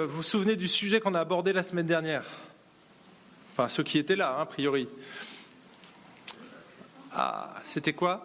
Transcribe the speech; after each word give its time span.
Vous 0.00 0.06
vous 0.06 0.22
souvenez 0.22 0.54
du 0.54 0.68
sujet 0.68 1.00
qu'on 1.00 1.14
a 1.14 1.20
abordé 1.20 1.52
la 1.52 1.64
semaine 1.64 1.88
dernière? 1.88 2.22
Enfin, 3.52 3.68
ceux 3.68 3.82
qui 3.82 3.98
étaient 3.98 4.14
là, 4.14 4.36
hein, 4.38 4.42
a 4.42 4.46
priori. 4.46 4.88
Ah, 7.12 7.52
c'était 7.64 7.94
quoi? 7.94 8.24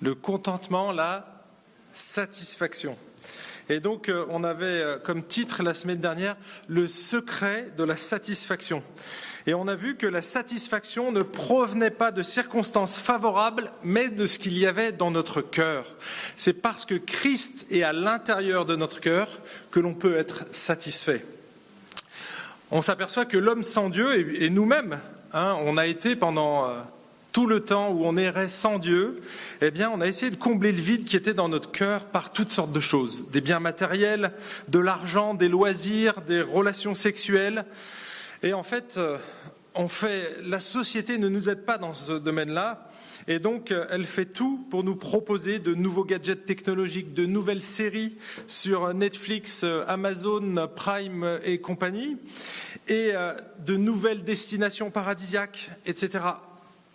Le 0.00 0.14
contentement, 0.14 0.92
la 0.92 1.42
satisfaction. 1.92 2.96
Et 3.68 3.80
donc, 3.80 4.08
euh, 4.08 4.24
on 4.28 4.44
avait 4.44 4.66
euh, 4.66 4.98
comme 5.00 5.24
titre 5.24 5.64
la 5.64 5.74
semaine 5.74 5.98
dernière 5.98 6.36
le 6.68 6.86
secret 6.86 7.72
de 7.76 7.82
la 7.82 7.96
satisfaction. 7.96 8.84
Et 9.48 9.54
on 9.54 9.68
a 9.68 9.76
vu 9.76 9.96
que 9.96 10.06
la 10.06 10.22
satisfaction 10.22 11.12
ne 11.12 11.22
provenait 11.22 11.90
pas 11.90 12.10
de 12.10 12.24
circonstances 12.24 12.98
favorables, 12.98 13.70
mais 13.84 14.08
de 14.08 14.26
ce 14.26 14.38
qu'il 14.38 14.58
y 14.58 14.66
avait 14.66 14.90
dans 14.90 15.12
notre 15.12 15.40
cœur. 15.40 15.84
C'est 16.36 16.52
parce 16.52 16.84
que 16.84 16.96
Christ 16.96 17.66
est 17.70 17.84
à 17.84 17.92
l'intérieur 17.92 18.66
de 18.66 18.74
notre 18.74 19.00
cœur 19.00 19.28
que 19.70 19.78
l'on 19.78 19.94
peut 19.94 20.16
être 20.16 20.44
satisfait. 20.50 21.24
On 22.72 22.82
s'aperçoit 22.82 23.24
que 23.24 23.38
l'homme 23.38 23.62
sans 23.62 23.88
Dieu, 23.88 24.42
et 24.42 24.50
nous-mêmes, 24.50 24.98
hein, 25.32 25.56
on 25.64 25.76
a 25.76 25.86
été 25.86 26.16
pendant 26.16 26.68
euh, 26.68 26.80
tout 27.30 27.46
le 27.46 27.60
temps 27.60 27.90
où 27.90 28.04
on 28.04 28.16
errait 28.16 28.48
sans 28.48 28.80
Dieu, 28.80 29.22
eh 29.60 29.70
bien, 29.70 29.90
on 29.94 30.00
a 30.00 30.08
essayé 30.08 30.32
de 30.32 30.36
combler 30.36 30.72
le 30.72 30.80
vide 30.80 31.04
qui 31.04 31.16
était 31.16 31.34
dans 31.34 31.48
notre 31.48 31.70
cœur 31.70 32.06
par 32.06 32.32
toutes 32.32 32.50
sortes 32.50 32.72
de 32.72 32.80
choses. 32.80 33.30
Des 33.30 33.40
biens 33.40 33.60
matériels, 33.60 34.32
de 34.66 34.80
l'argent, 34.80 35.34
des 35.34 35.48
loisirs, 35.48 36.22
des 36.22 36.42
relations 36.42 36.94
sexuelles. 36.94 37.64
Et 38.46 38.52
en 38.52 38.62
fait, 38.62 38.96
euh, 38.96 39.18
fait, 39.88 40.36
la 40.44 40.60
société 40.60 41.18
ne 41.18 41.28
nous 41.28 41.48
aide 41.48 41.64
pas 41.64 41.78
dans 41.78 41.94
ce 41.94 42.12
domaine-là. 42.12 42.88
Et 43.26 43.40
donc, 43.40 43.72
euh, 43.72 43.88
elle 43.90 44.04
fait 44.04 44.26
tout 44.26 44.64
pour 44.70 44.84
nous 44.84 44.94
proposer 44.94 45.58
de 45.58 45.74
nouveaux 45.74 46.04
gadgets 46.04 46.46
technologiques, 46.46 47.12
de 47.12 47.26
nouvelles 47.26 47.60
séries 47.60 48.16
sur 48.46 48.94
Netflix, 48.94 49.64
euh, 49.64 49.82
Amazon, 49.88 50.68
Prime 50.76 51.40
et 51.42 51.60
compagnie, 51.60 52.18
et 52.86 53.14
de 53.66 53.76
nouvelles 53.76 54.22
destinations 54.22 54.92
paradisiaques, 54.92 55.68
etc. 55.84 56.22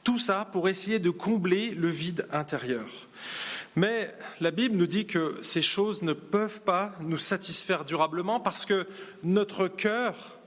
Tout 0.06 0.18
ça 0.18 0.48
pour 0.54 0.70
essayer 0.70 1.00
de 1.00 1.10
combler 1.10 1.72
le 1.72 1.90
vide 1.90 2.28
intérieur. 2.32 2.88
Mais 3.76 4.16
la 4.40 4.52
Bible 4.52 4.78
nous 4.78 4.88
dit 4.88 5.06
que 5.06 5.38
ces 5.42 5.62
choses 5.62 6.02
ne 6.02 6.14
peuvent 6.14 6.62
pas 6.62 6.94
nous 7.02 7.18
satisfaire 7.18 7.84
durablement 7.84 8.40
parce 8.40 8.66
que 8.66 8.88
notre 9.24 9.68
cœur 9.68 10.38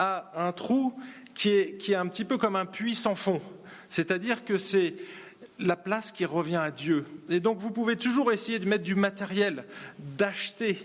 un 0.00 0.52
trou 0.52 0.94
qui 1.34 1.50
est, 1.50 1.76
qui 1.78 1.92
est 1.92 1.96
un 1.96 2.06
petit 2.06 2.24
peu 2.24 2.38
comme 2.38 2.56
un 2.56 2.66
puits 2.66 2.94
sans 2.94 3.14
fond. 3.14 3.40
C'est-à-dire 3.88 4.44
que 4.44 4.58
c'est 4.58 4.94
la 5.58 5.76
place 5.76 6.10
qui 6.10 6.24
revient 6.24 6.56
à 6.56 6.70
Dieu. 6.70 7.04
Et 7.28 7.40
donc 7.40 7.58
vous 7.58 7.70
pouvez 7.70 7.96
toujours 7.96 8.32
essayer 8.32 8.58
de 8.58 8.66
mettre 8.66 8.84
du 8.84 8.94
matériel, 8.94 9.64
d'acheter, 9.98 10.78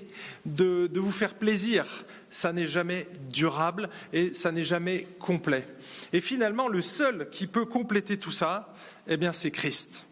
de, 0.46 0.88
de 0.88 1.00
vous 1.00 1.12
faire 1.12 1.34
plaisir. 1.34 1.86
Ça 2.30 2.52
n'est 2.52 2.66
jamais 2.66 3.08
durable 3.30 3.90
et 4.12 4.34
ça 4.34 4.52
n'est 4.52 4.66
jamais 4.66 5.08
complet. 5.20 5.66
Et 6.12 6.20
finalement, 6.20 6.68
le 6.68 6.82
seul 6.82 7.30
qui 7.30 7.48
peut 7.48 7.66
compléter 7.66 8.18
tout 8.18 8.32
ça, 8.32 8.74
eh 9.08 9.16
bien, 9.16 9.32
c'est 9.32 9.52
Christ. 9.52 10.06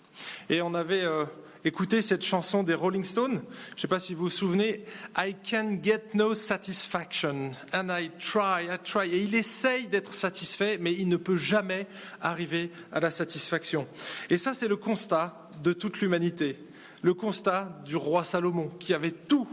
Et 0.49 0.61
on 0.61 0.73
avait 0.73 1.03
euh, 1.03 1.25
écouté 1.65 2.01
cette 2.01 2.23
chanson 2.23 2.63
des 2.63 2.73
Rolling 2.73 3.03
Stones. 3.03 3.41
Je 3.69 3.73
ne 3.75 3.79
sais 3.79 3.87
pas 3.87 3.99
si 3.99 4.13
vous 4.13 4.23
vous 4.23 4.29
souvenez. 4.29 4.85
I 5.17 5.35
can 5.49 5.79
get 5.81 6.13
no 6.13 6.35
satisfaction 6.35 7.51
and 7.73 7.89
I 7.89 8.11
try, 8.19 8.65
I 8.65 8.77
try. 8.83 9.09
Et 9.09 9.23
il 9.23 9.35
essaye 9.35 9.87
d'être 9.87 10.13
satisfait, 10.13 10.77
mais 10.79 10.93
il 10.93 11.07
ne 11.07 11.17
peut 11.17 11.37
jamais 11.37 11.87
arriver 12.21 12.71
à 12.91 12.99
la 12.99 13.11
satisfaction. 13.11 13.87
Et 14.29 14.37
ça, 14.37 14.53
c'est 14.53 14.67
le 14.67 14.77
constat 14.77 15.49
de 15.61 15.73
toute 15.73 16.01
l'humanité. 16.01 16.57
Le 17.01 17.13
constat 17.13 17.81
du 17.85 17.95
roi 17.95 18.23
Salomon, 18.23 18.69
qui 18.79 18.93
avait 18.93 19.11
tout 19.11 19.47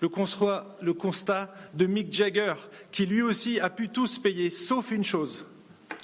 le 0.00 0.08
constat, 0.08 0.76
le 0.82 0.92
constat 0.92 1.54
de 1.74 1.86
Mick 1.86 2.12
Jagger, 2.12 2.54
qui 2.92 3.06
lui 3.06 3.22
aussi 3.22 3.60
a 3.60 3.70
pu 3.70 3.88
tous 3.88 4.18
payer, 4.18 4.50
sauf 4.50 4.90
une 4.90 5.04
chose, 5.04 5.46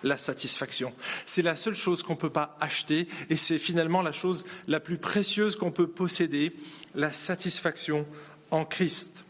la 0.03 0.17
satisfaction. 0.17 0.92
C'est 1.27 1.42
la 1.42 1.56
seule 1.56 1.75
chose 1.75 2.03
qu'on 2.03 2.14
ne 2.14 2.19
peut 2.19 2.31
pas 2.31 2.56
acheter 2.61 3.08
et 3.30 3.36
c'est 3.36 3.58
finalement 3.58 4.02
la 4.02 4.13
chose 4.13 4.45
la 4.67 4.80
plus 4.80 4.98
précieuse 4.98 5.57
qu'on 5.57 5.70
peut 5.70 5.86
posséder, 5.86 6.55
la 6.95 7.13
satisfaction 7.13 8.07
en 8.51 8.64
Christ. 8.64 9.24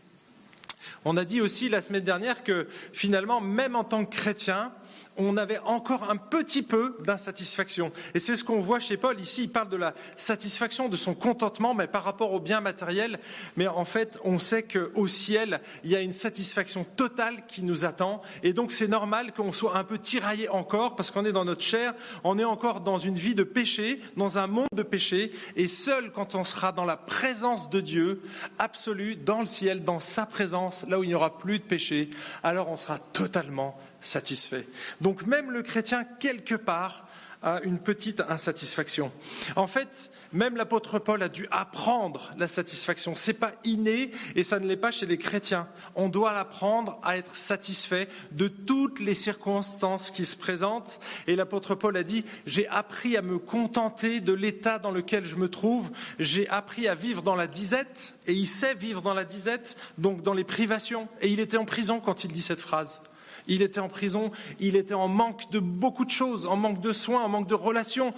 On 1.05 1.17
a 1.17 1.25
dit 1.25 1.41
aussi 1.41 1.69
la 1.69 1.81
semaine 1.81 2.05
dernière 2.05 2.45
que 2.45 2.69
finalement, 2.93 3.41
même 3.41 3.77
en 3.77 3.85
tant 3.85 4.05
que 4.05 4.15
chrétien, 4.15 4.73
on 5.17 5.37
avait 5.37 5.59
encore 5.59 6.11
un 6.11 6.17
petit 6.17 6.63
peu 6.63 6.97
d'insatisfaction. 7.05 7.93
Et 8.15 8.21
c'est 8.21 8.37
ce 8.37 8.45
qu'on 8.45 8.61
voit 8.61 8.81
chez 8.81 8.97
Paul. 8.97 9.21
Ici, 9.21 9.45
il 9.45 9.51
parle 9.51 9.69
de 9.69 9.77
la 9.77 9.95
satisfaction, 10.17 10.89
de 10.89 10.97
son 10.97 11.15
contentement, 11.15 11.75
mais 11.75 11.87
par 11.87 12.05
rapport 12.05 12.33
au 12.33 12.41
bien 12.41 12.61
matériel. 12.61 13.19
Mais 13.57 13.67
en 13.67 13.85
fait, 13.85 14.19
on 14.25 14.39
sait 14.39 14.63
qu'au 14.63 15.09
ciel, 15.09 15.61
il 15.85 15.91
y 15.91 15.97
a 15.97 16.01
une 16.01 16.13
satisfaction 16.13 16.85
totale 16.85 17.45
qui 17.47 17.63
nous 17.63 17.85
attend. 17.85 18.23
Et 18.43 18.53
donc, 18.53 18.73
c'est 18.73 18.89
normal 18.89 19.33
qu'on 19.33 19.53
soit 19.53 19.77
un 19.77 19.85
peu 19.85 19.99
tiraillé 19.99 20.49
encore, 20.49 20.97
parce 20.97 21.11
qu'on 21.11 21.25
est 21.25 21.33
dans 21.33 21.45
notre 21.45 21.63
chair, 21.63 21.95
on 22.25 22.39
est 22.39 22.45
encore 22.45 22.81
dans 22.81 22.99
une 22.99 23.15
vie 23.15 23.35
de 23.35 23.45
péché, 23.45 24.01
dans 24.17 24.39
un 24.39 24.47
monde 24.47 24.69
de 24.75 24.83
péché. 24.83 25.33
Et 25.57 25.69
seul 25.69 26.11
quand 26.13 26.35
on 26.35 26.45
sera 26.45 26.73
dans 26.73 26.85
la 26.85 26.97
présence 26.97 27.71
de 27.71 27.81
Dieu, 27.81 28.23
absolue, 28.59 29.17
dans 29.17 29.41
le 29.41 29.47
ciel, 29.47 29.85
dans 29.85 30.01
sa 30.01 30.27
présence, 30.27 30.87
là 30.89 30.99
où 30.99 31.05
il 31.05 31.09
n'y 31.09 31.15
aura 31.15 31.39
plus 31.39 31.59
de 31.59 31.65
péché, 31.65 32.11
alors 32.43 32.69
on 32.69 32.77
sera 32.77 32.99
totalement 32.99 33.79
satisfait. 34.01 34.67
Donc 35.03 35.27
même 35.27 35.51
le 35.51 35.63
chrétien, 35.63 36.05
quelque 36.05 36.55
part, 36.55 37.07
a 37.43 37.61
une 37.63 37.79
petite 37.79 38.23
insatisfaction. 38.29 39.11
En 39.57 39.67
fait, 39.67 40.13
même 40.33 40.57
l'apôtre 40.57 41.01
Paul 41.01 41.23
a 41.23 41.29
dû 41.29 41.49
apprendre 41.51 42.31
la 42.39 42.47
satisfaction. 42.47 43.17
C'est 43.17 43.33
pas 43.33 43.51
inné 43.65 44.13
et 44.37 44.45
ça 44.45 44.61
ne 44.61 44.67
l'est 44.67 44.77
pas 44.77 44.93
chez 44.93 45.07
les 45.07 45.19
chrétiens. 45.19 45.69
On 45.97 46.09
doit 46.09 46.39
apprendre 46.39 47.01
à 47.03 47.17
être 47.17 47.35
satisfait 47.35 48.09
de 48.31 48.47
toutes 48.47 49.01
les 49.01 49.17
circonstances 49.17 50.11
qui 50.11 50.25
se 50.25 50.37
présentent. 50.37 51.01
Et 51.27 51.35
l'apôtre 51.35 51.75
Paul 51.75 51.97
a 51.97 52.05
dit, 52.05 52.25
j'ai 52.47 52.69
appris 52.69 53.17
à 53.17 53.23
me 53.23 53.39
contenter 53.39 54.21
de 54.21 54.33
l'état 54.33 54.79
dans 54.79 54.93
lequel 54.93 55.25
je 55.25 55.35
me 55.35 55.49
trouve. 55.49 55.91
J'ai 56.21 56.49
appris 56.49 56.87
à 56.87 56.95
vivre 56.95 57.23
dans 57.23 57.35
la 57.35 57.49
disette 57.49 58.15
et 58.29 58.35
il 58.35 58.47
sait 58.47 58.75
vivre 58.77 59.03
dans 59.03 59.15
la 59.15 59.25
disette, 59.25 59.77
donc 59.99 60.23
dans 60.23 60.35
les 60.35 60.45
privations. 60.45 61.09
Et 61.21 61.29
il 61.29 61.41
était 61.41 61.57
en 61.57 61.65
prison 61.65 61.99
quand 61.99 62.23
il 62.23 62.31
dit 62.31 62.41
cette 62.41 62.61
phrase. 62.61 63.01
Il 63.47 63.63
était 63.63 63.81
en 63.81 63.89
prison, 63.89 64.31
il 64.61 64.77
était 64.77 64.95
en 64.95 65.09
manque 65.09 65.51
de 65.51 65.59
beaucoup 65.59 66.05
de 66.05 66.11
choses, 66.11 66.47
en 66.47 66.57
manque 66.57 66.81
de 66.81 66.93
soins, 66.93 67.25
en 67.25 67.29
manque 67.29 67.49
de 67.49 67.55
relations, 67.55 68.15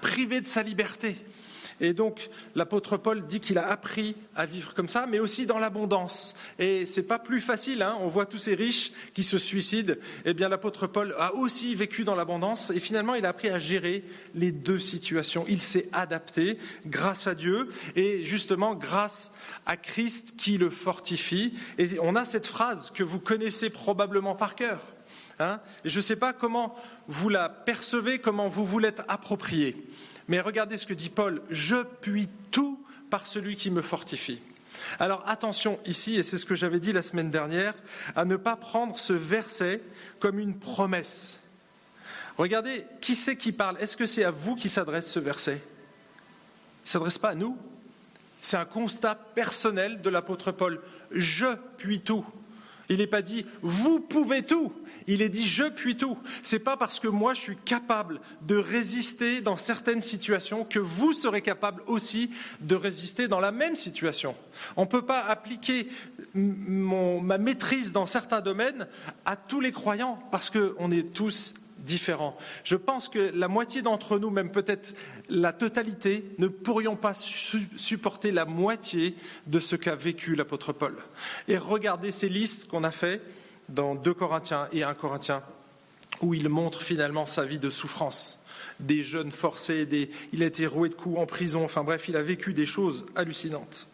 privé 0.00 0.40
de 0.40 0.46
sa 0.46 0.62
liberté. 0.62 1.16
Et 1.80 1.92
donc, 1.92 2.30
l'apôtre 2.54 2.96
Paul 2.96 3.26
dit 3.26 3.40
qu'il 3.40 3.58
a 3.58 3.68
appris 3.68 4.14
à 4.36 4.46
vivre 4.46 4.74
comme 4.74 4.88
ça, 4.88 5.06
mais 5.06 5.18
aussi 5.18 5.46
dans 5.46 5.58
l'abondance. 5.58 6.34
Et 6.58 6.86
c'est 6.86 7.02
pas 7.02 7.18
plus 7.18 7.40
facile, 7.40 7.82
hein 7.82 7.96
on 8.00 8.08
voit 8.08 8.26
tous 8.26 8.38
ces 8.38 8.54
riches 8.54 8.92
qui 9.14 9.24
se 9.24 9.38
suicident. 9.38 9.94
Eh 10.24 10.34
bien, 10.34 10.48
l'apôtre 10.48 10.86
Paul 10.86 11.14
a 11.18 11.34
aussi 11.34 11.74
vécu 11.74 12.04
dans 12.04 12.14
l'abondance, 12.14 12.70
et 12.70 12.80
finalement, 12.80 13.14
il 13.14 13.26
a 13.26 13.30
appris 13.30 13.48
à 13.48 13.58
gérer 13.58 14.04
les 14.34 14.52
deux 14.52 14.78
situations. 14.78 15.44
Il 15.48 15.62
s'est 15.62 15.88
adapté 15.92 16.58
grâce 16.86 17.26
à 17.26 17.34
Dieu, 17.34 17.68
et 17.96 18.24
justement 18.24 18.74
grâce 18.74 19.32
à 19.66 19.76
Christ 19.76 20.34
qui 20.36 20.58
le 20.58 20.70
fortifie. 20.70 21.54
Et 21.78 21.98
on 22.00 22.16
a 22.16 22.24
cette 22.24 22.46
phrase 22.46 22.90
que 22.90 23.02
vous 23.02 23.20
connaissez 23.20 23.70
probablement 23.70 24.34
par 24.34 24.54
cœur. 24.54 24.80
Hein 25.38 25.60
je 25.84 25.96
ne 25.96 26.02
sais 26.02 26.16
pas 26.16 26.32
comment 26.32 26.76
vous 27.08 27.28
la 27.28 27.48
percevez, 27.48 28.18
comment 28.18 28.48
vous 28.48 28.66
vous 28.66 28.78
l'êtes 28.78 29.02
appropriée. 29.08 29.76
Mais 30.32 30.40
regardez 30.40 30.78
ce 30.78 30.86
que 30.86 30.94
dit 30.94 31.10
Paul, 31.10 31.42
je 31.50 31.76
puis 32.00 32.26
tout 32.50 32.82
par 33.10 33.26
celui 33.26 33.54
qui 33.54 33.70
me 33.70 33.82
fortifie. 33.82 34.40
Alors 34.98 35.22
attention 35.28 35.78
ici, 35.84 36.16
et 36.16 36.22
c'est 36.22 36.38
ce 36.38 36.46
que 36.46 36.54
j'avais 36.54 36.80
dit 36.80 36.90
la 36.90 37.02
semaine 37.02 37.30
dernière, 37.30 37.74
à 38.16 38.24
ne 38.24 38.36
pas 38.36 38.56
prendre 38.56 38.98
ce 38.98 39.12
verset 39.12 39.82
comme 40.20 40.38
une 40.38 40.58
promesse. 40.58 41.38
Regardez, 42.38 42.86
qui 43.02 43.14
c'est 43.14 43.36
qui 43.36 43.52
parle? 43.52 43.76
Est-ce 43.78 43.94
que 43.94 44.06
c'est 44.06 44.24
à 44.24 44.30
vous 44.30 44.56
qui 44.56 44.70
s'adresse 44.70 45.06
ce 45.10 45.18
verset? 45.18 45.60
Il 45.60 46.86
ne 46.86 46.88
s'adresse 46.88 47.18
pas 47.18 47.28
à 47.28 47.34
nous. 47.34 47.58
C'est 48.40 48.56
un 48.56 48.64
constat 48.64 49.14
personnel 49.14 50.00
de 50.00 50.08
l'apôtre 50.08 50.50
Paul. 50.50 50.80
Je 51.10 51.58
puis 51.76 52.00
tout. 52.00 52.24
Il 52.88 52.96
n'est 52.96 53.06
pas 53.06 53.20
dit 53.20 53.44
vous 53.60 54.00
pouvez 54.00 54.42
tout. 54.44 54.72
Il 55.06 55.22
est 55.22 55.28
dit 55.28 55.46
je 55.46 55.64
puis 55.64 55.96
tout. 55.96 56.18
C'est 56.42 56.58
pas 56.58 56.76
parce 56.76 57.00
que 57.00 57.08
moi 57.08 57.34
je 57.34 57.40
suis 57.40 57.56
capable 57.56 58.20
de 58.42 58.56
résister 58.56 59.40
dans 59.40 59.56
certaines 59.56 60.00
situations 60.00 60.64
que 60.64 60.78
vous 60.78 61.12
serez 61.12 61.42
capable 61.42 61.82
aussi 61.86 62.30
de 62.60 62.74
résister 62.74 63.28
dans 63.28 63.40
la 63.40 63.52
même 63.52 63.76
situation. 63.76 64.34
On 64.76 64.82
ne 64.82 64.86
peut 64.86 65.04
pas 65.04 65.24
appliquer 65.24 65.88
ma 66.34 67.38
maîtrise 67.38 67.92
dans 67.92 68.06
certains 68.06 68.40
domaines 68.40 68.86
à 69.24 69.36
tous 69.36 69.60
les 69.60 69.72
croyants 69.72 70.22
parce 70.30 70.50
qu'on 70.50 70.90
est 70.90 71.12
tous 71.12 71.54
différents. 71.78 72.36
Je 72.64 72.76
pense 72.76 73.08
que 73.08 73.32
la 73.34 73.48
moitié 73.48 73.82
d'entre 73.82 74.18
nous, 74.18 74.30
même 74.30 74.50
peut-être 74.50 74.94
la 75.28 75.52
totalité, 75.52 76.24
ne 76.38 76.48
pourrions 76.48 76.96
pas 76.96 77.14
supporter 77.14 78.30
la 78.30 78.44
moitié 78.44 79.16
de 79.46 79.58
ce 79.60 79.76
qu'a 79.76 79.96
vécu 79.96 80.34
l'apôtre 80.34 80.72
Paul. 80.72 80.96
Et 81.48 81.58
regardez 81.58 82.12
ces 82.12 82.28
listes 82.28 82.68
qu'on 82.68 82.84
a 82.84 82.90
faites 82.90 83.22
dans 83.72 83.94
2 83.94 84.14
Corinthiens 84.14 84.68
et 84.72 84.84
1 84.84 84.94
Corinthiens, 84.94 85.42
où 86.20 86.34
il 86.34 86.48
montre 86.48 86.82
finalement 86.82 87.26
sa 87.26 87.44
vie 87.44 87.58
de 87.58 87.70
souffrance. 87.70 88.38
Des 88.80 89.02
jeunes 89.02 89.32
forcés, 89.32 89.86
des... 89.86 90.10
il 90.32 90.42
a 90.42 90.46
été 90.46 90.66
roué 90.66 90.88
de 90.88 90.94
coups 90.94 91.18
en 91.18 91.26
prison, 91.26 91.64
enfin 91.64 91.82
bref, 91.82 92.08
il 92.08 92.16
a 92.16 92.22
vécu 92.22 92.52
des 92.52 92.66
choses 92.66 93.06
hallucinantes. 93.14 93.86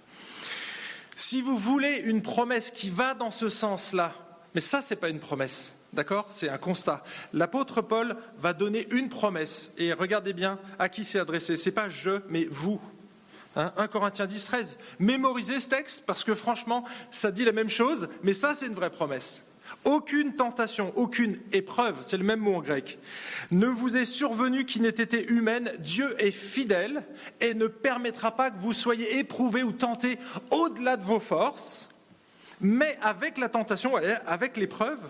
Si 1.16 1.42
vous 1.42 1.58
voulez 1.58 2.02
une 2.04 2.22
promesse 2.22 2.70
qui 2.70 2.90
va 2.90 3.14
dans 3.14 3.30
ce 3.30 3.48
sens-là, 3.48 4.14
mais 4.54 4.60
ça, 4.60 4.82
ce 4.82 4.94
n'est 4.94 5.00
pas 5.00 5.08
une 5.08 5.18
promesse, 5.18 5.74
d'accord? 5.92 6.26
C'est 6.30 6.48
un 6.48 6.58
constat. 6.58 7.04
L'apôtre 7.32 7.82
Paul 7.82 8.16
va 8.38 8.52
donner 8.52 8.86
une 8.90 9.08
promesse, 9.08 9.72
et 9.78 9.92
regardez 9.92 10.32
bien 10.32 10.58
à 10.78 10.88
qui 10.88 11.04
c'est 11.04 11.18
adressé. 11.18 11.56
Ce 11.56 11.68
n'est 11.68 11.74
pas 11.74 11.88
je, 11.88 12.20
mais 12.28 12.46
vous. 12.50 12.80
1 13.56 13.72
hein, 13.76 13.86
Corinthiens 13.88 14.26
10, 14.26 14.44
13. 14.44 14.78
Mémorisez 15.00 15.60
ce 15.60 15.68
texte, 15.68 16.04
parce 16.06 16.24
que 16.24 16.34
franchement, 16.34 16.84
ça 17.10 17.32
dit 17.32 17.44
la 17.44 17.52
même 17.52 17.70
chose, 17.70 18.08
mais 18.22 18.32
ça, 18.32 18.54
c'est 18.54 18.66
une 18.66 18.74
vraie 18.74 18.90
promesse. 18.90 19.44
Aucune 19.84 20.34
tentation, 20.34 20.92
aucune 20.96 21.38
épreuve, 21.52 21.96
c'est 22.02 22.16
le 22.16 22.24
même 22.24 22.40
mot 22.40 22.56
en 22.56 22.60
grec, 22.60 22.98
ne 23.50 23.66
vous 23.66 23.96
est 23.96 24.04
survenue 24.04 24.64
qui 24.64 24.80
n'ait 24.80 24.88
été 24.88 25.26
humaine. 25.28 25.72
Dieu 25.78 26.14
est 26.18 26.32
fidèle 26.32 27.02
et 27.40 27.54
ne 27.54 27.68
permettra 27.68 28.36
pas 28.36 28.50
que 28.50 28.60
vous 28.60 28.72
soyez 28.72 29.18
éprouvés 29.18 29.62
ou 29.62 29.72
tentés 29.72 30.18
au-delà 30.50 30.96
de 30.96 31.04
vos 31.04 31.20
forces, 31.20 31.88
mais 32.60 32.98
avec 33.00 33.38
la 33.38 33.48
tentation, 33.48 33.92
avec 34.26 34.56
l'épreuve, 34.56 35.00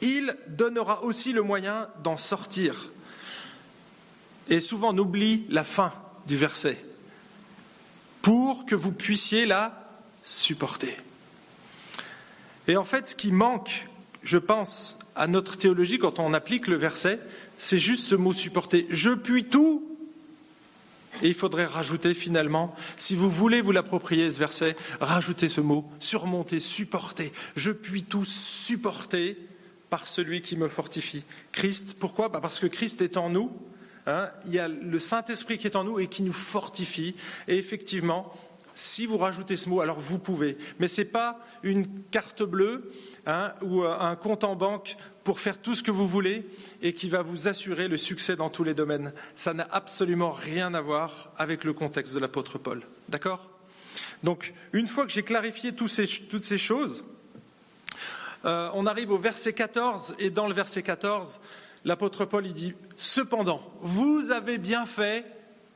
il 0.00 0.36
donnera 0.48 1.02
aussi 1.02 1.32
le 1.32 1.42
moyen 1.42 1.88
d'en 2.02 2.16
sortir. 2.16 2.90
Et 4.48 4.60
souvent 4.60 4.94
on 4.94 4.98
oublie 4.98 5.46
la 5.48 5.64
fin 5.64 5.92
du 6.26 6.36
verset 6.36 6.76
pour 8.22 8.64
que 8.64 8.74
vous 8.74 8.92
puissiez 8.92 9.44
la 9.44 9.86
supporter. 10.22 10.96
Et 12.68 12.76
en 12.76 12.84
fait, 12.84 13.08
ce 13.08 13.14
qui 13.14 13.32
manque, 13.32 13.88
je 14.22 14.38
pense, 14.38 14.98
à 15.16 15.26
notre 15.26 15.56
théologie 15.56 15.98
quand 15.98 16.18
on 16.18 16.34
applique 16.34 16.66
le 16.66 16.76
verset, 16.76 17.20
c'est 17.58 17.78
juste 17.78 18.04
ce 18.04 18.14
mot 18.14 18.32
supporter. 18.32 18.86
Je 18.90 19.10
puis 19.10 19.44
tout. 19.44 19.90
Et 21.22 21.28
il 21.28 21.34
faudrait 21.34 21.66
rajouter 21.66 22.12
finalement, 22.12 22.74
si 22.96 23.14
vous 23.14 23.30
voulez 23.30 23.60
vous 23.60 23.70
l'approprier 23.70 24.28
ce 24.30 24.38
verset, 24.38 24.76
rajoutez 25.00 25.48
ce 25.48 25.60
mot, 25.60 25.88
surmonter, 26.00 26.58
supporter. 26.58 27.32
Je 27.54 27.70
puis 27.70 28.02
tout 28.02 28.24
supporter 28.24 29.38
par 29.90 30.08
celui 30.08 30.42
qui 30.42 30.56
me 30.56 30.68
fortifie. 30.68 31.22
Christ, 31.52 31.96
pourquoi? 32.00 32.28
Bah, 32.28 32.40
Parce 32.42 32.58
que 32.58 32.66
Christ 32.66 33.00
est 33.00 33.16
en 33.16 33.30
nous. 33.30 33.52
Hein. 34.06 34.28
il 34.44 34.52
y 34.52 34.58
a 34.58 34.68
le 34.68 34.98
Saint-Esprit 34.98 35.56
qui 35.56 35.66
est 35.66 35.76
en 35.76 35.84
nous 35.84 35.98
et 35.98 36.08
qui 36.08 36.22
nous 36.22 36.32
fortifie. 36.32 37.14
Et 37.48 37.56
effectivement, 37.56 38.34
si 38.74 39.06
vous 39.06 39.18
rajoutez 39.18 39.56
ce 39.56 39.68
mot, 39.68 39.80
alors 39.80 39.98
vous 39.98 40.18
pouvez. 40.18 40.58
Mais 40.78 40.88
ce 40.88 41.00
n'est 41.00 41.06
pas 41.06 41.38
une 41.62 41.86
carte 42.10 42.42
bleue 42.42 42.92
hein, 43.26 43.52
ou 43.62 43.84
euh, 43.84 43.96
un 43.98 44.16
compte 44.16 44.44
en 44.44 44.56
banque 44.56 44.96
pour 45.22 45.40
faire 45.40 45.58
tout 45.58 45.74
ce 45.74 45.82
que 45.82 45.90
vous 45.90 46.08
voulez 46.08 46.46
et 46.82 46.92
qui 46.92 47.08
va 47.08 47.22
vous 47.22 47.48
assurer 47.48 47.88
le 47.88 47.96
succès 47.96 48.36
dans 48.36 48.50
tous 48.50 48.64
les 48.64 48.74
domaines. 48.74 49.12
Ça 49.36 49.54
n'a 49.54 49.66
absolument 49.70 50.32
rien 50.32 50.74
à 50.74 50.80
voir 50.80 51.32
avec 51.38 51.64
le 51.64 51.72
contexte 51.72 52.14
de 52.14 52.18
l'apôtre 52.18 52.58
Paul. 52.58 52.82
D'accord? 53.08 53.48
Donc, 54.22 54.52
une 54.72 54.88
fois 54.88 55.06
que 55.06 55.12
j'ai 55.12 55.22
clarifié 55.22 55.72
toutes 55.72 55.88
ces 55.88 56.58
choses, 56.58 57.04
euh, 58.44 58.68
on 58.74 58.86
arrive 58.86 59.10
au 59.10 59.18
verset 59.18 59.52
14 59.52 60.16
et 60.18 60.30
dans 60.30 60.48
le 60.48 60.54
verset 60.54 60.82
14, 60.82 61.40
l'apôtre 61.84 62.24
Paul 62.24 62.46
il 62.46 62.52
dit 62.52 62.74
Cependant, 62.96 63.62
vous 63.80 64.30
avez 64.30 64.58
bien 64.58 64.84
fait 64.84 65.24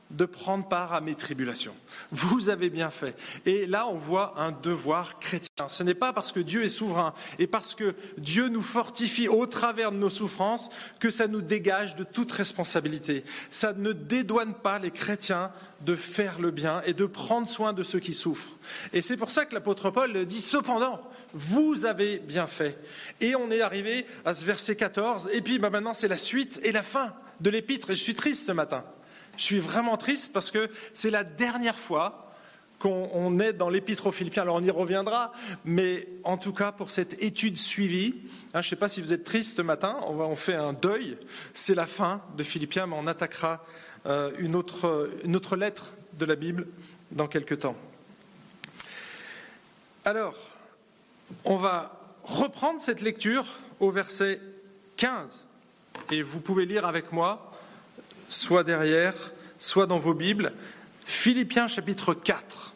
de 0.09 0.25
prendre 0.25 0.67
part 0.67 0.93
à 0.93 1.01
mes 1.01 1.15
tribulations. 1.15 1.75
Vous 2.11 2.49
avez 2.49 2.69
bien 2.69 2.89
fait. 2.89 3.15
Et 3.45 3.67
là, 3.67 3.87
on 3.87 3.97
voit 3.97 4.33
un 4.37 4.51
devoir 4.51 5.19
chrétien. 5.19 5.67
Ce 5.67 5.83
n'est 5.83 5.93
pas 5.93 6.13
parce 6.13 6.31
que 6.31 6.39
Dieu 6.39 6.63
est 6.63 6.69
souverain 6.69 7.13
et 7.37 7.47
parce 7.47 7.75
que 7.75 7.95
Dieu 8.17 8.49
nous 8.49 8.61
fortifie 8.61 9.27
au 9.27 9.45
travers 9.45 9.91
de 9.91 9.97
nos 9.97 10.09
souffrances 10.09 10.69
que 10.99 11.11
ça 11.11 11.27
nous 11.27 11.41
dégage 11.41 11.95
de 11.95 12.03
toute 12.03 12.31
responsabilité. 12.31 13.23
Ça 13.51 13.73
ne 13.73 13.91
dédouane 13.91 14.55
pas 14.55 14.79
les 14.79 14.91
chrétiens 14.91 15.51
de 15.81 15.95
faire 15.95 16.39
le 16.39 16.51
bien 16.51 16.81
et 16.85 16.93
de 16.93 17.05
prendre 17.05 17.47
soin 17.47 17.73
de 17.73 17.83
ceux 17.83 17.99
qui 17.99 18.13
souffrent. 18.13 18.57
Et 18.93 19.01
c'est 19.01 19.17
pour 19.17 19.31
ça 19.31 19.45
que 19.45 19.53
l'apôtre 19.53 19.91
Paul 19.91 20.25
dit 20.25 20.41
cependant, 20.41 21.01
vous 21.33 21.85
avez 21.85 22.19
bien 22.19 22.47
fait. 22.47 22.77
Et 23.21 23.35
on 23.35 23.51
est 23.51 23.61
arrivé 23.61 24.05
à 24.25 24.33
ce 24.33 24.43
verset 24.43 24.75
14, 24.75 25.29
et 25.31 25.41
puis 25.41 25.59
bah, 25.59 25.69
maintenant 25.69 25.93
c'est 25.93 26.07
la 26.07 26.17
suite 26.17 26.59
et 26.63 26.71
la 26.71 26.83
fin 26.83 27.13
de 27.39 27.49
l'épître, 27.49 27.91
et 27.91 27.95
je 27.95 28.01
suis 28.01 28.15
triste 28.15 28.45
ce 28.45 28.51
matin. 28.51 28.83
Je 29.39 29.45
suis 29.45 29.59
vraiment 29.59 29.95
triste 29.95 30.33
parce 30.33 30.51
que 30.51 30.69
c'est 30.91 31.09
la 31.09 31.23
dernière 31.23 31.79
fois 31.79 32.29
qu'on 32.77 33.39
est 33.39 33.53
dans 33.53 33.69
l'épître 33.69 34.07
aux 34.07 34.11
Philippiens. 34.11 34.41
Alors 34.41 34.57
on 34.57 34.61
y 34.61 34.69
reviendra, 34.69 35.31
mais 35.63 36.09
en 36.25 36.37
tout 36.37 36.51
cas 36.51 36.73
pour 36.73 36.91
cette 36.91 37.23
étude 37.23 37.55
suivie, 37.55 38.15
hein, 38.53 38.61
je 38.61 38.67
ne 38.67 38.69
sais 38.71 38.75
pas 38.75 38.89
si 38.89 39.01
vous 39.01 39.13
êtes 39.13 39.23
triste 39.23 39.55
ce 39.55 39.61
matin, 39.61 39.97
on, 40.07 40.15
va, 40.15 40.35
fait 40.35 40.55
un 40.55 40.73
deuil, 40.73 41.17
c'est 41.53 41.73
la 41.73 41.85
fin 41.85 42.21
de 42.35 42.43
Philippiens, 42.43 42.85
mais 42.85 42.97
on 42.99 43.07
attaquera 43.07 43.65
euh, 44.07 44.31
une 44.39 44.57
autre 44.57 45.55
lettre 45.55 45.93
de 46.17 46.25
la 46.25 46.35
Bible 46.35 46.67
dans 47.11 47.27
quelques 47.27 47.59
temps. 47.59 47.77
Alors, 50.03 50.35
on 51.45 51.55
va 51.55 51.97
reprendre 52.23 52.81
cette 52.81 52.99
lecture 52.99 53.45
au 53.79 53.89
verset 53.89 54.41
15, 54.97 55.45
et 56.11 56.23
vous 56.23 56.41
pouvez 56.41 56.65
lire 56.65 56.85
avec 56.85 57.13
moi 57.13 57.48
soit 58.29 58.63
derrière, 58.63 59.13
soit 59.57 59.87
dans 59.87 59.97
vos 59.97 60.13
Bibles, 60.13 60.53
Philippiens 61.03 61.67
chapitre 61.67 62.13
4. 62.13 62.73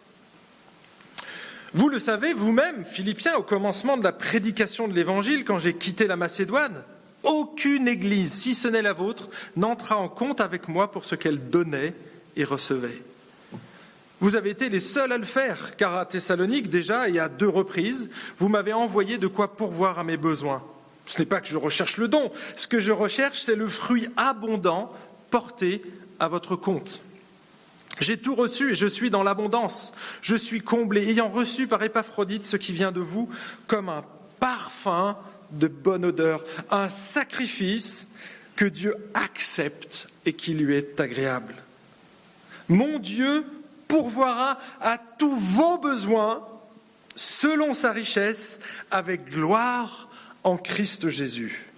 Vous 1.74 1.90
le 1.90 2.00
savez 2.00 2.34
vous-même, 2.34 2.86
Philippiens, 2.86 3.36
au 3.36 3.44
commencement 3.44 3.98
de 3.98 4.04
la 4.04 4.12
prédication 4.12 4.88
de 4.88 4.94
l'Évangile, 4.94 5.46
quand 5.46 5.58
j'ai 5.58 5.74
quitté 5.74 6.06
la 6.06 6.18
Macédoine, 6.18 6.84
aucune 7.24 7.88
église, 7.88 8.34
si 8.34 8.54
ce 8.54 8.68
n'est 8.68 8.82
la 8.82 8.94
vôtre, 8.94 9.30
n'entra 9.56 9.98
en 9.98 10.10
compte 10.10 10.42
avec 10.42 10.68
moi 10.68 10.92
pour 10.92 11.06
ce 11.06 11.16
qu'elle 11.16 11.50
donnait 11.50 11.94
et 12.36 12.44
recevait. 12.44 13.02
Vous 14.20 14.36
avez 14.36 14.52
été 14.52 14.70
les 14.70 14.80
seuls 14.80 15.12
à 15.12 15.18
le 15.18 15.26
faire, 15.26 15.76
car 15.76 15.96
à 15.96 16.06
Thessalonique, 16.06 16.70
déjà, 16.70 17.10
et 17.10 17.20
à 17.20 17.30
deux 17.30 17.50
reprises, 17.50 18.10
vous 18.38 18.50
m'avez 18.50 18.74
envoyé 18.74 19.18
de 19.18 19.28
quoi 19.28 19.56
pourvoir 19.56 20.00
à 20.00 20.04
mes 20.04 20.18
besoins. 20.18 20.64
Ce 21.06 21.20
n'est 21.20 21.26
pas 21.26 21.42
que 21.42 21.48
je 21.48 21.58
recherche 21.58 21.98
le 21.98 22.08
don, 22.08 22.32
ce 22.56 22.68
que 22.68 22.80
je 22.80 22.92
recherche, 22.92 23.40
c'est 23.40 23.56
le 23.56 23.68
fruit 23.68 24.08
abondant 24.16 24.94
porté 25.34 25.82
à 26.20 26.28
votre 26.28 26.56
compte. 26.56 27.02
J'ai 28.00 28.18
tout 28.18 28.36
reçu 28.36 28.70
et 28.70 28.76
je 28.76 28.86
suis 28.86 29.10
dans 29.10 29.24
l'abondance. 29.24 29.92
Je 30.22 30.36
suis 30.36 30.62
comblé, 30.62 31.10
ayant 31.10 31.28
reçu 31.28 31.66
par 31.66 31.82
Épaphrodite 31.82 32.46
ce 32.46 32.56
qui 32.56 32.72
vient 32.72 32.92
de 32.92 33.00
vous 33.00 33.28
comme 33.66 33.90
un 33.90 34.06
parfum 34.40 35.18
de 35.50 35.68
bonne 35.68 36.06
odeur, 36.06 36.46
un 36.70 36.88
sacrifice 36.88 38.10
que 38.56 38.66
Dieu 38.66 38.96
accepte 39.16 40.08
et 40.28 40.34
qui 40.34 40.54
lui 40.54 40.76
est 40.76 41.00
agréable. 41.00 41.56
Mon 42.70 43.00
Dieu 43.00 43.44
pourvoira 43.88 44.60
à 44.82 45.00
tous 45.00 45.36
vos 45.36 45.80
besoins 45.80 46.48
selon 47.16 47.74
sa 47.74 47.92
richesse 47.92 48.60
avec 48.92 49.32
gloire 49.32 50.10
en 50.44 50.58
Christ 50.58 51.10
Jésus. 51.10 51.73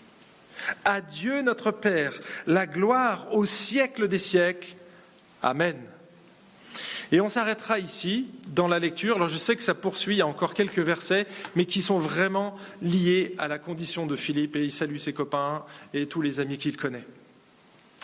À 0.83 1.01
Dieu 1.01 1.41
notre 1.41 1.71
Père, 1.71 2.13
la 2.47 2.65
gloire 2.65 3.33
au 3.33 3.45
siècle 3.45 4.07
des 4.07 4.17
siècles. 4.17 4.75
Amen. 5.41 5.77
Et 7.11 7.21
on 7.21 7.29
s'arrêtera 7.29 7.79
ici 7.79 8.27
dans 8.47 8.67
la 8.67 8.79
lecture. 8.79 9.15
Alors 9.15 9.27
je 9.27 9.37
sais 9.37 9.55
que 9.55 9.63
ça 9.63 9.73
poursuit, 9.73 10.15
il 10.15 10.19
y 10.19 10.21
a 10.21 10.27
encore 10.27 10.53
quelques 10.53 10.79
versets, 10.79 11.27
mais 11.55 11.65
qui 11.65 11.81
sont 11.81 11.99
vraiment 11.99 12.57
liés 12.81 13.35
à 13.37 13.47
la 13.47 13.59
condition 13.59 14.05
de 14.05 14.15
Philippe, 14.15 14.55
et 14.55 14.63
il 14.63 14.71
salue 14.71 14.97
ses 14.97 15.13
copains 15.13 15.63
et 15.93 16.07
tous 16.07 16.21
les 16.21 16.39
amis 16.39 16.57
qu'il 16.57 16.77
connaît. 16.77 17.05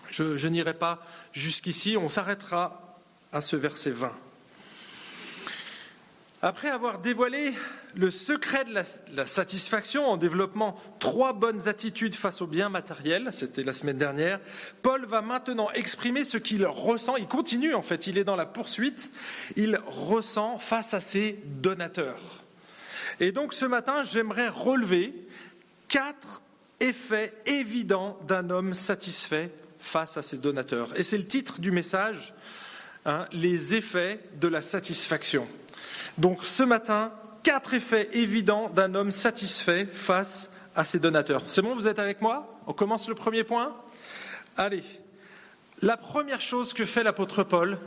Je, 0.10 0.38
je 0.38 0.48
n'irai 0.48 0.74
pas 0.74 1.06
jusqu'ici, 1.34 1.98
on 1.98 2.10
s'arrêtera 2.10 3.00
à 3.34 3.42
ce 3.42 3.56
verset 3.56 3.92
20. 3.92 4.12
Après 6.44 6.70
avoir 6.70 6.98
dévoilé 6.98 7.54
le 7.96 8.10
secret 8.10 8.66
de 8.66 8.74
la, 8.74 9.28
satisfaction 9.28 10.08
en 10.08 10.18
développant 10.18 10.76
trois 10.98 11.34
bonnes 11.34 11.68
attitudes 11.68 12.16
face 12.16 12.42
au 12.42 12.48
bien 12.48 12.68
matériel, 12.68 13.30
c'était 13.32 13.64
la 13.64 13.74
semaine 13.74 14.00
dernière, 14.00 14.40
Paul 14.82 15.06
va 15.06 15.22
maintenant 15.22 15.70
exprimer 15.72 16.26
ce 16.26 16.38
qu'il 16.38 16.66
ressent, 16.66 17.16
il 17.16 17.28
continue 17.28 17.76
en 17.76 17.84
fait, 17.84 18.08
il 18.08 18.18
est 18.18 18.24
dans 18.24 18.36
la 18.36 18.48
poursuite, 18.48 19.12
il 19.56 19.80
ressent 19.86 20.58
face 20.58 20.96
à 20.96 21.00
ses 21.00 21.38
donateurs. 21.46 22.44
Et 23.20 23.32
donc 23.32 23.54
ce 23.54 23.66
matin, 23.66 24.02
j'aimerais 24.02 24.50
relever 24.50 25.14
quatre 25.90 26.42
effets 26.80 27.34
évidents 27.46 28.18
d'un 28.28 28.50
homme 28.50 28.74
satisfait 28.74 29.52
face 29.80 30.18
à 30.18 30.24
ses 30.24 30.38
donateurs. 30.38 30.98
Et 30.98 31.04
c'est 31.04 31.20
le 31.20 31.28
titre 31.28 31.62
du 31.62 31.70
message, 31.70 32.34
hein, 33.06 33.28
les 33.32 33.76
effets 33.76 34.20
de 34.40 34.48
la 34.48 34.64
satisfaction. 34.64 35.48
Donc 36.18 36.44
ce 36.44 36.64
matin, 36.64 37.12
quatre 37.44 37.74
effets 37.74 38.10
évidents 38.14 38.70
d'un 38.70 38.96
homme 38.96 39.12
satisfait 39.12 39.88
face 39.92 40.52
à 40.76 40.86
ses 40.86 41.00
donateurs. 41.00 41.44
C'est 41.48 41.62
bon, 41.62 41.74
vous 41.74 41.88
êtes 41.88 42.00
avec 42.00 42.22
moi? 42.22 42.60
On 42.68 42.74
commence 42.74 43.10
le 43.10 43.16
premier 43.16 43.44
point? 43.44 43.76
Allez, 44.58 44.84
la 45.82 45.98
première 45.98 46.42
chose 46.42 46.74
que 46.74 46.86
fait 46.86 47.04
l'apôtre 47.04 47.44
Paul, 47.44 47.78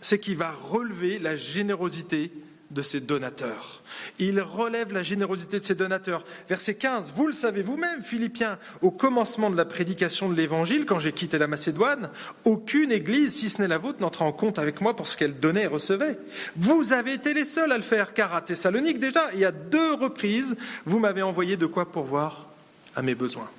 c'est 0.00 0.18
qu'il 0.18 0.36
va 0.36 0.50
relever 0.50 1.18
la 1.18 1.36
générosité 1.36 2.32
de 2.72 2.82
ses 2.82 3.00
donateurs. 3.00 3.82
Il 4.18 4.40
relève 4.40 4.92
la 4.92 5.02
générosité 5.02 5.58
de 5.58 5.64
ses 5.64 5.74
donateurs. 5.74 6.24
Verset 6.48 6.74
15, 6.74 7.12
vous 7.14 7.26
le 7.26 7.32
savez 7.32 7.62
vous-même, 7.62 8.02
Philippiens, 8.02 8.58
au 8.80 8.90
commencement 8.90 9.50
de 9.50 9.56
la 9.56 9.64
prédication 9.64 10.28
de 10.28 10.34
l'Évangile, 10.34 10.86
quand 10.86 10.98
j'ai 10.98 11.12
quitté 11.12 11.38
la 11.38 11.46
Macédoine, 11.46 12.10
aucune 12.44 12.92
église, 12.92 13.34
si 13.34 13.50
ce 13.50 13.60
n'est 13.60 13.68
la 13.68 13.78
vôtre, 13.78 14.00
n'entra 14.00 14.24
en 14.24 14.32
compte 14.32 14.58
avec 14.58 14.80
moi 14.80 14.96
pour 14.96 15.06
ce 15.06 15.16
qu'elle 15.16 15.38
donnait 15.38 15.64
et 15.64 15.66
recevait. 15.66 16.18
Vous 16.56 16.92
avez 16.92 17.14
été 17.14 17.34
les 17.34 17.44
seuls 17.44 17.72
à 17.72 17.76
le 17.76 17.82
faire, 17.82 18.14
car 18.14 18.34
à 18.34 18.42
Thessalonique 18.42 18.98
déjà, 18.98 19.24
il 19.34 19.40
y 19.40 19.44
a 19.44 19.52
deux 19.52 19.94
reprises, 19.94 20.56
vous 20.84 20.98
m'avez 20.98 21.22
envoyé 21.22 21.56
de 21.56 21.66
quoi 21.66 21.90
pourvoir 21.90 22.48
à 22.96 23.02
mes 23.02 23.14
besoins. 23.14 23.50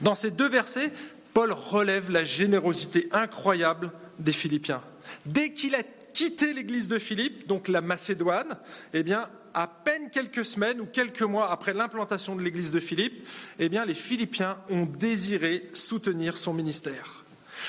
Dans 0.00 0.14
ces 0.14 0.30
deux 0.30 0.48
versets, 0.48 0.92
Paul 1.34 1.52
relève 1.52 2.10
la 2.10 2.24
générosité 2.24 3.08
incroyable 3.12 3.90
des 4.18 4.32
Philippiens. 4.32 4.82
Dès 5.26 5.52
qu'il 5.52 5.74
a 5.74 5.82
quitté 6.16 6.54
l'église 6.54 6.88
de 6.88 6.98
Philippe, 6.98 7.46
donc 7.46 7.68
la 7.68 7.82
Macédoine, 7.82 8.56
eh 8.94 9.02
bien, 9.02 9.28
à 9.52 9.66
peine 9.66 10.08
quelques 10.08 10.46
semaines 10.46 10.80
ou 10.80 10.86
quelques 10.86 11.20
mois 11.20 11.52
après 11.52 11.74
l'implantation 11.74 12.34
de 12.34 12.40
l'église 12.40 12.70
de 12.70 12.80
Philippe, 12.80 13.28
eh 13.58 13.68
bien, 13.68 13.84
les 13.84 13.92
Philippiens 13.92 14.56
ont 14.70 14.86
désiré 14.86 15.68
soutenir 15.74 16.38
son 16.38 16.54
ministère. 16.54 17.26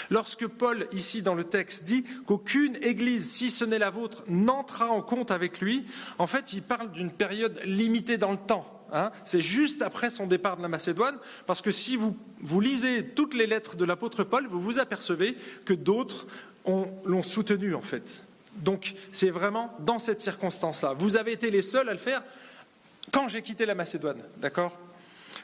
Lorsque 0.10 0.48
Paul, 0.48 0.88
ici 0.94 1.22
dans 1.22 1.36
le 1.36 1.44
texte, 1.44 1.84
dit 1.84 2.06
qu'aucune 2.26 2.78
église, 2.82 3.30
si 3.30 3.52
ce 3.52 3.66
n'est 3.66 3.80
la 3.80 3.90
vôtre, 3.90 4.24
n'entrera 4.30 4.92
en 4.92 5.02
compte 5.02 5.32
avec 5.32 5.60
lui, 5.60 5.84
en 6.18 6.28
fait, 6.28 6.54
il 6.54 6.62
parle 6.62 6.94
d'une 6.94 7.12
période 7.12 7.60
limitée 7.66 8.18
dans 8.18 8.32
le 8.32 8.38
temps. 8.38 8.74
Hein. 8.94 9.12
c'est 9.26 9.42
juste 9.42 9.82
après 9.82 10.10
son 10.10 10.28
départ 10.28 10.56
de 10.56 10.62
la 10.62 10.70
Macédoine, 10.70 11.18
parce 11.48 11.62
que 11.62 11.72
si 11.72 11.98
vous, 11.98 12.16
vous 12.40 12.62
lisez 12.62 13.06
toutes 13.06 13.34
les 13.34 13.46
lettres 13.46 13.76
de 13.76 13.84
l'apôtre 13.84 14.24
Paul, 14.24 14.48
vous 14.48 14.62
vous 14.62 14.80
apercevez 14.80 15.36
que 15.66 15.74
d'autres 15.74 16.28
l'ont 16.66 17.24
soutenu 17.24 17.76
en 17.76 17.82
fait. 17.82 18.24
Donc 18.58 18.96
c'est 19.12 19.30
vraiment 19.30 19.74
dans 19.80 20.00
cette 20.00 20.22
circonstance-là. 20.22 20.94
Vous 20.94 21.16
avez 21.16 21.32
été 21.32 21.50
les 21.52 21.62
seuls 21.62 21.90
à 21.90 21.94
le 21.94 22.00
faire 22.00 22.24
quand 23.12 23.28
j'ai 23.28 23.42
quitté 23.42 23.66
la 23.66 23.76
Macédoine, 23.76 24.22
d'accord? 24.38 24.78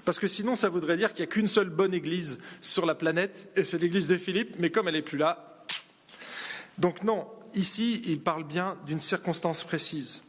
Parce 0.06 0.20
que 0.20 0.28
sinon, 0.28 0.56
ça 0.56 0.70
voudrait 0.70 0.98
dire 0.98 1.14
qu'il 1.14 1.24
n'y 1.24 1.30
a 1.30 1.32
qu'une 1.32 1.48
seule 1.48 1.70
bonne 1.70 1.94
église 1.94 2.38
sur 2.60 2.86
la 2.86 2.96
planète, 2.96 3.50
et 3.56 3.64
c'est 3.64 3.78
l'église 3.78 4.08
de 4.08 4.18
Philippe, 4.18 4.56
mais 4.60 4.70
comme 4.70 4.88
elle 4.88 4.96
n'est 4.96 5.02
plus 5.02 5.18
là. 5.18 5.64
Donc 6.78 7.04
non, 7.04 7.28
ici, 7.54 8.02
il 8.06 8.20
parle 8.20 8.44
bien 8.44 8.78
d'une 8.86 9.00
circonstance 9.00 9.64
précise. 9.64 10.22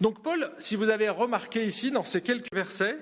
Donc 0.00 0.22
Paul, 0.22 0.50
si 0.58 0.74
vous 0.76 0.88
avez 0.88 1.08
remarqué 1.08 1.66
ici, 1.66 1.90
dans 1.90 2.04
ces 2.04 2.22
quelques 2.22 2.52
versets, 2.52 2.96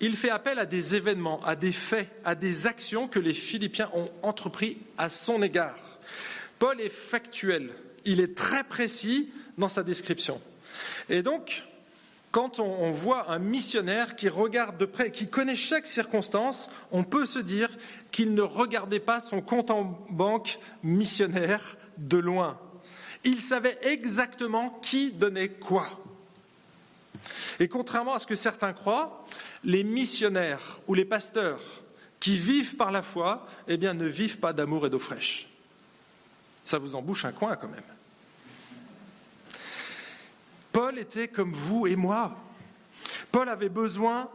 il 0.00 0.16
fait 0.16 0.30
appel 0.30 0.58
à 0.58 0.66
des 0.66 0.94
événements, 0.94 1.42
à 1.44 1.56
des 1.56 1.72
faits, 1.72 2.08
à 2.24 2.34
des 2.34 2.66
actions 2.66 3.08
que 3.08 3.18
les 3.18 3.34
Philippiens 3.34 3.90
ont 3.94 4.10
entrepris 4.22 4.78
à 4.98 5.10
son 5.10 5.42
égard. 5.42 5.78
Paul 6.58 6.80
est 6.80 6.88
factuel, 6.88 7.70
il 8.04 8.20
est 8.20 8.36
très 8.36 8.64
précis 8.64 9.30
dans 9.58 9.68
sa 9.68 9.82
description. 9.82 10.40
Et 11.08 11.22
donc, 11.22 11.64
quand 12.36 12.60
on, 12.60 12.90
voit 12.90 13.30
un 13.30 13.38
missionnaire 13.38 14.14
qui 14.14 14.28
regarde 14.28 14.76
de 14.76 14.84
près, 14.84 15.10
qui 15.10 15.26
connaît 15.26 15.56
chaque 15.56 15.86
circonstance, 15.86 16.70
on 16.92 17.02
peut 17.02 17.24
se 17.24 17.38
dire 17.38 17.70
qu'il 18.10 18.34
ne 18.34 18.42
regardait 18.42 19.00
pas 19.00 19.22
son 19.22 19.40
compte 19.40 19.70
en 19.70 19.84
banque 20.10 20.58
missionnaire 20.82 21.78
de 21.96 22.18
loin. 22.18 22.58
Il 23.24 23.40
savait 23.40 23.78
exactement 23.80 24.78
qui 24.82 25.12
donnait 25.12 25.48
quoi. 25.48 25.88
Et 27.58 27.68
contrairement 27.68 28.14
à 28.14 28.18
ce 28.18 28.26
que 28.26 28.36
certains 28.36 28.74
croient, 28.74 29.24
les 29.64 29.82
missionnaires 29.82 30.80
ou 30.86 30.94
les 30.94 31.06
pasteurs 31.06 31.62
qui 32.20 32.36
vivent 32.36 32.76
par 32.76 32.92
la 32.92 33.02
foi, 33.02 33.46
eh 33.66 33.78
ne 33.78 34.06
vivent 34.06 34.38
pas 34.38 34.52
d'amour 34.52 34.86
et 34.86 34.90
d'eau 34.90 34.98
fraîche. 34.98 35.48
Ça 36.66 36.78
vous 36.78 36.96
embouche 36.96 37.24
un 37.24 37.30
coin 37.30 37.54
quand 37.54 37.68
même. 37.68 37.80
Paul 40.72 40.98
était 40.98 41.28
comme 41.28 41.52
vous 41.52 41.86
et 41.86 41.94
moi. 41.94 42.36
Paul 43.30 43.48
avait 43.48 43.68
besoin 43.68 44.28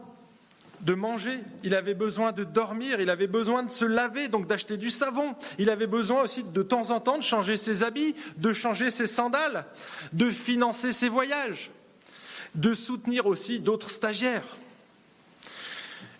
de 0.80 0.94
manger, 0.94 1.40
il 1.62 1.74
avait 1.74 1.92
besoin 1.92 2.32
de 2.32 2.42
dormir, 2.42 3.00
il 3.02 3.10
avait 3.10 3.26
besoin 3.26 3.62
de 3.62 3.70
se 3.70 3.84
laver, 3.84 4.28
donc 4.28 4.46
d'acheter 4.46 4.78
du 4.78 4.88
savon. 4.88 5.34
Il 5.58 5.68
avait 5.68 5.86
besoin 5.86 6.22
aussi 6.22 6.42
de 6.42 6.62
temps 6.62 6.90
en 6.90 7.00
temps 7.00 7.18
de 7.18 7.22
changer 7.22 7.58
ses 7.58 7.82
habits, 7.82 8.16
de 8.38 8.54
changer 8.54 8.90
ses 8.90 9.06
sandales, 9.06 9.66
de 10.14 10.30
financer 10.30 10.92
ses 10.92 11.10
voyages, 11.10 11.70
de 12.54 12.72
soutenir 12.72 13.26
aussi 13.26 13.60
d'autres 13.60 13.90
stagiaires. 13.90 14.56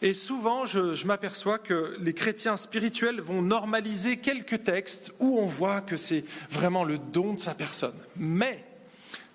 Et 0.05 0.15
souvent, 0.15 0.65
je, 0.65 1.07
m'aperçois 1.07 1.59
que 1.59 1.97
les 2.01 2.13
chrétiens 2.13 2.57
spirituels 2.57 3.21
vont 3.21 3.41
normaliser 3.41 4.17
quelques 4.17 4.65
textes 4.65 5.13
où 5.21 5.39
on 5.39 5.47
voit 5.47 5.81
que 5.81 5.97
c'est 5.97 6.25
vraiment 6.51 6.83
le 6.83 6.99
don 6.99 7.35
de 7.35 7.39
sa 7.39 7.55
personne. 7.55 7.95
Mais 8.17 8.65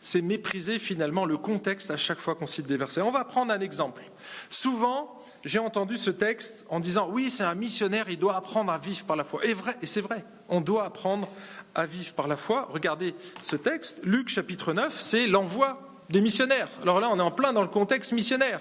c'est 0.02 0.22
mépriser 0.22 0.78
finalement 0.78 1.24
le 1.24 1.38
contexte 1.38 1.90
à 1.90 1.96
chaque 1.96 2.20
fois 2.20 2.36
qu'on 2.36 2.48
cite 2.48 2.68
des 2.68 2.76
versets. 2.76 3.00
On 3.00 3.12
va 3.12 3.24
prendre 3.24 3.54
un 3.54 3.62
exemple. 3.62 4.02
Souvent, 4.50 5.18
j'ai 5.46 5.60
entendu 5.60 5.96
ce 5.96 6.10
texte 6.10 6.66
en 6.70 6.82
disant 6.82 7.08
oui, 7.10 7.32
c'est 7.32 7.46
un 7.46 7.56
missionnaire, 7.56 8.10
il 8.10 8.20
doit 8.20 8.36
apprendre 8.36 8.70
à 8.70 8.78
vivre 8.78 9.06
par 9.06 9.16
la 9.16 9.24
foi. 9.24 9.46
Et, 9.46 9.56
et 9.82 9.86
c'est 9.86 10.02
vrai, 10.02 10.26
on 10.50 10.60
doit 10.60 10.84
apprendre 10.84 11.30
à 11.76 11.86
vivre 11.86 12.12
par 12.12 12.28
la 12.28 12.36
foi. 12.36 12.68
Regardez 12.74 13.16
ce 13.42 13.56
texte, 13.56 14.02
Luc 14.04 14.28
chapitre 14.28 14.74
9, 14.74 15.00
c'est 15.00 15.28
l'envoi 15.28 15.80
des 16.10 16.20
missionnaires. 16.20 16.68
Alors 16.82 17.00
là, 17.00 17.08
on 17.10 17.20
est 17.20 17.22
en 17.22 17.32
plein 17.32 17.54
dans 17.54 17.62
le 17.62 17.70
contexte 17.70 18.12
missionnaire. 18.12 18.60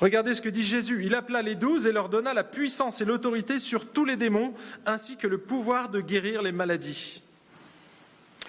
Regardez 0.00 0.34
ce 0.34 0.42
que 0.42 0.48
dit 0.48 0.62
Jésus. 0.62 1.04
Il 1.04 1.14
appela 1.14 1.42
les 1.42 1.54
douze 1.54 1.86
et 1.86 1.92
leur 1.92 2.08
donna 2.08 2.34
la 2.34 2.44
puissance 2.44 3.00
et 3.00 3.04
l'autorité 3.04 3.58
sur 3.58 3.86
tous 3.86 4.04
les 4.04 4.16
démons, 4.16 4.52
ainsi 4.84 5.16
que 5.16 5.26
le 5.26 5.38
pouvoir 5.38 5.88
de 5.88 6.00
guérir 6.00 6.42
les 6.42 6.52
maladies. 6.52 7.22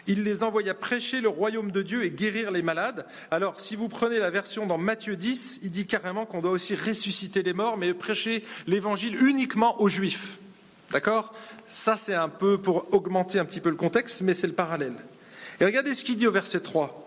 Il 0.07 0.23
les 0.23 0.43
envoya 0.43 0.73
prêcher 0.73 1.19
le 1.19 1.27
royaume 1.27 1.71
de 1.71 1.81
Dieu 1.81 2.05
et 2.05 2.11
guérir 2.11 2.51
les 2.51 2.61
malades. 2.61 3.05
Alors, 3.29 3.59
si 3.59 3.75
vous 3.75 3.89
prenez 3.89 4.19
la 4.19 4.29
version 4.29 4.65
dans 4.65 4.77
Matthieu 4.77 5.17
10, 5.17 5.59
il 5.63 5.71
dit 5.71 5.85
carrément 5.85 6.25
qu'on 6.25 6.41
doit 6.41 6.51
aussi 6.51 6.75
ressusciter 6.75 7.43
les 7.43 7.53
morts, 7.53 7.77
mais 7.77 7.93
prêcher 7.93 8.43
l'évangile 8.67 9.21
uniquement 9.21 9.81
aux 9.81 9.89
juifs. 9.89 10.37
D'accord? 10.91 11.33
Ça, 11.67 11.97
c'est 11.97 12.13
un 12.13 12.29
peu 12.29 12.57
pour 12.57 12.93
augmenter 12.93 13.39
un 13.39 13.45
petit 13.45 13.59
peu 13.59 13.69
le 13.69 13.75
contexte, 13.75 14.21
mais 14.21 14.33
c'est 14.33 14.47
le 14.47 14.53
parallèle. 14.53 14.95
Et 15.59 15.65
regardez 15.65 15.93
ce 15.93 16.05
qu'il 16.05 16.17
dit 16.17 16.27
au 16.27 16.31
verset 16.31 16.61
3 16.61 17.06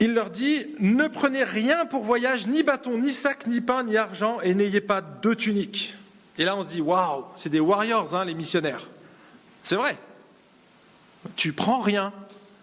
il 0.00 0.14
leur 0.14 0.30
dit 0.30 0.66
Ne 0.80 1.06
prenez 1.06 1.44
rien 1.44 1.84
pour 1.84 2.02
voyage, 2.02 2.48
ni 2.48 2.62
bâton, 2.62 2.98
ni 2.98 3.12
sac, 3.12 3.46
ni 3.46 3.60
pain, 3.60 3.84
ni 3.84 3.96
argent, 3.96 4.40
et 4.40 4.54
n'ayez 4.54 4.80
pas 4.80 5.02
deux 5.02 5.36
tuniques. 5.36 5.94
Et 6.38 6.44
là, 6.44 6.56
on 6.56 6.62
se 6.62 6.68
dit 6.68 6.80
Waouh, 6.80 7.26
c'est 7.36 7.50
des 7.50 7.60
warriors, 7.60 8.14
hein, 8.14 8.24
les 8.24 8.34
missionnaires. 8.34 8.88
C'est 9.62 9.76
vrai. 9.76 9.96
Tu 11.36 11.52
prends 11.52 11.80
rien, 11.80 12.14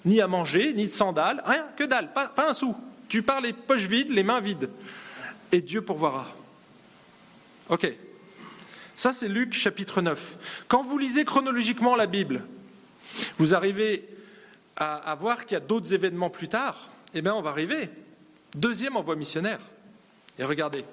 ni 0.04 0.20
à 0.20 0.28
manger, 0.28 0.74
ni 0.74 0.88
de 0.88 0.92
sandales, 0.92 1.44
rien, 1.46 1.66
que 1.78 1.84
dalle, 1.84 2.12
pas, 2.12 2.28
pas 2.28 2.50
un 2.50 2.54
sou. 2.56 2.76
Tu 3.08 3.22
pars 3.22 3.40
les 3.40 3.54
poches 3.54 3.86
vides, 3.86 4.10
les 4.10 4.24
mains 4.24 4.42
vides. 4.42 4.70
Et 5.52 5.62
Dieu 5.62 5.82
pourvoira. 5.82 6.28
Ok. 7.70 7.88
Ça, 8.96 9.14
c'est 9.14 9.28
Luc 9.28 9.54
chapitre 9.54 10.02
9. 10.02 10.38
Quand 10.68 10.82
vous 10.82 10.98
lisez 10.98 11.24
chronologiquement 11.24 11.96
la 11.96 12.08
Bible, 12.08 12.44
vous 13.38 13.54
arrivez 13.54 14.10
à 14.76 15.16
voir 15.20 15.46
qu'il 15.46 15.54
y 15.54 15.58
a 15.58 15.64
d'autres 15.64 15.94
événements 15.94 16.30
plus 16.30 16.48
tard 16.48 16.90
eh 17.18 17.22
bien, 17.22 17.34
on 17.34 17.42
va 17.42 17.50
arriver. 17.50 17.90
Deuxième 18.56 18.96
envoi 18.96 19.16
missionnaire. 19.16 19.60
Et 20.38 20.44
regardez, 20.44 20.86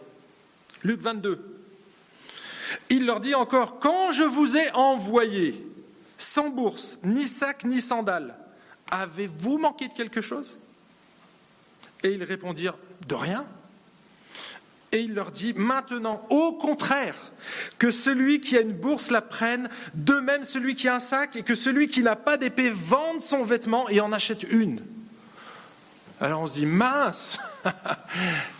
Luc 0.83 1.01
22. 1.01 1.61
Il 2.89 3.07
leur 3.07 3.21
dit 3.21 3.35
encore, 3.35 3.79
quand 3.79 4.11
je 4.11 4.23
vous 4.23 4.57
ai 4.57 4.71
envoyé 4.73 5.67
sans 6.17 6.49
bourse, 6.49 6.99
ni 7.03 7.25
sac, 7.25 7.65
ni 7.65 7.81
sandales, 7.81 8.37
avez-vous 8.91 9.59
manqué 9.59 9.89
de 9.89 9.93
quelque 9.93 10.21
chose? 10.21 10.59
Et 12.03 12.13
ils 12.13 12.25
répondirent, 12.25 12.79
de 13.07 13.15
rien. 13.15 13.45
Et 14.93 15.01
il 15.01 15.15
leur 15.15 15.31
dit, 15.31 15.53
maintenant, 15.55 16.25
au 16.31 16.53
contraire, 16.53 17.33
que 17.79 17.91
celui 17.91 18.41
qui 18.41 18.57
a 18.57 18.61
une 18.61 18.73
bourse 18.73 19.11
la 19.11 19.23
prenne, 19.23 19.69
de 19.95 20.15
même 20.15 20.45
celui 20.45 20.75
qui 20.75 20.89
a 20.89 20.95
un 20.95 21.01
sac, 21.01 21.37
et 21.37 21.43
que 21.43 21.55
celui 21.55 21.89
qui 21.89 22.03
n'a 22.03 22.17
pas 22.17 22.37
d'épée 22.37 22.71
vende 22.71 23.21
son 23.21 23.45
vêtement 23.45 23.89
et 23.89 24.01
en 24.01 24.13
achète 24.13 24.45
une. 24.45 24.83
Alors 26.21 26.43
on 26.43 26.47
se 26.47 26.55
dit, 26.55 26.67
mince, 26.67 27.39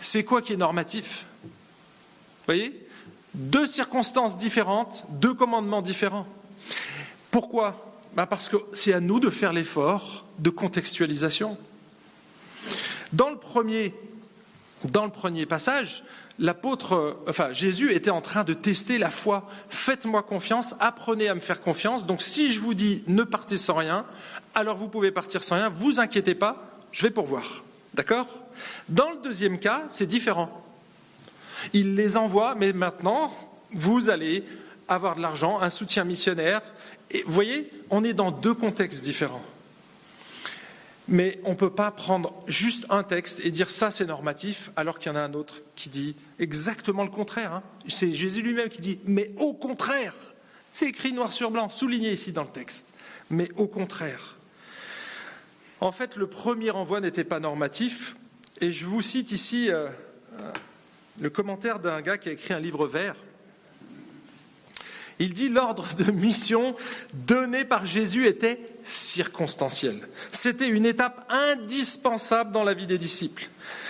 c'est 0.01 0.23
quoi 0.23 0.41
qui 0.41 0.53
est 0.53 0.57
normatif 0.57 1.25
Vous 1.43 1.49
voyez 2.47 2.87
Deux 3.33 3.67
circonstances 3.67 4.37
différentes, 4.37 5.05
deux 5.09 5.33
commandements 5.33 5.81
différents. 5.81 6.27
Pourquoi 7.31 7.95
ben 8.15 8.25
Parce 8.25 8.49
que 8.49 8.57
c'est 8.73 8.93
à 8.93 8.99
nous 8.99 9.19
de 9.19 9.29
faire 9.29 9.53
l'effort 9.53 10.25
de 10.39 10.49
contextualisation. 10.49 11.57
Dans 13.13 13.29
le 13.29 13.37
premier, 13.37 13.93
passage, 15.45 16.03
l'apôtre, 16.39 17.17
enfin 17.27 17.53
Jésus 17.53 17.93
était 17.93 18.09
en 18.09 18.21
train 18.21 18.43
de 18.43 18.53
tester 18.53 18.97
la 18.97 19.09
foi. 19.09 19.49
Faites-moi 19.69 20.23
confiance, 20.23 20.75
apprenez 20.79 21.29
à 21.29 21.35
me 21.35 21.39
faire 21.39 21.61
confiance. 21.61 22.05
Donc 22.05 22.21
si 22.21 22.51
je 22.51 22.59
vous 22.59 22.73
dis 22.73 23.03
ne 23.07 23.23
partez 23.23 23.57
sans 23.57 23.75
rien, 23.75 24.05
alors 24.53 24.77
vous 24.77 24.89
pouvez 24.89 25.11
partir 25.11 25.43
sans 25.43 25.55
rien. 25.55 25.69
Vous 25.69 25.99
inquiétez 25.99 26.35
pas, 26.35 26.74
je 26.95 27.01
vais 27.01 27.11
pourvoir. 27.11 27.63
D'accord? 27.93 28.27
Dans 28.87 29.11
le 29.11 29.17
deuxième 29.17 29.59
cas, 29.59 29.83
c'est 29.89 30.05
différent. 30.07 30.65
Il 31.73 31.95
les 31.95 32.15
envoie, 32.15 32.55
mais 32.55 32.71
maintenant, 32.71 33.33
vous 33.73 34.09
allez 34.09 34.45
avoir 34.87 35.17
de 35.17 35.21
l'argent, 35.21 35.59
un 35.59 35.69
soutien 35.69 36.05
missionnaire. 36.05 36.61
Et 37.11 37.23
vous 37.23 37.33
voyez, 37.33 37.69
on 37.89 38.03
est 38.05 38.13
dans 38.13 38.31
deux 38.31 38.53
contextes 38.53 39.03
différents. 39.03 39.43
Mais 41.09 41.39
on 41.43 41.51
ne 41.51 41.55
peut 41.55 41.69
pas 41.69 41.91
prendre 41.91 42.33
juste 42.47 42.85
un 42.89 43.03
texte 43.03 43.41
et 43.43 43.51
dire 43.51 43.69
ça 43.69 43.91
c'est 43.91 44.05
normatif, 44.05 44.71
alors 44.75 44.97
qu'il 44.97 45.11
y 45.11 45.15
en 45.15 45.17
a 45.17 45.21
un 45.21 45.33
autre 45.33 45.61
qui 45.75 45.89
dit 45.89 46.15
exactement 46.39 47.03
le 47.03 47.11
contraire. 47.11 47.53
Hein. 47.53 47.63
C'est 47.87 48.11
Jésus 48.13 48.41
lui-même 48.41 48.69
qui 48.69 48.81
dit 48.81 48.99
mais 49.05 49.31
au 49.37 49.53
contraire. 49.53 50.15
C'est 50.71 50.87
écrit 50.87 51.13
noir 51.13 51.33
sur 51.33 51.51
blanc, 51.51 51.69
souligné 51.69 52.11
ici 52.11 52.31
dans 52.31 52.43
le 52.43 52.49
texte. 52.49 52.87
Mais 53.29 53.49
au 53.57 53.67
contraire. 53.67 54.34
En 55.81 55.91
fait, 55.91 56.15
le 56.15 56.27
premier 56.27 56.71
envoi 56.71 57.01
n'était 57.01 57.23
pas 57.23 57.39
normatif, 57.39 58.15
et 58.61 58.71
je 58.71 58.85
vous 58.85 59.01
cite 59.01 59.31
ici 59.31 59.69
euh, 59.69 59.87
euh, 60.39 60.51
le 61.19 61.29
commentaire 61.29 61.79
d'un 61.79 62.01
gars 62.01 62.17
qui 62.17 62.29
a 62.29 62.31
écrit 62.31 62.53
un 62.53 62.59
livre 62.59 62.87
vert. 62.87 63.15
Il 65.19 65.33
dit 65.33 65.49
l'ordre 65.49 65.87
de 65.95 66.11
mission 66.11 66.75
donné 67.13 67.63
par 67.63 67.85
Jésus 67.85 68.25
était 68.25 68.59
circonstanciel. 68.83 70.07
C'était 70.31 70.67
une 70.67 70.85
étape 70.85 71.25
indispensable 71.29 72.51
dans 72.51 72.63
la 72.63 72.73
vie 72.73 72.87
des 72.87 72.97
disciples. 72.97 73.47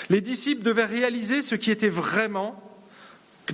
Les 0.10 0.22
disciples 0.22 0.64
devaient 0.64 0.86
réaliser 0.86 1.42
ce 1.42 1.56
qui 1.56 1.72
était 1.72 1.90
vraiment, 1.90 2.62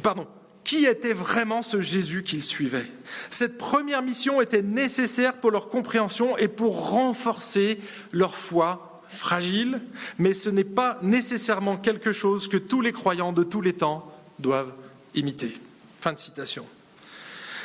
pardon, 0.03 0.27
qui 0.63 0.85
était 0.85 1.13
vraiment 1.13 1.61
ce 1.61 1.81
Jésus 1.81 2.23
qu'ils 2.23 2.43
suivaient? 2.43 2.89
Cette 3.29 3.57
première 3.57 4.01
mission 4.01 4.41
était 4.41 4.61
nécessaire 4.61 5.37
pour 5.37 5.51
leur 5.51 5.69
compréhension 5.69 6.37
et 6.37 6.47
pour 6.47 6.91
renforcer 6.91 7.79
leur 8.11 8.35
foi 8.35 9.01
fragile, 9.07 9.81
mais 10.17 10.33
ce 10.33 10.49
n'est 10.49 10.63
pas 10.63 10.99
nécessairement 11.01 11.77
quelque 11.77 12.11
chose 12.11 12.47
que 12.47 12.57
tous 12.57 12.81
les 12.81 12.93
croyants 12.93 13.33
de 13.33 13.43
tous 13.43 13.61
les 13.61 13.73
temps 13.73 14.11
doivent 14.39 14.73
imiter. 15.13 15.57
Fin 15.99 16.13
de 16.13 16.19
citation. 16.19 16.65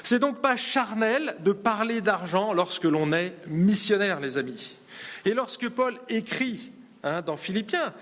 C'est 0.02 0.18
donc 0.18 0.40
pas 0.40 0.56
charnel 0.56 1.36
de 1.40 1.52
parler 1.52 2.00
d'argent 2.00 2.52
lorsque 2.52 2.84
l'on 2.84 3.12
est 3.12 3.34
missionnaire, 3.46 4.20
les 4.20 4.38
amis. 4.38 4.76
Et 5.24 5.34
lorsque 5.34 5.68
Paul 5.68 5.98
écrit 6.08 6.70
hein, 7.02 7.22
dans 7.22 7.36
Philippiens 7.36 7.92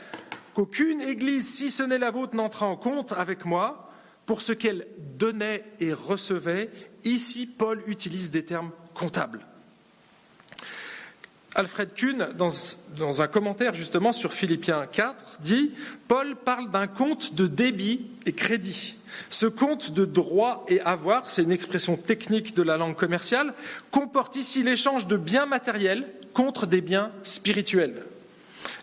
qu'aucune 0.54 1.00
église, 1.00 1.48
si 1.48 1.70
ce 1.70 1.82
n'est 1.82 1.98
la 1.98 2.10
vôtre, 2.10 2.36
n'entra 2.36 2.66
en 2.66 2.76
compte 2.76 3.12
avec 3.12 3.44
moi, 3.44 3.83
pour 4.26 4.40
ce 4.40 4.52
qu'elle 4.52 4.86
donnait 5.18 5.64
et 5.80 5.92
recevait, 5.92 6.70
ici 7.04 7.46
Paul 7.46 7.82
utilise 7.86 8.30
des 8.30 8.44
termes 8.44 8.70
comptables. 8.94 9.40
Alfred 11.56 11.94
Kuhn, 11.94 12.28
dans, 12.36 13.22
un 13.22 13.28
commentaire 13.28 13.74
justement 13.74 14.12
sur 14.12 14.32
Philippiens 14.32 14.86
4, 14.90 15.38
dit 15.40 15.70
Paul 16.08 16.34
parle 16.34 16.70
d'un 16.70 16.88
compte 16.88 17.34
de 17.34 17.46
débit 17.46 18.06
et 18.26 18.32
crédit. 18.32 18.96
Ce 19.30 19.46
compte 19.46 19.92
de 19.92 20.04
droit 20.04 20.64
et 20.68 20.80
avoir, 20.80 21.30
c'est 21.30 21.44
une 21.44 21.52
expression 21.52 21.96
technique 21.96 22.56
de 22.56 22.62
la 22.62 22.76
langue 22.76 22.96
commerciale, 22.96 23.54
comporte 23.92 24.34
ici 24.34 24.64
l'échange 24.64 25.06
de 25.06 25.16
biens 25.16 25.46
matériels 25.46 26.08
contre 26.32 26.66
des 26.66 26.80
biens 26.80 27.12
spirituels. 27.22 28.04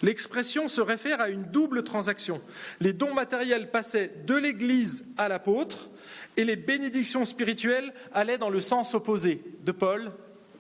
L'expression 0.02 0.68
se 0.68 0.82
réfère 0.82 1.22
à 1.22 1.30
une 1.30 1.44
double 1.44 1.84
transaction. 1.84 2.42
Les 2.80 2.94
dons 2.94 3.14
matériels 3.14 3.70
passaient 3.70 4.12
de 4.26 4.36
l'Église 4.36 5.06
à 5.18 5.28
l'apôtre 5.28 5.90
et 6.38 6.44
les 6.44 6.56
bénédictions 6.56 7.26
spirituelles 7.26 7.94
allaient 8.14 8.38
dans 8.38 8.50
le 8.50 8.62
sens 8.62 8.94
opposé 8.94 9.44
de 9.64 9.72
Paul 9.72 10.12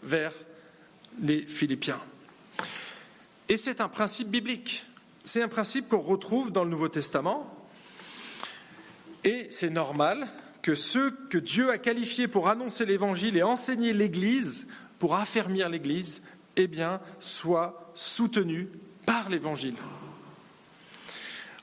vers 0.04 0.34
les 1.22 1.42
Philippiens. 1.42 2.02
Et 3.50 3.58
c'est 3.58 3.82
un 3.82 3.90
principe 3.90 4.30
biblique. 4.30 4.86
C'est 5.24 5.42
un 5.42 5.48
principe 5.48 5.90
qu'on 5.90 6.00
retrouve 6.00 6.52
dans 6.52 6.64
le 6.64 6.70
Nouveau 6.70 6.88
Testament. 6.88 7.54
Et 9.24 9.48
c'est 9.52 9.70
normal 9.70 10.28
que 10.62 10.76
ceux 10.76 11.12
que 11.12 11.38
Dieu 11.38 11.70
a 11.70 11.78
qualifiés 11.78 12.28
pour 12.28 12.48
annoncer 12.48 12.86
l'Évangile 12.86 13.38
et 13.38 13.44
enseigner 13.44 13.94
l'Église, 13.94 14.68
pour 15.00 15.16
affermir 15.16 15.70
l'Église, 15.70 16.22
eh 16.56 16.68
bien, 16.68 17.02
soient 17.20 17.92
soutenus 17.96 18.68
par 19.06 19.30
l'Évangile. 19.30 19.76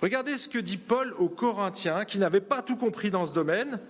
Regardez 0.00 0.36
ce 0.36 0.48
que 0.48 0.58
dit 0.58 0.76
Paul 0.76 1.12
aux 1.18 1.28
Corinthiens 1.28 2.04
qui 2.04 2.18
n'avaient 2.18 2.40
pas 2.40 2.62
tout 2.62 2.76
compris 2.76 3.10
dans 3.10 3.26
ce 3.26 3.34
domaine. 3.34 3.80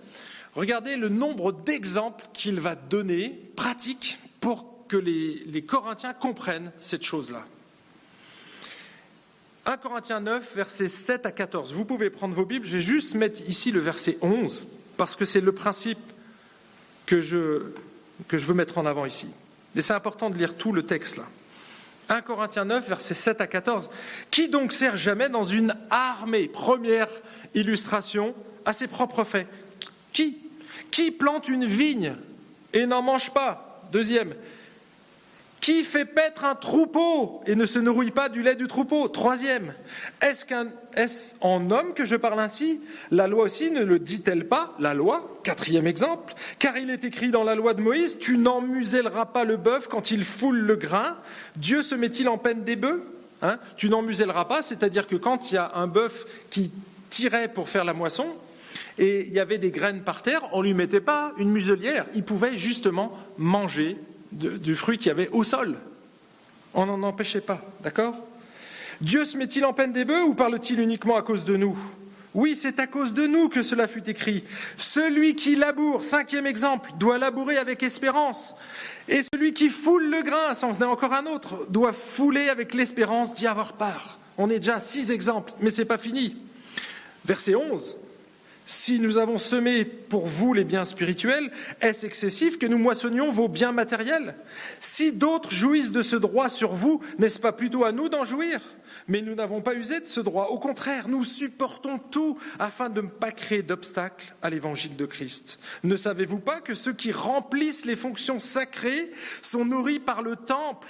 Regardez 0.55 0.95
le 0.95 1.09
nombre 1.09 1.51
d'exemples 1.51 2.25
qu'il 2.33 2.59
va 2.59 2.75
donner, 2.75 3.39
pratiques, 3.55 4.19
pour 4.41 4.87
que 4.87 4.97
les, 4.97 5.61
Corinthiens 5.61 6.13
comprennent 6.13 6.71
cette 6.79 7.03
chose-là. 7.03 7.45
1 9.65 9.77
Corinthiens 9.77 10.19
9, 10.19 10.55
versets 10.55 10.87
7 10.87 11.27
à 11.27 11.31
14. 11.31 11.73
Vous 11.73 11.85
pouvez 11.85 12.09
prendre 12.09 12.33
vos 12.33 12.45
Bibles, 12.45 12.65
je 12.65 12.77
vais 12.77 12.81
juste 12.81 13.13
mettre 13.13 13.41
ici 13.47 13.71
le 13.71 13.79
verset 13.79 14.17
11, 14.21 14.67
parce 14.97 15.15
que 15.15 15.25
c'est 15.25 15.41
le 15.41 15.51
principe 15.51 15.99
que 17.05 17.21
je, 17.21 17.71
que 18.27 18.37
je 18.37 18.45
veux 18.47 18.55
mettre 18.55 18.79
en 18.79 18.87
avant 18.87 19.05
ici. 19.05 19.27
Mais 19.75 19.83
c'est 19.83 19.93
important 19.93 20.31
de 20.31 20.37
lire 20.37 20.57
tout 20.57 20.71
le 20.71 20.83
texte 20.83 21.17
là. 21.17 21.25
1 22.09 22.21
Corinthiens 22.21 22.65
9, 22.65 22.87
versets 22.87 23.13
7 23.13 23.41
à 23.41 23.47
14. 23.47 23.89
Qui 24.31 24.49
donc 24.49 24.73
sert 24.73 24.97
jamais 24.97 25.29
dans 25.29 25.43
une 25.43 25.75
armée? 25.89 26.47
Première 26.47 27.07
illustration 27.53 28.33
à 28.65 28.73
ses 28.73 28.87
propres 28.87 29.23
faits. 29.23 29.47
Qui? 30.11 30.37
Qui 30.91 31.11
plante 31.11 31.47
une 31.47 31.65
vigne 31.65 32.15
et 32.73 32.85
n'en 32.85 33.01
mange 33.01 33.31
pas? 33.31 33.83
Deuxième. 33.91 34.33
Qui 35.69 35.83
fait 35.83 36.05
paître 36.05 36.45
un 36.45 36.55
troupeau 36.55 37.41
et 37.45 37.53
ne 37.53 37.67
se 37.67 37.77
nourrit 37.77 38.09
pas 38.09 38.27
du 38.27 38.41
lait 38.41 38.55
du 38.55 38.65
troupeau? 38.65 39.07
Troisième. 39.07 39.75
Est-ce 40.19 40.47
est-ce 40.95 41.35
en 41.41 41.69
homme 41.69 41.93
que 41.93 42.05
je 42.05 42.15
parle 42.15 42.39
ainsi? 42.39 42.81
La 43.11 43.27
loi 43.27 43.43
aussi 43.43 43.69
ne 43.69 43.83
le 43.83 43.99
dit-elle 43.99 44.47
pas 44.47 44.73
La 44.79 44.95
loi? 44.95 45.39
Quatrième 45.43 45.85
exemple. 45.85 46.33
Car 46.57 46.75
il 46.77 46.89
est 46.89 47.03
écrit 47.03 47.29
dans 47.29 47.43
la 47.43 47.53
loi 47.53 47.75
de 47.75 47.81
Moïse 47.81 48.17
Tu 48.17 48.39
n'en 48.39 48.61
muselleras 48.61 49.27
pas 49.27 49.43
le 49.43 49.57
bœuf 49.57 49.87
quand 49.87 50.09
il 50.09 50.23
foule 50.23 50.57
le 50.57 50.75
grain. 50.75 51.17
Dieu 51.55 51.83
se 51.83 51.93
met-il 51.93 52.29
en 52.29 52.39
peine 52.39 52.63
des 52.63 52.75
bœufs? 52.75 53.03
Hein? 53.43 53.59
Tu 53.77 53.91
n'en 53.91 54.01
muselleras 54.01 54.45
pas, 54.45 54.63
c'est-à-dire 54.63 55.05
que 55.05 55.17
quand 55.17 55.51
il 55.51 55.55
y 55.55 55.57
a 55.59 55.73
un 55.75 55.85
bœuf 55.85 56.25
qui 56.49 56.71
tirait 57.11 57.47
pour 57.47 57.69
faire 57.69 57.85
la 57.85 57.93
moisson, 57.93 58.25
et 58.97 59.23
il 59.27 59.33
y 59.33 59.39
avait 59.39 59.59
des 59.59 59.69
graines 59.69 60.01
par 60.01 60.23
terre, 60.23 60.41
on 60.51 60.61
ne 60.61 60.67
lui 60.67 60.73
mettait 60.73 60.99
pas 60.99 61.31
une 61.37 61.51
muselière. 61.51 62.07
Il 62.15 62.23
pouvait 62.23 62.57
justement 62.57 63.15
manger 63.37 63.97
du 64.31 64.75
fruit 64.75 64.97
qu'il 64.97 65.07
y 65.07 65.11
avait 65.11 65.29
au 65.29 65.43
sol. 65.43 65.75
On 66.73 66.85
n'en 66.85 67.01
empêchait 67.03 67.41
pas, 67.41 67.61
d'accord? 67.81 68.15
Dieu 69.01 69.25
se 69.25 69.37
met-il 69.37 69.65
en 69.65 69.73
peine 69.73 69.93
des 69.93 70.05
bœufs 70.05 70.23
ou 70.23 70.33
parle-t-il 70.33 70.79
uniquement 70.79 71.15
à 71.15 71.21
cause 71.21 71.45
de 71.45 71.55
nous? 71.55 71.77
Oui, 72.35 72.55
c'est 72.55 72.79
à 72.79 72.85
cause 72.85 73.13
de 73.13 73.25
nous 73.25 73.49
que 73.49 73.63
cela 73.63 73.87
fut 73.87 74.07
écrit. 74.07 74.43
Celui 74.77 75.35
qui 75.35 75.55
laboure, 75.55 76.03
cinquième 76.03 76.45
exemple, 76.45 76.91
doit 76.99 77.17
labourer 77.17 77.57
avec 77.57 77.81
espérance. 77.81 78.55
Et 79.07 79.21
celui 79.33 79.53
qui 79.53 79.69
foule 79.69 80.11
le 80.11 80.21
grain, 80.21 80.53
c'en 80.53 80.71
venait 80.71 80.85
encore 80.85 81.13
un 81.13 81.25
autre, 81.25 81.65
doit 81.69 81.93
fouler 81.93 82.49
avec 82.49 82.75
l'espérance 82.75 83.33
d'y 83.33 83.47
avoir 83.47 83.73
part. 83.73 84.19
On 84.37 84.49
est 84.49 84.59
déjà 84.59 84.75
à 84.75 84.79
six 84.79 85.11
exemples, 85.11 85.53
mais 85.59 85.71
ce 85.71 85.81
n'est 85.81 85.87
pas 85.87 85.97
fini. 85.97 86.37
Verset 87.25 87.55
11. 87.55 87.95
Si 88.69 88.99
nous 88.99 89.17
avons 89.17 89.39
semé 89.39 89.83
pour 89.83 90.27
vous 90.27 90.53
les 90.53 90.63
biens 90.63 90.85
spirituels, 90.85 91.49
est-ce 91.81 92.05
excessif 92.05 92.59
que 92.59 92.67
nous 92.67 92.77
moissonnions 92.77 93.31
vos 93.31 93.47
biens 93.47 93.71
matériels? 93.71 94.35
Si 94.79 95.11
d'autres 95.11 95.49
jouissent 95.49 95.91
de 95.91 96.03
ce 96.03 96.15
droit 96.15 96.49
sur 96.49 96.75
vous, 96.75 97.01
n'est-ce 97.17 97.39
pas 97.39 97.51
plutôt 97.51 97.83
à 97.83 97.91
nous 97.91 98.09
d'en 98.09 98.25
jouir? 98.25 98.61
Mais 99.07 99.23
nous 99.23 99.33
n'avons 99.33 99.61
pas 99.61 99.73
usé 99.73 99.99
de 100.01 100.05
ce 100.05 100.19
droit. 100.19 100.49
Au 100.49 100.59
contraire, 100.59 101.07
nous 101.07 101.23
supportons 101.23 101.97
tout 101.97 102.37
afin 102.59 102.89
de 102.89 103.01
ne 103.01 103.07
pas 103.07 103.31
créer 103.31 103.63
d'obstacles 103.63 104.35
à 104.43 104.51
l'évangile 104.51 104.95
de 104.95 105.07
Christ. 105.07 105.57
Ne 105.83 105.95
savez-vous 105.95 106.37
pas 106.37 106.61
que 106.61 106.75
ceux 106.75 106.93
qui 106.93 107.11
remplissent 107.11 107.87
les 107.87 107.95
fonctions 107.95 108.37
sacrées 108.37 109.09
sont 109.41 109.65
nourris 109.65 109.97
par 109.97 110.21
le 110.21 110.35
temple? 110.35 110.89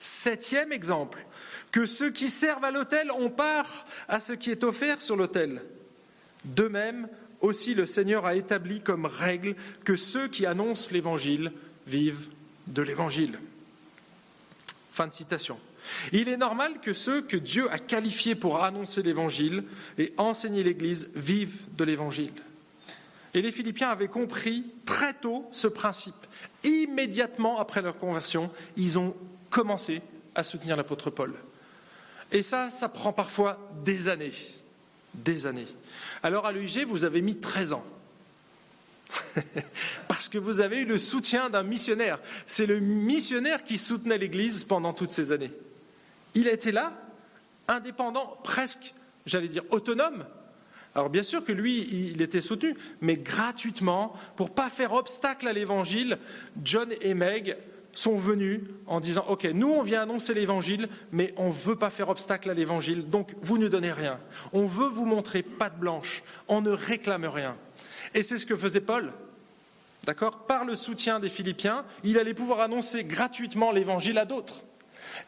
Septième 0.00 0.72
exemple, 0.72 1.24
que 1.70 1.86
ceux 1.86 2.10
qui 2.10 2.26
servent 2.26 2.64
à 2.64 2.72
l'autel 2.72 3.08
ont 3.12 3.30
part 3.30 3.86
à 4.08 4.18
ce 4.18 4.32
qui 4.32 4.50
est 4.50 4.64
offert 4.64 5.00
sur 5.00 5.14
l'autel. 5.14 5.62
De 6.44 6.68
même, 6.68 7.08
aussi 7.40 7.74
le 7.74 7.86
Seigneur 7.86 8.26
a 8.26 8.34
établi 8.34 8.80
comme 8.80 9.06
règle 9.06 9.56
que 9.84 9.96
ceux 9.96 10.28
qui 10.28 10.46
annoncent 10.46 10.90
l'Évangile 10.92 11.52
vivent 11.86 12.28
de 12.66 12.82
l'Évangile. 12.82 13.38
Fin 14.92 15.06
de 15.06 15.12
citation. 15.12 15.58
Il 16.12 16.28
est 16.28 16.36
normal 16.36 16.80
que 16.80 16.92
ceux 16.92 17.22
que 17.22 17.36
Dieu 17.36 17.70
a 17.72 17.78
qualifiés 17.78 18.34
pour 18.34 18.62
annoncer 18.62 19.02
l'Évangile 19.02 19.64
et 19.98 20.12
enseigner 20.18 20.62
l'Église 20.62 21.08
vivent 21.14 21.60
de 21.76 21.84
l'Évangile. 21.84 22.34
Et 23.34 23.42
les 23.42 23.52
Philippiens 23.52 23.90
avaient 23.90 24.08
compris 24.08 24.66
très 24.84 25.14
tôt 25.14 25.48
ce 25.52 25.66
principe. 25.66 26.14
Immédiatement 26.64 27.58
après 27.58 27.82
leur 27.82 27.96
conversion, 27.96 28.50
ils 28.76 28.98
ont 28.98 29.16
commencé 29.50 30.02
à 30.34 30.44
soutenir 30.44 30.76
l'apôtre 30.76 31.10
Paul. 31.10 31.34
Et 32.32 32.42
ça, 32.42 32.70
ça 32.70 32.88
prend 32.88 33.12
parfois 33.12 33.70
des 33.84 34.08
années. 34.08 34.32
Des 35.14 35.46
années. 35.46 35.66
Alors 36.22 36.46
à 36.46 36.52
l'UIG, 36.52 36.86
vous 36.86 37.04
avez 37.04 37.22
mis 37.22 37.36
13 37.36 37.72
ans. 37.72 37.84
Parce 40.08 40.28
que 40.28 40.38
vous 40.38 40.60
avez 40.60 40.80
eu 40.80 40.84
le 40.84 40.98
soutien 40.98 41.50
d'un 41.50 41.62
missionnaire. 41.62 42.18
C'est 42.46 42.66
le 42.66 42.80
missionnaire 42.80 43.64
qui 43.64 43.78
soutenait 43.78 44.18
l'Église 44.18 44.64
pendant 44.64 44.92
toutes 44.92 45.10
ces 45.10 45.32
années. 45.32 45.52
Il 46.34 46.48
a 46.48 46.52
été 46.52 46.72
là, 46.72 46.92
indépendant, 47.68 48.38
presque, 48.44 48.94
j'allais 49.26 49.48
dire, 49.48 49.64
autonome. 49.70 50.24
Alors 50.94 51.08
bien 51.08 51.22
sûr 51.22 51.44
que 51.44 51.52
lui, 51.52 51.88
il 52.12 52.20
était 52.20 52.40
soutenu, 52.40 52.76
mais 53.00 53.16
gratuitement, 53.16 54.14
pour 54.36 54.50
pas 54.50 54.70
faire 54.70 54.92
obstacle 54.92 55.46
à 55.46 55.52
l'Évangile, 55.52 56.18
John 56.62 56.92
et 57.00 57.14
Meg 57.14 57.56
sont 57.92 58.16
venus 58.16 58.60
en 58.86 59.00
disant, 59.00 59.24
OK, 59.28 59.44
nous 59.44 59.70
on 59.70 59.82
vient 59.82 60.02
annoncer 60.02 60.34
l'évangile, 60.34 60.88
mais 61.12 61.34
on 61.36 61.48
ne 61.48 61.52
veut 61.52 61.76
pas 61.76 61.90
faire 61.90 62.08
obstacle 62.08 62.50
à 62.50 62.54
l'évangile, 62.54 63.08
donc 63.08 63.34
vous 63.42 63.58
ne 63.58 63.68
donnez 63.68 63.92
rien. 63.92 64.18
On 64.52 64.66
veut 64.66 64.88
vous 64.88 65.06
montrer 65.06 65.42
patte 65.42 65.78
blanche, 65.78 66.22
on 66.48 66.60
ne 66.60 66.70
réclame 66.70 67.24
rien. 67.24 67.56
Et 68.14 68.22
c'est 68.22 68.38
ce 68.38 68.46
que 68.46 68.56
faisait 68.56 68.80
Paul. 68.80 69.12
D'accord? 70.04 70.46
Par 70.46 70.64
le 70.64 70.74
soutien 70.74 71.20
des 71.20 71.28
Philippiens, 71.28 71.84
il 72.04 72.18
allait 72.18 72.34
pouvoir 72.34 72.60
annoncer 72.60 73.04
gratuitement 73.04 73.70
l'évangile 73.70 74.18
à 74.18 74.24
d'autres. 74.24 74.62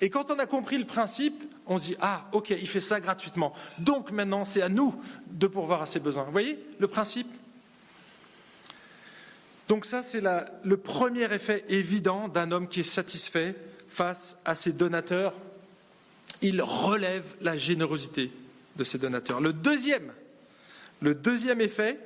Et 0.01 0.09
quand 0.11 0.31
on 0.31 0.39
a 0.39 0.47
compris 0.47 0.79
le 0.79 0.87
principe, 0.87 1.45
on 1.67 1.79
se 1.79 1.89
dit 1.89 1.97
Ah, 2.01 2.27
ok, 2.33 2.51
il 2.51 2.69
fait 2.69 2.81
ça 2.81 3.01
gratuitement. 3.01 3.53
Donc 3.79 4.11
maintenant, 4.11 4.45
c'est 4.45 4.63
à 4.63 4.69
nous 4.69 4.95
de 5.31 5.47
pourvoir 5.47 5.83
à 5.83 5.87
ses 5.87 6.01
besoins. 6.01 6.25
Vous 6.25 6.33
voyez? 6.33 6.59
Le 6.79 6.89
principe 6.89 7.29
Donc, 9.73 9.87
ça, 9.87 10.03
c'est 10.03 10.21
le 10.21 10.77
premier 10.77 11.33
effet 11.33 11.65
évident 11.71 12.29
d'un 12.29 12.53
homme 12.53 12.69
qui 12.69 12.81
est 12.81 12.83
satisfait 12.83 13.55
face 13.89 14.37
à 14.45 14.55
ses 14.55 14.73
donateurs. 14.73 15.33
Il 16.43 16.61
relève 16.61 17.25
la 17.41 17.57
générosité 17.57 18.31
de 18.77 18.85
ses 18.85 18.99
donateurs. 18.99 19.41
Le 19.41 19.55
deuxième, 19.55 20.13
le 21.01 21.15
deuxième 21.15 21.63
effet, 21.63 21.99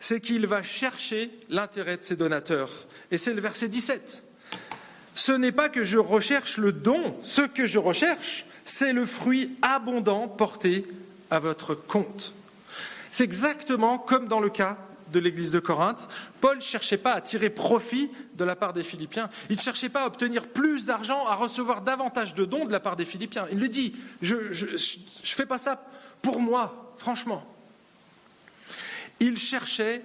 c'est 0.00 0.20
qu'il 0.20 0.46
va 0.46 0.62
chercher 0.62 1.30
l'intérêt 1.48 1.96
de 1.96 2.02
ses 2.02 2.14
donateurs. 2.14 2.70
Et 3.10 3.16
c'est 3.16 3.32
le 3.32 3.40
verset 3.40 3.68
17. 3.68 4.22
Ce 5.14 5.32
n'est 5.32 5.50
pas 5.50 5.70
que 5.70 5.84
je 5.84 5.96
recherche 5.96 6.58
le 6.58 6.72
don, 6.72 7.16
ce 7.22 7.40
que 7.40 7.66
je 7.66 7.78
recherche, 7.78 8.44
c'est 8.66 8.92
le 8.92 9.06
fruit 9.06 9.56
abondant 9.62 10.28
porté 10.28 10.84
à 11.30 11.38
votre 11.38 11.74
compte. 11.74 12.34
C'est 13.12 13.24
exactement 13.24 13.96
comme 13.96 14.28
dans 14.28 14.40
le 14.40 14.50
cas 14.50 14.76
de 15.12 15.18
l'église 15.18 15.52
de 15.52 15.60
Corinthe. 15.60 16.08
Paul 16.40 16.56
ne 16.56 16.62
cherchait 16.62 16.96
pas 16.96 17.12
à 17.12 17.20
tirer 17.20 17.50
profit 17.50 18.10
de 18.34 18.44
la 18.44 18.56
part 18.56 18.72
des 18.72 18.82
Philippiens. 18.82 19.30
Il 19.50 19.56
ne 19.56 19.60
cherchait 19.60 19.88
pas 19.88 20.04
à 20.04 20.06
obtenir 20.06 20.46
plus 20.48 20.86
d'argent, 20.86 21.26
à 21.26 21.34
recevoir 21.34 21.82
davantage 21.82 22.34
de 22.34 22.44
dons 22.44 22.64
de 22.64 22.72
la 22.72 22.80
part 22.80 22.96
des 22.96 23.04
Philippiens. 23.04 23.46
Il 23.50 23.58
le 23.58 23.68
dit, 23.68 23.94
je 24.22 24.36
ne 24.36 24.78
fais 25.22 25.46
pas 25.46 25.58
ça 25.58 25.82
pour 26.22 26.40
moi, 26.40 26.94
franchement. 26.98 27.44
Ils 29.20 29.38
cherchaient 29.38 30.02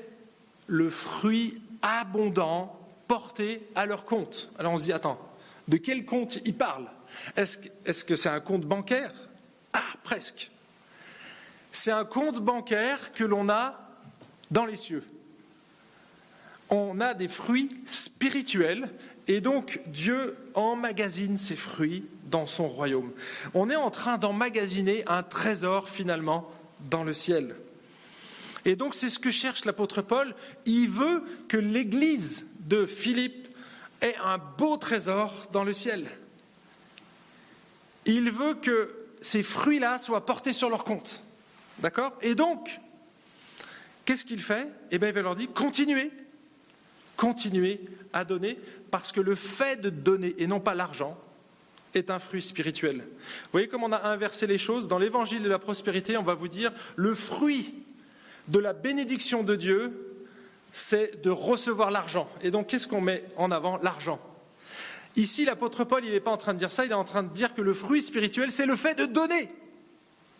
le 0.67 0.89
fruit 0.89 1.61
abondant 1.81 2.79
porté 3.07 3.67
à 3.75 3.85
leur 3.85 4.05
compte. 4.05 4.49
Alors 4.57 4.73
on 4.73 4.77
se 4.77 4.83
dit, 4.83 4.93
attends, 4.93 5.19
de 5.67 5.77
quel 5.77 6.05
compte 6.05 6.39
ils 6.45 6.55
parlent 6.55 6.89
Est-ce 7.35 8.03
que 8.05 8.15
c'est 8.15 8.29
un 8.29 8.39
compte 8.39 8.65
bancaire? 8.65 9.13
Ah, 9.73 9.81
presque. 10.03 10.49
C'est 11.71 11.91
un 11.91 12.05
compte 12.05 12.39
bancaire 12.39 13.11
que 13.13 13.23
l'on 13.23 13.49
a 13.49 13.79
dans 14.53 14.65
les 14.65 14.77
cieux. 14.77 15.03
On 16.69 17.01
a 17.01 17.13
des 17.13 17.27
fruits 17.27 17.71
spirituels 17.85 18.89
et 19.27 19.41
donc 19.41 19.81
Dieu 19.87 20.37
emmagasine 20.53 21.37
ses 21.37 21.55
fruits 21.55 22.05
dans 22.25 22.45
son 22.47 22.67
royaume. 22.67 23.11
On 23.53 23.69
est 23.69 23.75
en 23.75 23.89
train 23.89 24.17
d'emmagasiner 24.17 25.03
un 25.07 25.23
trésor 25.23 25.89
finalement 25.89 26.49
dans 26.89 27.03
le 27.03 27.13
ciel. 27.13 27.55
Et 28.65 28.75
donc 28.75 28.95
c'est 28.95 29.09
ce 29.09 29.19
que 29.19 29.31
cherche 29.31 29.65
l'apôtre 29.65 30.01
Paul. 30.01 30.35
Il 30.65 30.87
veut 30.87 31.23
que 31.47 31.57
l'Église 31.57 32.45
de 32.59 32.85
Philippe 32.85 33.49
ait 34.01 34.15
un 34.23 34.37
beau 34.37 34.77
trésor 34.77 35.47
dans 35.51 35.63
le 35.63 35.73
ciel. 35.73 36.05
Il 38.05 38.31
veut 38.31 38.53
que 38.53 38.95
ces 39.21 39.41
fruits-là 39.41 39.97
soient 39.97 40.25
portés 40.25 40.53
sur 40.53 40.69
leur 40.69 40.83
compte. 40.83 41.23
D'accord? 41.79 42.13
Et 42.21 42.35
donc, 42.35 42.79
qu'est-ce 44.05 44.25
qu'il 44.25 44.41
fait? 44.41 44.67
Eh 44.91 44.97
bien, 44.97 45.09
il 45.09 45.13
va 45.13 45.21
leur 45.21 45.35
dire 45.35 45.49
continuez, 45.53 46.11
continuez 47.17 47.81
à 48.13 48.25
donner, 48.25 48.57
parce 48.91 49.11
que 49.11 49.21
le 49.21 49.35
fait 49.35 49.81
de 49.81 49.89
donner, 49.89 50.35
et 50.37 50.47
non 50.47 50.59
pas 50.59 50.75
l'argent, 50.75 51.17
est 51.93 52.09
un 52.09 52.19
fruit 52.19 52.41
spirituel. 52.41 52.97
Vous 52.97 53.49
voyez 53.51 53.67
comment 53.67 53.87
on 53.87 53.91
a 53.91 54.07
inversé 54.07 54.47
les 54.47 54.57
choses 54.57 54.87
Dans 54.87 54.97
l'évangile 54.97 55.43
de 55.43 55.49
la 55.49 55.59
prospérité, 55.59 56.17
on 56.17 56.23
va 56.23 56.33
vous 56.33 56.47
dire 56.47 56.71
le 56.95 57.13
fruit 57.13 57.73
de 58.47 58.59
la 58.59 58.73
bénédiction 58.73 59.43
de 59.43 59.55
Dieu, 59.55 60.19
c'est 60.71 61.21
de 61.21 61.29
recevoir 61.29 61.91
l'argent. 61.91 62.27
Et 62.41 62.51
donc, 62.51 62.67
qu'est-ce 62.67 62.87
qu'on 62.87 63.01
met 63.01 63.23
en 63.37 63.51
avant? 63.51 63.77
L'argent. 63.83 64.19
Ici, 65.15 65.45
l'apôtre 65.45 65.83
Paul, 65.83 66.03
il 66.03 66.11
n'est 66.11 66.19
pas 66.19 66.31
en 66.31 66.37
train 66.37 66.53
de 66.53 66.59
dire 66.59 66.71
ça, 66.71 66.85
il 66.85 66.91
est 66.91 66.95
en 66.95 67.03
train 67.03 67.23
de 67.23 67.33
dire 67.33 67.53
que 67.53 67.61
le 67.61 67.73
fruit 67.73 68.01
spirituel, 68.01 68.51
c'est 68.51 68.65
le 68.65 68.75
fait 68.75 68.95
de 68.95 69.05
donner. 69.05 69.49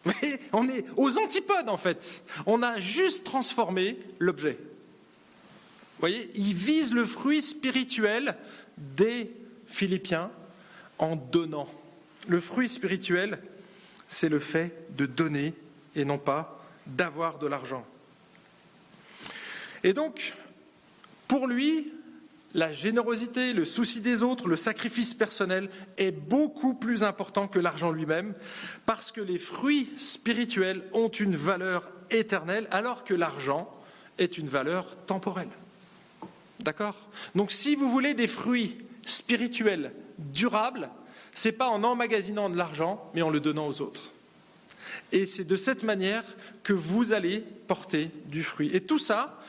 on 0.53 0.67
est 0.67 0.85
aux 0.97 1.17
antipodes, 1.17 1.69
en 1.69 1.77
fait. 1.77 2.23
On 2.45 2.61
a 2.63 2.79
juste 2.79 3.23
transformé 3.23 3.97
l'objet. 4.19 4.57
Vous 4.59 5.99
voyez, 5.99 6.29
il 6.35 6.53
vise 6.53 6.93
le 6.93 7.05
fruit 7.05 7.41
spirituel 7.41 8.35
des 8.77 9.31
Philippiens 9.67 10.31
en 10.99 11.15
donnant. 11.15 11.69
Le 12.27 12.39
fruit 12.39 12.69
spirituel, 12.69 13.39
c'est 14.07 14.29
le 14.29 14.39
fait 14.39 14.73
de 14.97 15.05
donner 15.05 15.53
et 15.95 16.05
non 16.05 16.17
pas 16.17 16.63
d'avoir 16.85 17.39
de 17.39 17.47
l'argent. 17.47 17.85
Et 19.83 19.93
donc, 19.93 20.33
pour 21.27 21.47
lui, 21.47 21.93
la 22.53 22.71
générosité, 22.71 23.53
le 23.53 23.65
souci 23.65 24.01
des 24.01 24.21
autres, 24.21 24.47
le 24.47 24.57
sacrifice 24.57 25.13
personnel 25.13 25.69
est 25.97 26.11
beaucoup 26.11 26.73
plus 26.73 27.03
important 27.03 27.47
que 27.47 27.59
l'argent 27.59 27.91
lui-même, 27.91 28.33
parce 28.85 29.11
que 29.11 29.21
les 29.21 29.39
fruits 29.39 29.89
spirituels 29.97 30.83
ont 30.93 31.09
une 31.09 31.35
valeur 31.35 31.89
éternelle, 32.11 32.67
alors 32.71 33.03
que 33.03 33.13
l'argent 33.13 33.69
est 34.19 34.37
une 34.37 34.49
valeur 34.49 34.95
temporelle. 35.05 35.49
D'accord? 36.59 36.95
Donc 37.35 37.51
si 37.51 37.75
vous 37.75 37.89
voulez 37.89 38.13
des 38.13 38.27
fruits 38.27 38.77
spirituels 39.05 39.91
durables, 40.19 40.89
ce 41.33 41.47
n'est 41.47 41.53
pas 41.53 41.69
en 41.69 41.83
emmagasinant 41.83 42.49
de 42.49 42.57
l'argent, 42.57 43.09
mais 43.15 43.23
en 43.23 43.29
le 43.29 43.39
donnant 43.39 43.67
aux 43.67 43.81
autres. 43.81 44.11
Et 45.11 45.25
c'est 45.25 45.43
de 45.43 45.55
cette 45.55 45.83
manière 45.83 46.23
que 46.63 46.73
vous 46.73 47.13
allez 47.13 47.39
porter 47.67 48.11
du 48.27 48.43
fruit. 48.43 48.69
Et 48.73 48.81
tout 48.81 48.99
ça, 48.99 49.42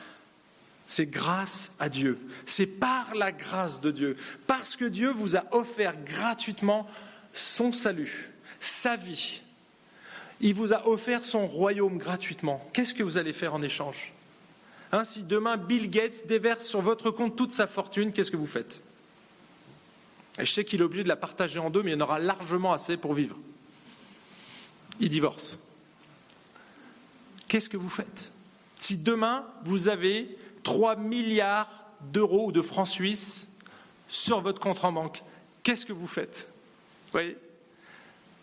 c'est 0.87 1.05
grâce 1.05 1.71
à 1.79 1.89
Dieu. 1.89 2.19
C'est 2.45 2.67
par 2.67 3.15
la 3.15 3.31
grâce 3.31 3.81
de 3.81 3.91
Dieu. 3.91 4.17
Parce 4.47 4.75
que 4.75 4.85
Dieu 4.85 5.09
vous 5.09 5.35
a 5.35 5.43
offert 5.51 5.95
gratuitement 6.03 6.87
son 7.33 7.71
salut, 7.71 8.31
sa 8.59 8.95
vie. 8.95 9.41
Il 10.41 10.53
vous 10.53 10.73
a 10.73 10.87
offert 10.87 11.25
son 11.25 11.47
royaume 11.47 11.97
gratuitement. 11.97 12.65
Qu'est-ce 12.73 12.93
que 12.93 13.03
vous 13.03 13.17
allez 13.17 13.33
faire 13.33 13.53
en 13.53 13.61
échange? 13.61 14.11
Hein, 14.91 15.05
Si 15.05 15.23
demain 15.23 15.57
Bill 15.57 15.89
Gates 15.89 16.27
déverse 16.27 16.65
sur 16.65 16.81
votre 16.81 17.09
compte 17.09 17.35
toute 17.35 17.53
sa 17.53 17.67
fortune, 17.67 18.11
qu'est-ce 18.11 18.31
que 18.31 18.37
vous 18.37 18.45
faites? 18.45 18.81
Je 20.37 20.45
sais 20.45 20.65
qu'il 20.65 20.81
est 20.81 20.83
obligé 20.83 21.03
de 21.03 21.07
la 21.07 21.15
partager 21.15 21.59
en 21.59 21.69
deux, 21.69 21.81
mais 21.81 21.91
il 21.91 21.93
y 21.93 21.97
en 21.97 22.03
aura 22.03 22.19
largement 22.19 22.73
assez 22.73 22.97
pour 22.97 23.13
vivre. 23.13 23.37
Il 24.99 25.09
divorce. 25.09 25.57
Qu'est-ce 27.47 27.69
que 27.69 27.77
vous 27.77 27.89
faites? 27.89 28.31
Si 28.79 28.97
demain 28.97 29.45
vous 29.63 29.87
avez 29.87 30.37
3 30.65 30.97
milliards 30.97 31.69
d'euros 32.01 32.47
ou 32.47 32.51
de 32.51 32.61
francs 32.61 32.89
suisses 32.89 33.47
sur 34.09 34.41
votre 34.41 34.59
compte 34.59 34.83
en 34.83 34.91
banque. 34.91 35.23
Qu'est-ce 35.63 35.85
que 35.85 35.93
vous 35.93 36.07
faites? 36.07 36.49
Vous 37.05 37.11
voyez? 37.13 37.37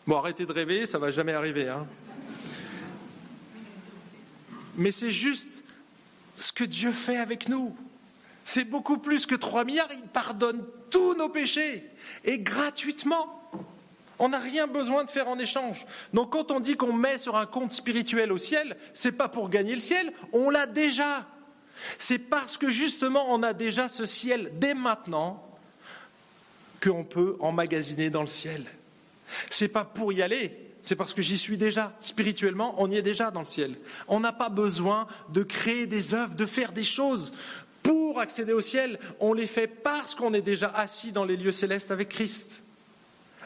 Bon, 0.06 0.16
arrêtez 0.16 0.46
de 0.46 0.52
rêver, 0.52 0.86
ça 0.86 0.98
ne 0.98 1.02
va 1.04 1.10
jamais 1.10 1.32
arriver. 1.32 1.68
Hein. 1.68 1.86
Mais 4.76 4.90
c'est 4.90 5.10
juste 5.10 5.64
ce 6.36 6.52
que 6.52 6.64
Dieu 6.64 6.92
fait 6.92 7.18
avec 7.18 7.48
nous. 7.48 7.76
C'est 8.44 8.64
beaucoup 8.64 8.98
plus 8.98 9.26
que 9.26 9.34
3 9.34 9.64
milliards. 9.64 9.92
Il 9.92 10.02
pardonne 10.02 10.64
tous 10.90 11.14
nos 11.14 11.28
péchés 11.28 11.88
et 12.24 12.38
gratuitement. 12.38 13.40
On 14.18 14.28
n'a 14.28 14.38
rien 14.38 14.66
besoin 14.66 15.04
de 15.04 15.10
faire 15.10 15.28
en 15.28 15.38
échange. 15.38 15.86
Donc 16.12 16.32
quand 16.32 16.50
on 16.50 16.60
dit 16.60 16.76
qu'on 16.76 16.92
met 16.92 17.18
sur 17.18 17.36
un 17.36 17.46
compte 17.46 17.72
spirituel 17.72 18.32
au 18.32 18.38
ciel, 18.38 18.76
c'est 18.94 19.12
pas 19.12 19.28
pour 19.28 19.48
gagner 19.48 19.74
le 19.74 19.80
ciel, 19.80 20.12
on 20.32 20.50
l'a 20.50 20.66
déjà. 20.66 21.26
C'est 21.98 22.18
parce 22.18 22.56
que 22.56 22.70
justement 22.70 23.26
on 23.28 23.42
a 23.42 23.52
déjà 23.52 23.88
ce 23.88 24.04
ciel 24.04 24.52
dès 24.54 24.74
maintenant 24.74 25.44
qu'on 26.82 27.04
peut 27.04 27.36
emmagasiner 27.40 28.10
dans 28.10 28.22
le 28.22 28.26
ciel. 28.26 28.64
C'est 29.50 29.68
pas 29.68 29.84
pour 29.84 30.12
y 30.12 30.20
aller, 30.22 30.56
c'est 30.82 30.96
parce 30.96 31.14
que 31.14 31.22
j'y 31.22 31.38
suis 31.38 31.56
déjà. 31.56 31.96
Spirituellement, 32.00 32.74
on 32.78 32.90
y 32.90 32.96
est 32.96 33.02
déjà 33.02 33.30
dans 33.30 33.40
le 33.40 33.46
ciel. 33.46 33.76
On 34.08 34.20
n'a 34.20 34.32
pas 34.32 34.48
besoin 34.48 35.06
de 35.30 35.42
créer 35.42 35.86
des 35.86 36.12
œuvres, 36.12 36.34
de 36.34 36.46
faire 36.46 36.72
des 36.72 36.84
choses 36.84 37.32
pour 37.82 38.20
accéder 38.20 38.52
au 38.52 38.60
ciel. 38.60 38.98
On 39.20 39.32
les 39.32 39.46
fait 39.46 39.68
parce 39.68 40.14
qu'on 40.14 40.34
est 40.34 40.42
déjà 40.42 40.68
assis 40.68 41.12
dans 41.12 41.24
les 41.24 41.36
lieux 41.36 41.52
célestes 41.52 41.90
avec 41.90 42.08
Christ. 42.08 42.64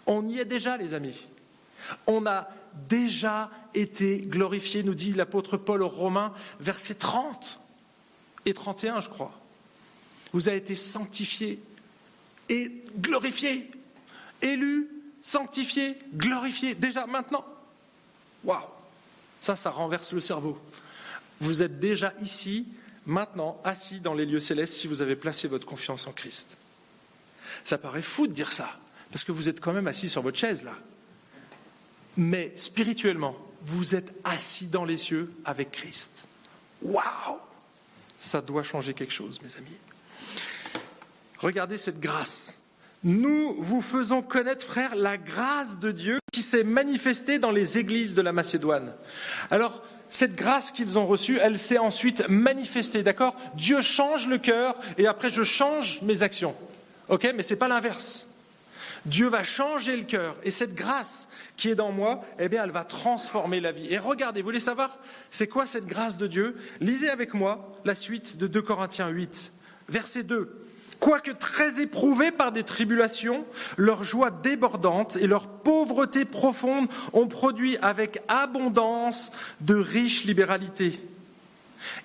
On 0.06 0.26
y 0.26 0.38
est 0.38 0.44
déjà, 0.44 0.76
les 0.76 0.94
amis. 0.94 1.26
On 2.06 2.26
a 2.26 2.48
déjà 2.88 3.50
été 3.74 4.18
glorifié, 4.18 4.82
nous 4.82 4.94
dit 4.94 5.12
l'apôtre 5.12 5.56
Paul 5.56 5.82
aux 5.82 5.88
Romains, 5.88 6.32
verset 6.60 6.94
30 6.94 7.60
et 8.46 8.54
31, 8.54 9.00
je 9.00 9.08
crois. 9.08 9.38
Vous 10.32 10.48
avez 10.48 10.58
été 10.58 10.76
sanctifié 10.76 11.60
et 12.48 12.84
glorifié, 12.96 13.70
élu, 14.40 14.88
sanctifié, 15.20 15.98
glorifié, 16.14 16.74
déjà 16.74 17.06
maintenant. 17.06 17.44
Waouh 18.44 18.62
Ça, 19.40 19.56
ça 19.56 19.70
renverse 19.70 20.12
le 20.12 20.20
cerveau. 20.20 20.58
Vous 21.40 21.62
êtes 21.62 21.80
déjà 21.80 22.14
ici, 22.20 22.66
maintenant, 23.04 23.60
assis 23.64 24.00
dans 24.00 24.14
les 24.14 24.24
lieux 24.24 24.40
célestes 24.40 24.74
si 24.74 24.86
vous 24.86 25.02
avez 25.02 25.16
placé 25.16 25.48
votre 25.48 25.66
confiance 25.66 26.06
en 26.06 26.12
Christ. 26.12 26.56
Ça 27.64 27.78
paraît 27.78 28.02
fou 28.02 28.28
de 28.28 28.32
dire 28.32 28.52
ça, 28.52 28.78
parce 29.10 29.24
que 29.24 29.32
vous 29.32 29.48
êtes 29.48 29.60
quand 29.60 29.72
même 29.72 29.88
assis 29.88 30.08
sur 30.08 30.22
votre 30.22 30.38
chaise 30.38 30.62
là. 30.62 30.74
Mais 32.16 32.52
spirituellement, 32.56 33.36
vous 33.62 33.94
êtes 33.94 34.14
assis 34.24 34.68
dans 34.68 34.84
les 34.84 34.96
cieux 34.96 35.32
avec 35.44 35.72
Christ. 35.72 36.26
Waouh 36.82 37.40
Ça 38.16 38.40
doit 38.40 38.62
changer 38.62 38.94
quelque 38.94 39.12
chose, 39.12 39.40
mes 39.42 39.56
amis. 39.56 39.76
Regardez 41.38 41.76
cette 41.76 42.00
grâce. 42.00 42.58
Nous 43.04 43.56
vous 43.58 43.82
faisons 43.82 44.22
connaître, 44.22 44.66
frères, 44.66 44.96
la 44.96 45.18
grâce 45.18 45.78
de 45.78 45.92
Dieu 45.92 46.18
qui 46.32 46.42
s'est 46.42 46.64
manifestée 46.64 47.38
dans 47.38 47.50
les 47.50 47.78
églises 47.78 48.14
de 48.14 48.22
la 48.22 48.32
Macédoine. 48.32 48.92
Alors, 49.50 49.82
cette 50.08 50.34
grâce 50.34 50.70
qu'ils 50.72 50.98
ont 50.98 51.06
reçue, 51.06 51.38
elle 51.38 51.58
s'est 51.58 51.78
ensuite 51.78 52.26
manifestée, 52.28 53.02
d'accord? 53.02 53.36
Dieu 53.54 53.82
change 53.82 54.28
le 54.28 54.38
cœur 54.38 54.76
et 54.98 55.06
après 55.06 55.30
je 55.30 55.42
change 55.42 56.00
mes 56.02 56.22
actions. 56.22 56.54
Ok? 57.08 57.32
Mais 57.36 57.42
ce 57.42 57.54
n'est 57.54 57.58
pas 57.58 57.68
l'inverse. 57.68 58.26
Dieu 59.06 59.28
va 59.28 59.44
changer 59.44 59.96
le 59.96 60.02
cœur 60.02 60.36
et 60.42 60.50
cette 60.50 60.74
grâce 60.74 61.28
qui 61.56 61.70
est 61.70 61.74
dans 61.74 61.92
moi, 61.92 62.24
eh 62.38 62.48
bien, 62.48 62.64
elle 62.64 62.72
va 62.72 62.84
transformer 62.84 63.60
la 63.60 63.72
vie. 63.72 63.86
Et 63.88 63.98
regardez, 63.98 64.42
vous 64.42 64.46
voulez 64.46 64.60
savoir, 64.60 64.98
c'est 65.30 65.46
quoi 65.46 65.64
cette 65.64 65.86
grâce 65.86 66.18
de 66.18 66.26
Dieu? 66.26 66.56
Lisez 66.80 67.08
avec 67.08 67.32
moi 67.32 67.72
la 67.84 67.94
suite 67.94 68.36
de 68.36 68.46
2 68.46 68.60
Corinthiens 68.62 69.08
8, 69.08 69.52
verset 69.88 70.24
2. 70.24 70.66
Quoique 70.98 71.30
très 71.30 71.80
éprouvés 71.80 72.32
par 72.32 72.52
des 72.52 72.64
tribulations, 72.64 73.44
leur 73.76 74.02
joie 74.02 74.30
débordante 74.30 75.16
et 75.16 75.26
leur 75.26 75.46
pauvreté 75.46 76.24
profonde 76.24 76.88
ont 77.12 77.28
produit 77.28 77.76
avec 77.82 78.22
abondance 78.28 79.30
de 79.60 79.74
riches 79.74 80.24
libéralités. 80.24 81.00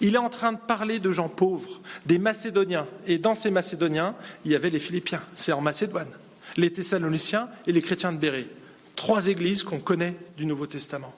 Il 0.01 0.15
est 0.15 0.19
en 0.19 0.29
train 0.29 0.51
de 0.51 0.57
parler 0.57 0.99
de 0.99 1.11
gens 1.11 1.29
pauvres, 1.29 1.81
des 2.05 2.19
Macédoniens. 2.19 2.87
Et 3.07 3.17
dans 3.17 3.33
ces 3.33 3.49
Macédoniens, 3.49 4.15
il 4.45 4.51
y 4.51 4.55
avait 4.55 4.69
les 4.69 4.79
Philippiens, 4.79 5.21
c'est 5.33 5.53
en 5.53 5.61
Macédoine, 5.61 6.11
les 6.57 6.71
Thessaloniciens 6.71 7.49
et 7.65 7.71
les 7.71 7.81
chrétiens 7.81 8.11
de 8.11 8.17
Bérée. 8.17 8.49
Trois 8.95 9.27
églises 9.27 9.63
qu'on 9.63 9.79
connaît 9.79 10.15
du 10.37 10.45
Nouveau 10.45 10.67
Testament. 10.67 11.13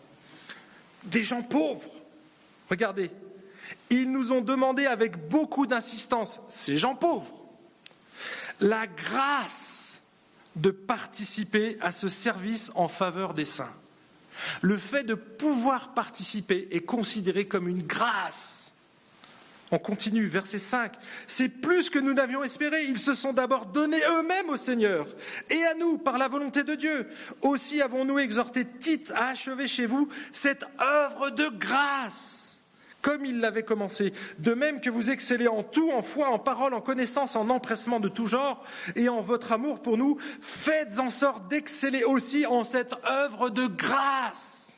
Des 1.04 1.24
gens 1.24 1.42
pauvres. 1.42 1.92
Regardez, 2.70 3.12
ils 3.90 4.12
nous 4.12 4.32
ont 4.32 4.42
demandé 4.42 4.86
avec 4.86 5.28
beaucoup 5.30 5.68
d'insistance, 5.68 6.42
ces 6.50 6.78
gens 6.78 6.96
pauvres, 6.96 7.34
la 8.60 8.88
grâce 8.88 10.02
de 10.56 10.72
participer 10.72 11.78
à 11.82 11.92
ce 11.92 12.10
service 12.10 12.72
en 12.76 12.88
faveur 12.88 13.34
des 13.34 13.46
saints. 13.46 13.74
Le 14.62 14.78
fait 14.78 15.04
de 15.04 15.16
pouvoir 15.16 15.94
participer 15.94 16.68
est 16.72 16.82
considéré 16.82 17.48
comme 17.48 17.68
une 17.68 17.84
grâce. 17.84 18.73
On 19.74 19.80
continue, 19.80 20.28
verset 20.28 20.60
5. 20.60 20.94
C'est 21.26 21.50
plus 21.50 21.90
que 21.90 21.98
nous 21.98 22.14
n'avions 22.14 22.44
espéré. 22.44 22.84
Ils 22.84 23.00
se 23.00 23.16
sont 23.16 23.34
d'abord 23.34 23.66
donnés 23.66 24.04
eux-mêmes 24.08 24.52
au 24.52 24.56
Seigneur 24.56 25.08
et 25.50 25.64
à 25.66 25.74
nous 25.74 25.98
par 25.98 26.20
la 26.20 26.28
volonté 26.28 26.64
de 26.64 26.76
Dieu. 26.76 27.10
Aussi 27.42 27.82
avons-nous 27.82 28.20
exhorté 28.20 28.66
Tite 28.66 29.12
à 29.16 29.30
achever 29.30 29.68
chez 29.68 29.88
vous 29.88 30.10
cette 30.32 30.64
œuvre 30.80 31.32
de 31.32 31.48
grâce 31.48 32.64
comme 33.02 33.26
il 33.26 33.40
l'avait 33.40 33.64
commencé. 33.64 34.14
De 34.38 34.54
même 34.54 34.80
que 34.80 34.92
vous 34.92 35.10
excellez 35.10 35.48
en 35.48 35.64
tout, 35.64 35.92
en 35.92 36.04
foi, 36.04 36.30
en 36.30 36.38
parole, 36.38 36.76
en 36.76 36.80
connaissance, 36.80 37.36
en 37.36 37.50
empressement 37.50 38.00
de 38.00 38.10
tout 38.10 38.28
genre, 38.28 38.64
et 38.96 39.10
en 39.10 39.22
votre 39.22 39.52
amour 39.52 39.82
pour 39.82 39.98
nous, 39.98 40.20
faites 40.42 41.00
en 41.00 41.10
sorte 41.10 41.48
d'exceller 41.50 42.04
aussi 42.04 42.46
en 42.46 42.64
cette 42.64 42.94
œuvre 43.06 43.50
de 43.50 43.66
grâce. 43.66 44.74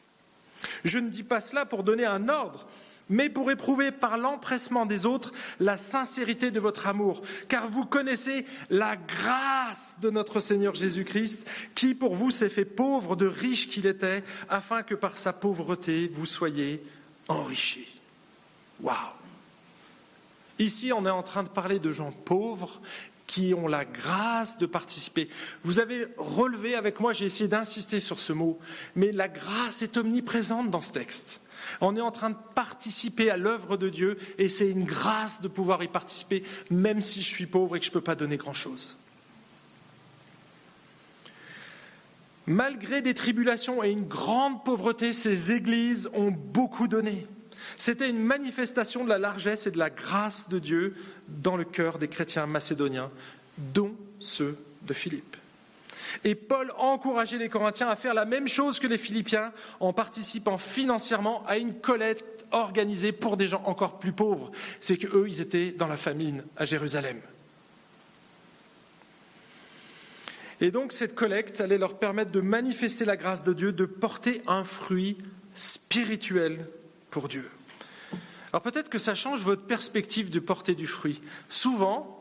Je 0.86 0.98
ne 0.98 1.10
dis 1.10 1.22
pas 1.22 1.42
cela 1.42 1.66
pour 1.66 1.84
donner 1.84 2.06
un 2.06 2.28
ordre, 2.28 2.66
mais 3.10 3.30
pour 3.30 3.52
éprouver 3.52 3.92
par 3.92 4.18
l'empressement 4.18 4.86
des 4.86 5.06
autres 5.06 5.32
la 5.60 5.78
sincérité 5.78 6.52
de 6.52 6.60
votre 6.60 6.88
amour, 6.88 7.22
car 7.48 7.68
vous 7.68 7.86
connaissez 7.86 8.46
la 8.70 8.96
grâce 8.96 9.98
de 10.02 10.10
notre 10.10 10.40
Seigneur 10.40 10.76
Jésus-Christ, 10.76 11.48
qui 11.76 11.94
pour 11.94 12.16
vous 12.16 12.32
s'est 12.32 12.50
fait 12.50 12.66
pauvre 12.66 13.16
de 13.16 13.28
riche 13.28 13.70
qu'il 13.70 13.86
était, 13.86 14.24
afin 14.50 14.84
que 14.84 14.96
par 14.96 15.18
sa 15.18 15.34
pauvreté 15.34 16.12
vous 16.14 16.26
soyez 16.26 16.84
enrichis. 17.28 18.00
Waouh 18.82 18.96
Ici, 20.58 20.94
on 20.94 21.06
est 21.06 21.10
en 21.10 21.24
train 21.24 21.44
de 21.44 21.50
parler 21.50 21.80
de 21.80 21.92
gens 21.92 22.12
pauvres 22.12 22.80
qui 23.28 23.54
ont 23.54 23.68
la 23.68 23.86
grâce 23.86 24.58
de 24.58 24.66
participer. 24.66 25.30
Vous 25.64 25.80
avez 25.80 26.06
relevé 26.18 26.76
avec 26.76 27.00
moi, 27.00 27.12
j'ai 27.12 27.26
essayé 27.26 27.48
d'insister 27.48 28.00
sur 28.00 28.20
ce 28.20 28.34
mot, 28.34 28.60
mais 28.96 29.12
la 29.12 29.28
grâce 29.28 29.82
est 29.82 29.98
omniprésente 29.98 30.70
dans 30.70 30.82
ce 30.82 30.94
texte. 30.94 31.42
On 31.82 31.96
est 31.96 32.02
en 32.02 32.12
train 32.12 32.30
de 32.30 32.38
participer 32.54 33.30
à 33.30 33.38
l'œuvre 33.38 33.78
de 33.78 33.90
Dieu 33.90 34.18
et 34.38 34.50
c'est 34.50 34.70
une 34.70 34.86
grâce 34.86 35.42
de 35.42 35.48
pouvoir 35.48 35.84
y 35.84 35.88
participer, 35.88 36.44
même 36.70 37.02
si 37.02 37.22
je 37.22 37.28
suis 37.28 37.46
pauvre 37.46 37.76
et 37.76 37.80
que 37.80 37.86
je 37.86 37.92
ne 37.92 37.94
peux 37.94 38.02
pas 38.02 38.16
donner 38.16 38.38
grand-chose. 38.38 38.98
Malgré 42.48 43.02
des 43.02 43.16
tribulations 43.16 43.84
et 43.84 43.90
une 43.90 44.08
grande 44.08 44.64
pauvreté, 44.64 45.14
ces 45.14 45.52
églises 45.52 46.10
ont 46.14 46.32
beaucoup 46.32 46.88
donné. 46.88 47.26
C'était 47.78 48.10
une 48.10 48.20
manifestation 48.20 49.04
de 49.04 49.10
la 49.10 49.18
largesse 49.18 49.66
et 49.66 49.72
de 49.72 49.80
la 49.80 49.90
grâce 49.90 50.48
de 50.50 50.60
Dieu 50.60 50.96
dans 51.28 51.58
le 51.58 51.64
cœur 51.64 51.98
des 51.98 52.08
chrétiens 52.08 52.46
macédoniens, 52.46 53.10
dont 53.58 53.96
ceux 54.20 54.58
de 54.84 54.94
Philippe. 54.94 55.38
Et 56.24 56.36
Paul 56.36 56.72
encourageait 56.78 57.38
les 57.38 57.50
Corinthiens 57.50 57.90
à 57.90 57.96
faire 57.96 58.14
la 58.14 58.26
même 58.26 58.48
chose 58.48 58.80
que 58.80 58.88
les 58.88 58.98
Philippiens 58.98 59.52
en 59.80 59.94
participant 59.94 60.58
financièrement 60.58 61.46
à 61.48 61.58
une 61.58 61.80
collecte 61.80 62.46
organisée 62.52 63.12
pour 63.12 63.38
des 63.38 63.48
gens 63.48 63.64
encore 63.66 64.00
plus 64.00 64.14
pauvres. 64.14 64.52
C'est 64.80 64.98
qu'eux, 64.98 65.26
ils 65.28 65.42
étaient 65.42 65.72
dans 65.72 65.88
la 65.88 65.98
famine 65.98 66.44
à 66.58 66.66
Jérusalem. 66.66 67.20
Et 70.62 70.72
donc 70.72 70.94
cette 70.94 71.16
collecte 71.16 71.60
allait 71.60 71.78
leur 71.78 71.98
permettre 71.98 72.32
de 72.32 72.42
manifester 72.42 73.04
la 73.06 73.18
grâce 73.18 73.44
de 73.44 73.54
Dieu, 73.54 73.72
de 73.72 73.86
porter 73.86 74.42
un 74.48 74.64
fruit 74.64 75.18
spirituel 75.54 76.66
pour 77.10 77.28
Dieu. 77.28 77.50
Alors 78.54 78.62
peut-être 78.62 78.90
que 78.90 79.00
ça 79.00 79.16
change 79.16 79.42
votre 79.42 79.64
perspective 79.64 80.30
de 80.30 80.40
porter 80.40 80.76
du 80.76 80.88
fruit. 80.88 81.22
Souvent, 81.50 82.15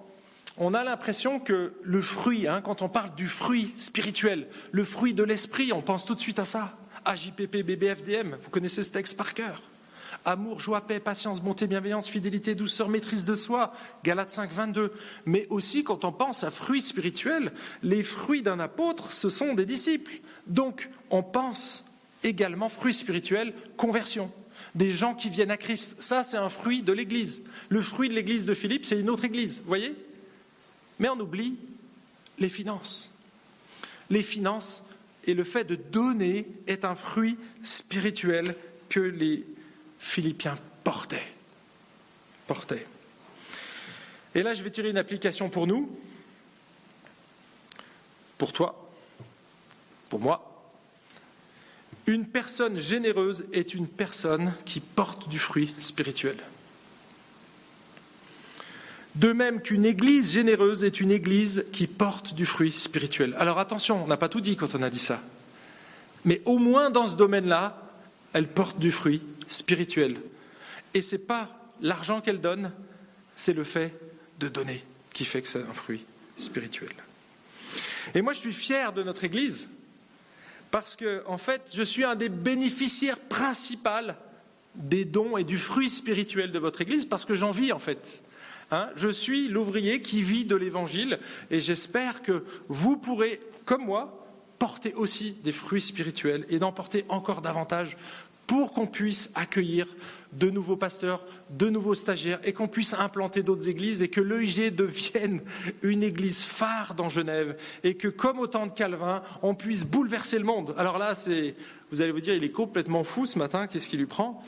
on 0.56 0.74
a 0.74 0.84
l'impression 0.84 1.40
que 1.40 1.72
le 1.82 2.00
fruit, 2.00 2.46
hein, 2.46 2.60
quand 2.62 2.82
on 2.82 2.88
parle 2.88 3.14
du 3.14 3.28
fruit 3.28 3.72
spirituel, 3.76 4.46
le 4.70 4.84
fruit 4.84 5.14
de 5.14 5.22
l'esprit, 5.22 5.72
on 5.72 5.82
pense 5.82 6.04
tout 6.04 6.14
de 6.14 6.20
suite 6.20 6.38
à 6.38 6.44
ça. 6.44 6.76
AJPP, 7.04 7.62
BBFDM, 7.62 8.36
vous 8.42 8.50
connaissez 8.50 8.82
ce 8.82 8.92
texte 8.92 9.16
par 9.16 9.34
cœur. 9.34 9.62
Amour, 10.24 10.58
joie, 10.60 10.80
paix, 10.80 11.00
patience, 11.00 11.42
bonté, 11.42 11.66
bienveillance, 11.66 12.08
fidélité, 12.08 12.54
douceur, 12.54 12.88
maîtrise 12.88 13.26
de 13.26 13.34
soi, 13.34 13.74
Galates 14.04 14.30
5, 14.30 14.50
22. 14.50 14.92
Mais 15.26 15.46
aussi, 15.50 15.84
quand 15.84 16.04
on 16.04 16.12
pense 16.12 16.44
à 16.44 16.50
fruits 16.50 16.80
spirituels, 16.80 17.52
les 17.82 18.02
fruits 18.02 18.40
d'un 18.40 18.58
apôtre, 18.58 19.12
ce 19.12 19.28
sont 19.28 19.52
des 19.52 19.66
disciples. 19.66 20.20
Donc, 20.46 20.88
on 21.10 21.22
pense 21.22 21.84
également 22.22 22.70
fruits 22.70 22.94
spirituels, 22.94 23.52
conversion 23.76 24.32
des 24.74 24.90
gens 24.90 25.14
qui 25.14 25.28
viennent 25.28 25.50
à 25.50 25.56
Christ. 25.56 25.96
Ça, 26.00 26.24
c'est 26.24 26.36
un 26.36 26.48
fruit 26.48 26.82
de 26.82 26.92
l'Église. 26.92 27.42
Le 27.68 27.80
fruit 27.80 28.08
de 28.08 28.14
l'Église 28.14 28.46
de 28.46 28.54
Philippe, 28.54 28.86
c'est 28.86 28.98
une 28.98 29.10
autre 29.10 29.24
Église, 29.24 29.60
vous 29.60 29.68
voyez? 29.68 29.94
Mais 30.98 31.08
on 31.08 31.18
oublie 31.18 31.58
les 32.38 32.48
finances. 32.48 33.10
Les 34.10 34.22
finances 34.22 34.84
et 35.26 35.34
le 35.34 35.44
fait 35.44 35.64
de 35.64 35.74
donner 35.76 36.46
est 36.66 36.84
un 36.84 36.94
fruit 36.94 37.38
spirituel 37.62 38.56
que 38.88 39.00
les 39.00 39.44
Philippiens 39.98 40.56
portaient. 40.84 41.34
Et 44.34 44.42
là, 44.42 44.54
je 44.54 44.62
vais 44.62 44.70
tirer 44.70 44.90
une 44.90 44.98
application 44.98 45.48
pour 45.48 45.66
nous, 45.66 45.98
pour 48.36 48.52
toi, 48.52 48.90
pour 50.10 50.20
moi, 50.20 50.50
une 52.06 52.26
personne 52.26 52.76
généreuse 52.76 53.46
est 53.52 53.72
une 53.72 53.88
personne 53.88 54.52
qui 54.66 54.80
porte 54.80 55.28
du 55.28 55.38
fruit 55.38 55.74
spirituel. 55.78 56.36
De 59.14 59.32
même 59.32 59.60
qu'une 59.62 59.84
église 59.84 60.32
généreuse 60.32 60.82
est 60.82 61.00
une 61.00 61.12
église 61.12 61.64
qui 61.72 61.86
porte 61.86 62.34
du 62.34 62.46
fruit 62.46 62.72
spirituel. 62.72 63.34
Alors 63.38 63.58
attention, 63.58 64.02
on 64.02 64.08
n'a 64.08 64.16
pas 64.16 64.28
tout 64.28 64.40
dit 64.40 64.56
quand 64.56 64.74
on 64.74 64.82
a 64.82 64.90
dit 64.90 64.98
ça. 64.98 65.20
Mais 66.24 66.42
au 66.44 66.58
moins 66.58 66.90
dans 66.90 67.06
ce 67.06 67.16
domaine-là, 67.16 67.80
elle 68.32 68.48
porte 68.48 68.78
du 68.78 68.90
fruit 68.90 69.22
spirituel. 69.46 70.16
Et 70.94 71.02
ce 71.02 71.14
n'est 71.14 71.22
pas 71.22 71.48
l'argent 71.80 72.20
qu'elle 72.20 72.40
donne, 72.40 72.72
c'est 73.36 73.52
le 73.52 73.64
fait 73.64 73.94
de 74.40 74.48
donner 74.48 74.82
qui 75.12 75.24
fait 75.24 75.42
que 75.42 75.48
c'est 75.48 75.62
un 75.62 75.72
fruit 75.72 76.04
spirituel. 76.36 76.92
Et 78.14 78.20
moi, 78.20 78.32
je 78.32 78.40
suis 78.40 78.52
fier 78.52 78.92
de 78.92 79.02
notre 79.02 79.24
Église 79.24 79.68
parce 80.70 80.96
que, 80.96 81.22
en 81.26 81.38
fait, 81.38 81.70
je 81.72 81.82
suis 81.82 82.04
un 82.04 82.16
des 82.16 82.28
bénéficiaires 82.28 83.18
principaux 83.18 84.12
des 84.74 85.04
dons 85.04 85.36
et 85.36 85.44
du 85.44 85.56
fruit 85.56 85.88
spirituel 85.88 86.50
de 86.50 86.58
votre 86.58 86.80
Église, 86.80 87.04
parce 87.04 87.24
que 87.24 87.36
j'en 87.36 87.52
vis, 87.52 87.72
en 87.72 87.78
fait. 87.78 88.24
Hein, 88.74 88.90
je 88.96 89.08
suis 89.08 89.46
l'ouvrier 89.46 90.02
qui 90.02 90.20
vit 90.20 90.44
de 90.44 90.56
l'Évangile, 90.56 91.20
et 91.48 91.60
j'espère 91.60 92.22
que 92.22 92.44
vous 92.66 92.96
pourrez, 92.96 93.40
comme 93.64 93.84
moi, 93.84 94.26
porter 94.58 94.94
aussi 94.94 95.36
des 95.44 95.52
fruits 95.52 95.80
spirituels 95.80 96.44
et 96.48 96.58
d'en 96.58 96.72
porter 96.72 97.04
encore 97.08 97.40
davantage 97.40 97.96
pour 98.48 98.72
qu'on 98.72 98.88
puisse 98.88 99.30
accueillir 99.36 99.86
de 100.32 100.50
nouveaux 100.50 100.76
pasteurs, 100.76 101.24
de 101.50 101.68
nouveaux 101.68 101.94
stagiaires, 101.94 102.40
et 102.42 102.52
qu'on 102.52 102.66
puisse 102.66 102.94
implanter 102.94 103.44
d'autres 103.44 103.68
églises, 103.68 104.02
et 104.02 104.08
que 104.08 104.20
l'EIG 104.20 104.74
devienne 104.74 105.42
une 105.82 106.02
église 106.02 106.42
phare 106.42 106.96
dans 106.96 107.08
Genève, 107.08 107.56
et 107.84 107.94
que, 107.94 108.08
comme 108.08 108.40
au 108.40 108.48
temps 108.48 108.66
de 108.66 108.72
Calvin, 108.72 109.22
on 109.42 109.54
puisse 109.54 109.84
bouleverser 109.84 110.36
le 110.36 110.44
monde. 110.44 110.74
Alors 110.76 110.98
là, 110.98 111.14
c'est, 111.14 111.54
vous 111.92 112.02
allez 112.02 112.10
vous 112.10 112.20
dire, 112.20 112.34
il 112.34 112.42
est 112.42 112.50
complètement 112.50 113.04
fou 113.04 113.24
ce 113.24 113.38
matin, 113.38 113.68
qu'est-ce 113.68 113.88
qui 113.88 113.96
lui 113.96 114.06
prend? 114.06 114.44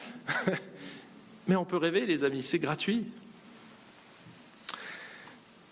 Mais 1.46 1.54
on 1.54 1.64
peut 1.64 1.76
rêver, 1.76 2.06
les 2.06 2.24
amis, 2.24 2.42
c'est 2.42 2.58
gratuit. 2.58 3.04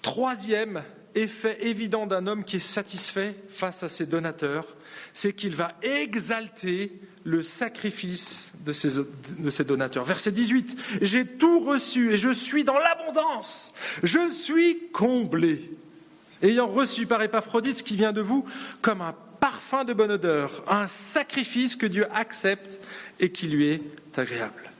Troisième 0.04 0.82
effet 1.14 1.56
évident 1.62 2.06
d'un 2.06 2.26
homme 2.26 2.44
qui 2.44 2.56
est 2.56 2.60
satisfait 2.60 3.34
face 3.48 3.82
à 3.82 3.88
ses 3.88 4.04
donateurs, 4.04 4.66
c'est 5.14 5.32
qu'il 5.32 5.54
va 5.54 5.72
exalter 5.80 6.92
le 7.24 7.40
sacrifice 7.40 8.52
de 8.66 8.74
ses, 8.74 9.64
donateurs. 9.64 10.04
Verset 10.04 10.30
18, 10.30 10.76
j'ai 11.00 11.24
tout 11.24 11.60
reçu 11.60 12.12
et 12.12 12.18
je 12.18 12.28
suis 12.28 12.64
dans 12.64 12.78
l'abondance, 12.78 13.72
je 14.02 14.30
suis 14.30 14.90
comblé, 14.92 15.70
ayant 16.42 16.68
reçu 16.68 17.06
par 17.06 17.22
Épaphrodite 17.22 17.78
ce 17.78 17.82
qui 17.82 17.96
vient 17.96 18.12
de 18.12 18.20
vous 18.20 18.44
comme 18.82 19.00
un 19.00 19.14
parfum 19.40 19.84
de 19.84 19.94
bonne 19.94 20.12
odeur, 20.12 20.64
un 20.68 20.86
sacrifice 20.86 21.76
que 21.76 21.86
Dieu 21.86 22.06
accepte 22.14 22.78
et 23.20 23.32
qui 23.32 23.48
lui 23.48 23.68
est 23.68 23.82
agréable. 24.18 24.70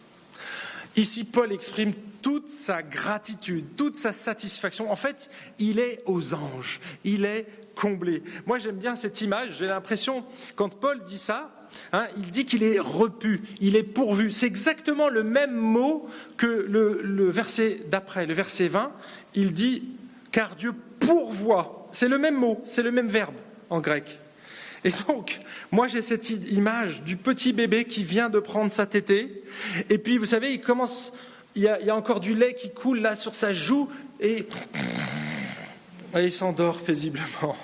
Ici, 0.97 1.25
Paul 1.25 1.51
exprime 1.51 1.95
toute 2.25 2.51
sa 2.51 2.83
gratitude, 2.83 3.77
toute 3.77 3.99
sa 3.99 4.15
satisfaction. 4.15 4.91
En 4.91 4.97
fait, 4.97 5.29
il 5.59 5.79
est 5.79 6.03
aux 6.07 6.33
anges, 6.33 6.81
il 7.05 7.27
est 7.27 7.47
comblé. 7.77 8.23
Moi, 8.47 8.57
j'aime 8.59 8.79
bien 8.79 8.97
cette 8.97 9.21
image. 9.21 9.59
J'ai 9.59 9.67
l'impression, 9.67 10.25
quand 10.57 10.71
Paul 10.71 11.05
dit 11.05 11.19
ça, 11.19 11.69
hein, 11.93 12.07
il 12.17 12.31
dit 12.31 12.47
qu'il 12.47 12.63
est 12.63 12.81
repu, 12.81 13.43
il 13.61 13.77
est 13.77 13.83
pourvu. 13.83 14.33
C'est 14.33 14.47
exactement 14.47 15.11
le 15.11 15.23
même 15.23 15.55
mot 15.55 16.09
que 16.39 16.47
le, 16.47 17.03
le 17.03 17.31
verset 17.31 17.81
d'après, 17.91 18.25
le 18.25 18.33
verset 18.33 18.69
20. 18.69 18.91
Il 19.35 19.53
dit 19.53 19.83
car 20.33 20.57
Dieu 20.57 20.73
pourvoit. 21.01 21.87
C'est 21.93 22.09
le 22.09 22.17
même 22.17 22.37
mot, 22.37 22.59
c'est 22.65 22.83
le 22.83 22.91
même 22.91 23.09
verbe 23.09 23.35
en 23.69 23.81
grec. 23.81 24.19
Et 24.83 24.93
donc, 25.09 25.41
moi 25.73 25.89
j'ai 25.89 26.01
cette 26.01 26.31
image 26.31 27.03
du 27.03 27.17
petit 27.17 27.53
bébé 27.53 27.85
qui 27.85 28.03
vient 28.03 28.31
de 28.31 28.39
prendre 28.39 28.73
sa 28.73 28.87
tétée, 28.87 29.43
et 29.91 29.99
puis 29.99 30.19
vous 30.19 30.27
savez, 30.27 30.53
il 30.53 30.61
commence, 30.61 31.13
il 31.55 31.63
y 31.63 31.69
a, 31.69 31.97
encore 31.97 32.21
du 32.21 32.35
lait 32.35 32.55
qui 32.55 32.73
coule 32.73 33.01
là 33.01 33.17
sur 33.17 33.35
sa 33.35 33.53
joue, 33.53 33.91
et, 34.21 34.47
il 36.17 36.33
s'endort 36.33 36.81
paisiblement. 36.81 37.57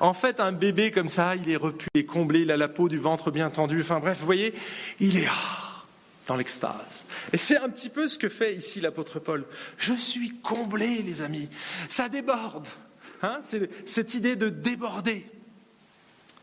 En 0.00 0.14
fait, 0.14 0.40
un 0.40 0.52
bébé 0.52 0.90
comme 0.90 1.08
ça, 1.08 1.34
il 1.36 1.50
est 1.50 1.56
repu, 1.56 1.86
il 1.94 2.00
est 2.00 2.06
comblé, 2.06 2.40
il 2.40 2.50
a 2.50 2.56
la 2.56 2.68
peau 2.68 2.88
du 2.88 2.98
ventre 2.98 3.30
bien 3.30 3.50
tendue, 3.50 3.80
enfin 3.82 4.00
bref, 4.00 4.18
vous 4.18 4.26
voyez, 4.26 4.54
il 4.98 5.18
est 5.18 5.26
ah, 5.28 5.84
dans 6.26 6.36
l'extase. 6.36 7.06
Et 7.32 7.38
c'est 7.38 7.58
un 7.58 7.68
petit 7.68 7.88
peu 7.88 8.08
ce 8.08 8.18
que 8.18 8.28
fait 8.28 8.54
ici 8.54 8.80
l'apôtre 8.80 9.18
Paul. 9.18 9.44
Je 9.76 9.94
suis 9.94 10.38
comblé, 10.40 11.02
les 11.02 11.22
amis. 11.22 11.48
Ça 11.88 12.08
déborde. 12.08 12.68
Hein 13.22 13.40
c'est 13.42 13.68
cette 13.88 14.14
idée 14.14 14.36
de 14.36 14.48
déborder. 14.48 15.26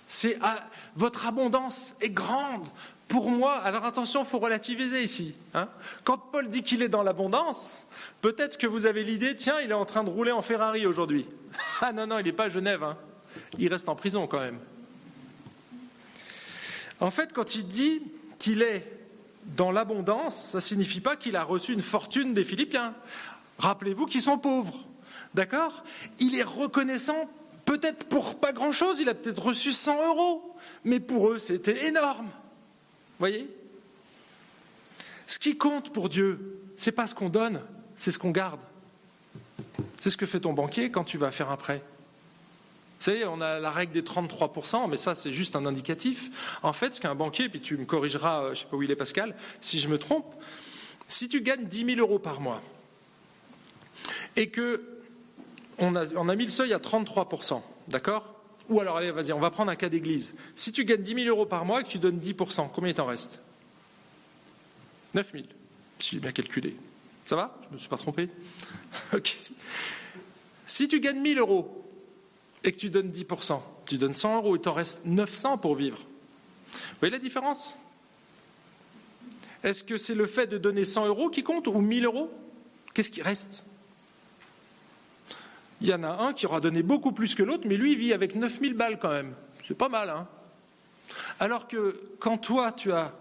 C'est 0.08 0.38
ah, 0.42 0.60
votre 0.96 1.26
abondance 1.26 1.96
est 2.02 2.10
grande 2.10 2.68
pour 3.08 3.30
moi. 3.30 3.56
Alors 3.58 3.86
attention, 3.86 4.24
il 4.24 4.26
faut 4.26 4.40
relativiser 4.40 5.02
ici. 5.02 5.36
Hein. 5.54 5.70
Quand 6.04 6.18
Paul 6.18 6.50
dit 6.50 6.64
qu'il 6.64 6.82
est 6.82 6.90
dans 6.90 7.04
l'abondance, 7.04 7.88
peut-être 8.22 8.58
que 8.58 8.68
vous 8.68 8.86
avez 8.86 9.04
l'idée, 9.04 9.36
tiens, 9.36 9.60
il 9.64 9.72
est 9.72 9.76
en 9.76 9.86
train 9.86 10.04
de 10.04 10.10
rouler 10.10 10.32
en 10.32 10.42
Ferrari 10.42 10.86
aujourd'hui. 10.86 11.26
Ah 11.82 11.92
non, 11.92 12.08
non, 12.08 12.18
il 12.18 12.26
n'est 12.26 12.32
pas 12.32 12.46
à 12.46 12.50
Genève. 12.50 12.84
Hein. 12.84 12.98
Il 13.60 13.72
reste 13.72 13.88
en 13.88 13.96
prison 13.96 14.26
quand 14.26 14.40
même. 14.40 14.60
En 17.00 17.12
fait, 17.12 17.32
quand 17.32 17.54
il 17.54 17.68
dit 17.68 18.02
qu'il 18.40 18.64
est 18.64 18.84
dans 19.46 19.72
l'abondance, 19.72 20.52
ça 20.52 20.58
ne 20.58 20.62
signifie 20.62 21.02
pas 21.02 21.16
qu'il 21.16 21.36
a 21.36 21.44
reçu 21.44 21.74
une 21.74 21.82
fortune 21.82 22.34
des 22.34 22.44
Philippiens. 22.44 22.96
Rappelez-vous 23.60 24.08
qu'ils 24.08 24.24
sont 24.24 24.40
pauvres. 24.40 24.86
D'accord? 25.36 25.84
Il 26.20 26.36
est 26.36 26.44
reconnaissant 26.44 27.30
Peut-être 27.68 28.06
pour 28.06 28.40
pas 28.40 28.54
grand-chose, 28.54 29.02
il 29.02 29.10
a 29.10 29.14
peut-être 29.14 29.44
reçu 29.44 29.74
100 29.74 30.08
euros, 30.08 30.56
mais 30.86 31.02
pour 31.02 31.32
eux, 31.32 31.38
c'était 31.38 31.88
énorme. 31.88 32.30
Voyez? 33.20 33.50
Ce 35.26 35.40
qui 35.40 35.58
compte 35.58 35.92
pour 35.92 36.10
Dieu, 36.10 36.62
c'est 36.78 36.92
pas 36.92 37.08
ce 37.08 37.16
qu'on 37.16 37.30
donne, 37.30 37.62
c'est 37.96 38.12
ce 38.12 38.20
qu'on 38.20 38.32
garde. 38.32 38.62
C'est 40.00 40.10
ce 40.10 40.18
que 40.18 40.26
fait 40.26 40.40
ton 40.40 40.54
banquier 40.54 40.92
quand 40.92 41.04
tu 41.04 41.18
vas 41.18 41.32
faire 41.32 41.50
un 41.50 41.58
prêt. 41.58 41.82
Vous 43.00 43.04
savez, 43.04 43.26
on 43.26 43.42
a 43.42 43.60
la 43.60 43.70
règle 43.70 43.94
des 43.94 44.02
33%, 44.02 44.90
mais 44.90 44.98
ça, 44.98 45.14
c'est 45.14 45.32
juste 45.32 45.56
un 45.56 45.66
indicatif. 45.66 46.32
En 46.64 46.74
fait, 46.74 46.96
ce 46.96 47.02
qu'un 47.02 47.14
banquier, 47.14 47.48
puis 47.50 47.62
tu 47.62 47.78
me 47.78 47.86
corrigeras, 47.86 48.42
euh, 48.42 48.46
je 48.48 48.50
ne 48.52 48.56
sais 48.56 48.66
pas 48.66 48.78
où 48.78 48.84
il 48.84 48.90
est 48.90 48.96
Pascal, 48.96 49.36
si 49.62 49.80
je 49.80 49.88
me 49.88 50.00
trompe, 50.00 50.26
si 51.08 51.30
tu 51.30 51.42
gagnes 51.42 51.66
10 51.66 51.86
000 51.96 52.00
euros 52.00 52.20
par 52.20 52.42
mois 52.42 52.62
et 54.36 54.50
que 54.50 54.98
on 55.80 55.96
a, 55.96 56.36
mis 56.36 56.46
le 56.46 56.52
seuil 56.52 56.74
à 56.74 56.80
33%, 56.80 57.62
d'accord? 57.88 58.37
Ou 58.70 58.82
alors, 58.82 58.98
allez, 58.98 59.12
vas-y, 59.12 59.32
on 59.32 59.40
va 59.40 59.50
prendre 59.50 59.72
un 59.72 59.76
cas 59.76 59.90
d'église. 59.90 60.34
Si 60.56 60.72
tu 60.72 60.84
gagnes 60.84 61.02
10 61.02 61.24
000 61.24 61.28
euros 61.28 61.46
par 61.46 61.64
mois 61.64 61.82
et 61.82 61.84
que 61.84 61.90
tu 61.90 62.00
donnes 62.00 62.20
10%, 62.20 62.70
combien 62.74 62.90
il 62.90 62.94
t'en 62.96 63.06
reste? 63.06 63.40
9 65.14 65.32
000, 65.32 65.44
si 66.00 66.16
j'ai 66.16 66.20
bien 66.20 66.32
calculé. 66.32 66.76
Ça 67.26 67.36
va? 67.36 67.58
Je 67.64 67.68
ne 67.70 67.74
me 67.74 67.78
suis 67.78 67.90
pas 67.90 67.98
trompé? 67.98 68.30
Ok. 69.14 69.38
Si 70.66 70.88
tu 70.88 71.00
gagnes 71.00 71.22
1000 71.22 71.40
euros 71.40 71.86
et 72.64 72.72
que 72.74 72.78
tu 72.78 72.90
donnes 72.90 73.10
10%, 73.10 73.62
tu 73.86 73.98
donnes 73.98 74.14
100 74.14 74.36
euros, 74.38 74.56
il 74.56 74.62
t'en 74.62 74.74
reste 74.74 75.00
900 75.06 75.60
pour 75.60 75.76
vivre. 75.76 76.00
Vous 76.72 77.00
voyez 77.00 77.14
la 77.14 77.20
différence? 77.20 77.76
Est-ce 79.64 79.84
que 79.84 79.98
c'est 79.98 80.16
le 80.16 80.26
fait 80.26 80.48
de 80.48 80.58
donner 80.58 80.84
100 80.84 81.08
euros 81.08 81.30
qui 81.30 81.44
compte 81.44 81.68
ou 81.68 81.80
1000 81.80 82.06
euros? 82.06 82.32
Qu'est-ce 82.94 83.12
qui 83.12 83.22
reste? 83.22 83.64
Il 85.82 85.88
y 85.88 85.94
en 85.94 86.04
a 86.04 86.10
un 86.24 86.34
qui 86.34 86.46
aura 86.46 86.60
donné 86.60 86.84
beaucoup 86.84 87.12
plus 87.12 87.36
que 87.36 87.44
l'autre, 87.44 87.64
mais 87.66 87.78
lui, 87.78 87.94
il 87.94 87.98
vit 87.98 88.14
avec 88.14 88.36
9000 88.36 88.74
balles 88.74 89.00
quand 89.00 89.12
même. 89.12 89.34
C'est 89.64 89.78
pas 89.78 89.90
mal, 89.90 90.10
hein 90.10 90.28
Alors 91.40 91.68
que 91.68 92.00
quand 92.20 92.38
toi, 92.38 92.72
tu 92.72 92.92
as 92.92 93.14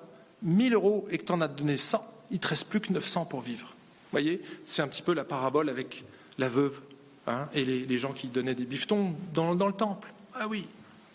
1000 0.42 0.74
euros 0.74 1.06
et 1.10 1.18
que 1.18 1.24
tu 1.24 1.32
en 1.32 1.40
as 1.40 1.48
donné 1.48 1.76
100, 1.76 2.04
il 2.30 2.38
te 2.38 2.48
reste 2.48 2.68
plus 2.68 2.80
que 2.80 2.92
900 2.92 3.26
pour 3.26 3.40
vivre. 3.40 3.66
Vous 3.66 4.10
voyez, 4.12 4.40
c'est 4.64 4.82
un 4.82 4.88
petit 4.88 5.02
peu 5.02 5.12
la 5.12 5.24
parabole 5.24 5.68
avec 5.68 6.04
la 6.38 6.48
veuve 6.48 6.80
hein, 7.26 7.48
et 7.52 7.64
les, 7.64 7.98
gens 7.98 8.12
qui 8.12 8.28
donnaient 8.28 8.54
des 8.54 8.64
bifetons 8.64 9.14
dans, 9.34 9.54
dans 9.54 9.66
le 9.66 9.72
temple. 9.72 10.12
Ah 10.34 10.46
oui, 10.48 10.66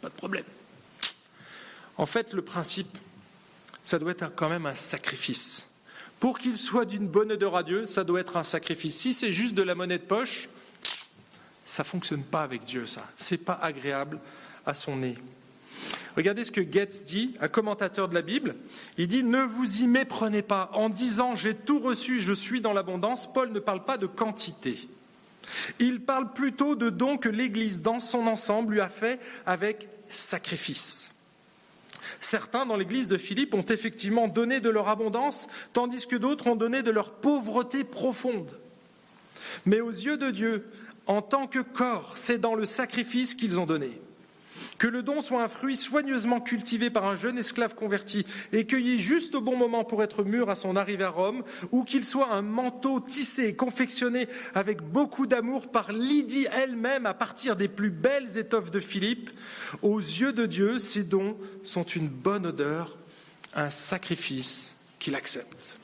pas 0.02 0.10
de 0.10 0.14
problème. 0.14 0.44
En 1.98 2.06
fait, 2.06 2.34
le 2.34 2.42
principe, 2.42 2.98
ça 3.84 4.00
doit 4.00 4.12
être 4.12 4.36
quand 4.36 4.50
même 4.50 4.66
un 4.66 4.76
sacrifice. 4.76 5.70
Pour 6.20 6.38
qu'il 6.38 6.58
soit 6.58 6.86
d'une 6.86 7.08
bonne 7.08 7.32
odeur 7.32 7.56
à 7.56 7.64
Dieu, 7.64 7.86
ça 7.86 8.04
doit 8.04 8.20
être 8.20 8.38
un 8.38 8.44
sacrifice. 8.44 8.98
Si 8.98 9.14
c'est 9.14 9.32
juste 9.32 9.56
de 9.56 9.64
la 9.64 9.74
monnaie 9.74 9.98
de 9.98 10.04
poche, 10.04 10.50
ça 11.66 11.84
ne 11.84 11.88
fonctionne 11.88 12.24
pas 12.24 12.44
avec 12.44 12.64
Dieu, 12.64 12.86
ça. 12.86 13.08
C'est 13.16 13.38
pas 13.38 13.60
agréable 13.62 14.20
à 14.66 14.74
son 14.74 14.98
nez. 14.98 15.18
Regardez 16.16 16.44
ce 16.44 16.52
que 16.52 16.62
Goetz 16.62 17.04
dit, 17.06 17.36
un 17.40 17.48
commentateur 17.48 18.10
de 18.10 18.14
la 18.14 18.22
Bible. 18.22 18.56
Il 18.98 19.08
dit 19.08 19.24
Ne 19.24 19.42
vous 19.42 19.82
y 19.82 19.88
méprenez 19.88 20.42
pas. 20.42 20.70
En 20.74 20.90
disant 20.90 21.36
J'ai 21.36 21.56
tout 21.56 21.80
reçu, 21.80 22.20
je 22.20 22.34
suis 22.34 22.62
dans 22.62 22.74
l'abondance, 22.74 23.32
Paul 23.32 23.52
ne 23.52 23.60
parle 23.60 23.86
pas 23.86 23.98
de 23.98 24.08
quantité. 24.08 24.90
Il 25.80 26.02
parle 26.02 26.34
plutôt 26.34 26.76
de 26.76 26.90
dons 26.90 27.18
que 27.18 27.30
l'Église 27.30 27.82
dans 27.82 28.00
son 28.00 28.28
ensemble 28.28 28.74
lui 28.74 28.82
a 28.82 28.90
fait 28.90 29.20
avec 29.46 29.88
sacrifice. 30.10 31.10
Certains 32.20 32.66
dans 32.66 32.76
l'Église 32.76 33.08
de 33.08 33.18
Philippe 33.18 33.54
ont 33.54 33.66
effectivement 33.66 34.28
donné 34.28 34.60
de 34.60 34.70
leur 34.70 34.90
abondance, 34.90 35.48
tandis 35.74 36.06
que 36.06 36.16
d'autres 36.16 36.48
ont 36.48 36.56
donné 36.56 36.84
de 36.84 36.92
leur 36.92 37.12
pauvreté 37.12 37.84
profonde. 37.84 38.60
Mais 39.66 39.82
aux 39.82 39.90
yeux 39.90 40.18
de 40.18 40.30
Dieu, 40.30 40.70
en 41.12 41.22
tant 41.22 41.46
que 41.46 41.60
corps, 41.60 42.14
c'est 42.16 42.38
dans 42.38 42.56
le 42.56 42.66
sacrifice 42.66 43.36
qu'ils 43.36 43.60
ont 43.60 43.66
donné. 43.66 43.90
Que 44.78 44.88
le 44.88 45.04
don 45.04 45.20
soit 45.20 45.44
un 45.44 45.50
fruit 45.50 45.76
soigneusement 45.76 46.40
cultivé 46.40 46.90
par 46.90 47.06
un 47.06 47.16
jeune 47.16 47.38
esclave 47.38 47.76
converti 47.76 48.26
et 48.54 48.66
cueilli 48.66 48.98
juste 48.98 49.36
au 49.36 49.42
bon 49.42 49.58
moment 49.58 49.84
pour 49.84 50.02
être 50.04 50.24
mûr 50.24 50.50
à 50.50 50.56
son 50.56 50.76
arrivée 50.76 51.04
à 51.04 51.10
Rome, 51.10 51.44
ou 51.72 51.84
qu'il 51.84 52.06
soit 52.06 52.32
un 52.32 52.42
manteau 52.42 53.02
tissé 53.02 53.50
et 53.50 53.56
confectionné 53.56 54.28
avec 54.56 54.82
beaucoup 54.82 55.28
d'amour 55.28 55.70
par 55.70 55.92
Lydie 55.92 56.48
elle-même 56.52 57.06
à 57.06 57.14
partir 57.14 57.58
des 57.58 57.68
plus 57.68 57.92
belles 57.92 58.38
étoffes 58.38 58.72
de 58.72 58.80
Philippe, 58.80 59.32
aux 59.82 60.00
yeux 60.00 60.34
de 60.34 60.46
Dieu, 60.46 60.80
ces 60.80 61.04
dons 61.04 61.38
sont 61.64 61.84
une 61.84 62.08
bonne 62.08 62.48
odeur, 62.48 62.98
un 63.54 63.70
sacrifice 63.70 64.78
qu'il 64.98 65.16
accepte. 65.16 65.81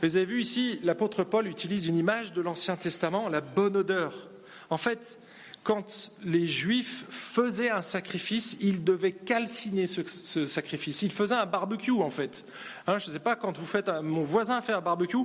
Vous 0.00 0.16
avez 0.16 0.24
vu 0.24 0.40
ici, 0.40 0.78
l'apôtre 0.82 1.24
Paul 1.24 1.46
utilise 1.46 1.86
une 1.86 1.96
image 1.96 2.32
de 2.32 2.40
l'Ancien 2.40 2.76
Testament, 2.76 3.28
la 3.28 3.40
bonne 3.40 3.76
odeur. 3.76 4.28
En 4.70 4.76
fait, 4.76 5.18
quand 5.64 6.10
les 6.24 6.46
Juifs 6.46 7.04
faisaient 7.08 7.70
un 7.70 7.82
sacrifice, 7.82 8.56
ils 8.60 8.82
devaient 8.82 9.12
calciner 9.12 9.86
ce, 9.86 10.46
sacrifice. 10.46 11.02
Ils 11.02 11.12
faisaient 11.12 11.34
un 11.34 11.46
barbecue, 11.46 11.92
en 11.92 12.10
fait. 12.10 12.44
Hein, 12.86 12.98
je 12.98 13.08
ne 13.08 13.12
sais 13.12 13.20
pas, 13.20 13.36
quand 13.36 13.56
vous 13.56 13.66
faites 13.66 13.88
mon 14.02 14.22
voisin 14.22 14.60
fait 14.60 14.72
un 14.72 14.80
barbecue, 14.80 15.18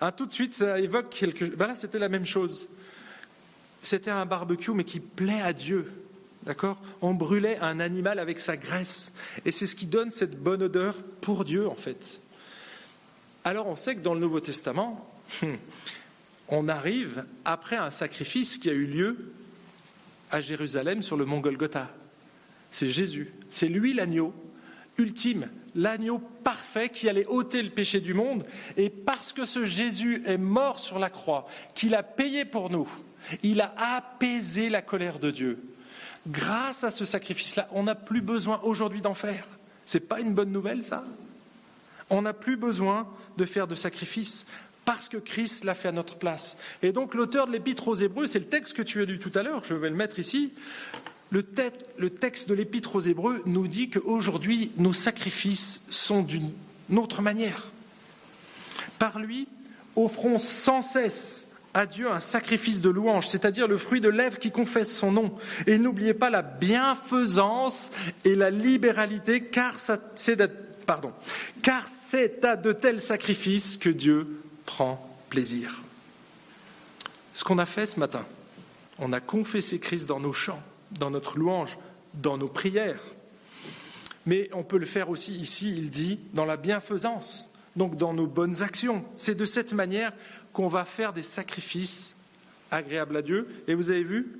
hein, 0.00 0.12
tout 0.12 0.26
de 0.26 0.32
suite, 0.32 0.54
ça 0.54 0.78
évoque 0.80 1.10
quelque 1.10 1.46
chose. 1.46 1.54
Ben 1.56 1.66
là, 1.66 1.76
c'était 1.76 1.98
la 1.98 2.08
même 2.08 2.26
chose. 2.26 2.68
C'était 3.80 4.10
un 4.10 4.26
barbecue, 4.26 4.72
mais 4.72 4.84
qui 4.84 5.00
plaît 5.00 5.42
à 5.42 5.52
Dieu. 5.52 5.90
D'accord? 6.44 6.78
On 7.00 7.14
brûlait 7.14 7.58
un 7.60 7.80
animal 7.80 8.18
avec 8.18 8.40
sa 8.40 8.56
graisse. 8.56 9.12
Et 9.44 9.52
c'est 9.52 9.66
ce 9.66 9.76
qui 9.76 9.86
donne 9.86 10.10
cette 10.10 10.42
bonne 10.42 10.62
odeur 10.62 10.96
pour 11.20 11.44
Dieu, 11.44 11.68
en 11.68 11.74
fait. 11.74 12.21
Alors 13.44 13.66
on 13.66 13.76
sait 13.76 13.94
que 13.96 14.00
dans 14.00 14.14
le 14.14 14.20
Nouveau 14.20 14.40
Testament, 14.40 15.08
on 16.48 16.68
arrive 16.68 17.24
après 17.44 17.76
un 17.76 17.90
sacrifice 17.90 18.58
qui 18.58 18.70
a 18.70 18.72
eu 18.72 18.86
lieu 18.86 19.32
à 20.30 20.40
Jérusalem 20.40 21.02
sur 21.02 21.16
le 21.16 21.24
mont 21.24 21.40
Golgotha. 21.40 21.90
C'est 22.70 22.88
Jésus. 22.88 23.32
C'est 23.50 23.68
lui 23.68 23.94
l'agneau 23.94 24.32
ultime, 24.98 25.48
l'agneau 25.74 26.18
parfait 26.18 26.88
qui 26.88 27.08
allait 27.08 27.26
ôter 27.26 27.62
le 27.62 27.70
péché 27.70 28.00
du 28.00 28.14
monde. 28.14 28.44
Et 28.76 28.90
parce 28.90 29.32
que 29.32 29.44
ce 29.44 29.64
Jésus 29.64 30.22
est 30.26 30.38
mort 30.38 30.78
sur 30.78 30.98
la 30.98 31.10
croix, 31.10 31.46
qu'il 31.74 31.94
a 31.94 32.02
payé 32.02 32.44
pour 32.44 32.70
nous, 32.70 32.88
il 33.42 33.60
a 33.60 33.74
apaisé 33.96 34.68
la 34.68 34.82
colère 34.82 35.18
de 35.18 35.30
Dieu. 35.30 35.58
Grâce 36.26 36.84
à 36.84 36.90
ce 36.90 37.04
sacrifice-là, 37.04 37.68
on 37.72 37.84
n'a 37.84 37.94
plus 37.94 38.20
besoin 38.20 38.60
aujourd'hui 38.62 39.00
d'en 39.00 39.14
faire. 39.14 39.46
Ce 39.86 39.98
n'est 39.98 40.04
pas 40.04 40.20
une 40.20 40.34
bonne 40.34 40.52
nouvelle, 40.52 40.84
ça? 40.84 41.04
On 42.12 42.22
n'a 42.22 42.34
plus 42.34 42.58
besoin 42.58 43.08
de 43.38 43.46
faire 43.46 43.66
de 43.66 43.74
sacrifice 43.74 44.46
parce 44.84 45.08
que 45.08 45.16
Christ 45.16 45.64
l'a 45.64 45.74
fait 45.74 45.88
à 45.88 45.92
notre 45.92 46.16
place. 46.16 46.58
Et 46.82 46.92
donc 46.92 47.14
l'auteur 47.14 47.46
de 47.46 47.52
l'Épître 47.52 47.88
aux 47.88 47.94
Hébreux, 47.94 48.26
c'est 48.26 48.38
le 48.38 48.44
texte 48.44 48.74
que 48.74 48.82
tu 48.82 49.00
as 49.00 49.06
lu 49.06 49.18
tout 49.18 49.32
à 49.34 49.42
l'heure, 49.42 49.64
je 49.64 49.74
vais 49.74 49.88
le 49.88 49.96
mettre 49.96 50.18
ici. 50.18 50.52
Le, 51.30 51.42
texte 52.10 52.50
de 52.50 52.54
l'Épître 52.54 52.96
aux 52.96 53.00
Hébreux 53.00 53.40
nous 53.46 53.66
dit 53.66 53.88
qu'aujourd'hui, 53.88 54.70
nos 54.76 54.92
sacrifices 54.92 55.86
sont 55.88 56.22
d'une 56.22 56.52
autre 56.94 57.22
manière. 57.22 57.68
Par 58.98 59.18
lui, 59.18 59.48
offrons 59.96 60.36
sans 60.36 60.82
cesse 60.82 61.48
à 61.72 61.86
Dieu 61.86 62.12
un 62.12 62.20
sacrifice 62.20 62.82
de 62.82 62.90
louange, 62.90 63.28
c'est-à-dire 63.28 63.66
le 63.66 63.78
fruit 63.78 64.02
de 64.02 64.10
lèvres 64.10 64.38
qui 64.38 64.50
confesse 64.50 64.94
son 64.94 65.12
nom. 65.12 65.32
Et 65.66 65.78
n'oubliez 65.78 66.12
pas 66.12 66.28
la 66.28 66.42
bienfaisance 66.42 67.90
et 68.26 68.34
la 68.34 68.50
libéralité, 68.50 69.40
car 69.42 69.76
c'est 70.14 70.36
pardon, 70.86 71.12
car 71.62 71.86
c'est 71.88 72.44
à 72.44 72.56
de 72.56 72.72
tels 72.72 73.00
sacrifices 73.00 73.76
que 73.76 73.88
Dieu 73.88 74.42
prend 74.66 75.16
plaisir. 75.30 75.82
Ce 77.34 77.44
qu'on 77.44 77.58
a 77.58 77.66
fait 77.66 77.86
ce 77.86 77.98
matin, 77.98 78.24
on 78.98 79.12
a 79.12 79.20
confessé 79.20 79.78
Christ 79.78 80.06
dans 80.08 80.20
nos 80.20 80.32
chants, 80.32 80.62
dans 80.92 81.10
notre 81.10 81.38
louange, 81.38 81.78
dans 82.14 82.36
nos 82.36 82.48
prières. 82.48 83.00
Mais 84.26 84.48
on 84.52 84.62
peut 84.62 84.78
le 84.78 84.86
faire 84.86 85.10
aussi 85.10 85.32
ici, 85.32 85.74
il 85.76 85.90
dit, 85.90 86.20
dans 86.34 86.44
la 86.44 86.56
bienfaisance, 86.56 87.48
donc 87.74 87.96
dans 87.96 88.12
nos 88.12 88.26
bonnes 88.26 88.62
actions. 88.62 89.04
C'est 89.14 89.34
de 89.34 89.44
cette 89.44 89.72
manière 89.72 90.12
qu'on 90.52 90.68
va 90.68 90.84
faire 90.84 91.12
des 91.12 91.22
sacrifices 91.22 92.14
agréables 92.70 93.16
à 93.16 93.22
Dieu. 93.22 93.48
Et 93.66 93.74
vous 93.74 93.90
avez 93.90 94.04
vu, 94.04 94.38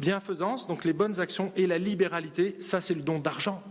bienfaisance, 0.00 0.66
donc 0.66 0.84
les 0.84 0.92
bonnes 0.92 1.20
actions 1.20 1.52
et 1.56 1.66
la 1.66 1.78
libéralité, 1.78 2.56
ça 2.60 2.80
c'est 2.80 2.94
le 2.94 3.02
don 3.02 3.18
d'argent. 3.18 3.62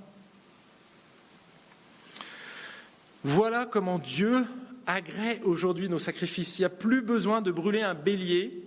Voilà 3.23 3.65
comment 3.65 3.99
Dieu 3.99 4.45
agrée 4.87 5.39
aujourd'hui 5.43 5.89
nos 5.89 5.99
sacrifices. 5.99 6.57
Il 6.57 6.63
n'y 6.63 6.65
a 6.65 6.69
plus 6.69 7.01
besoin 7.01 7.41
de 7.41 7.51
brûler 7.51 7.81
un 7.81 7.93
bélier, 7.93 8.63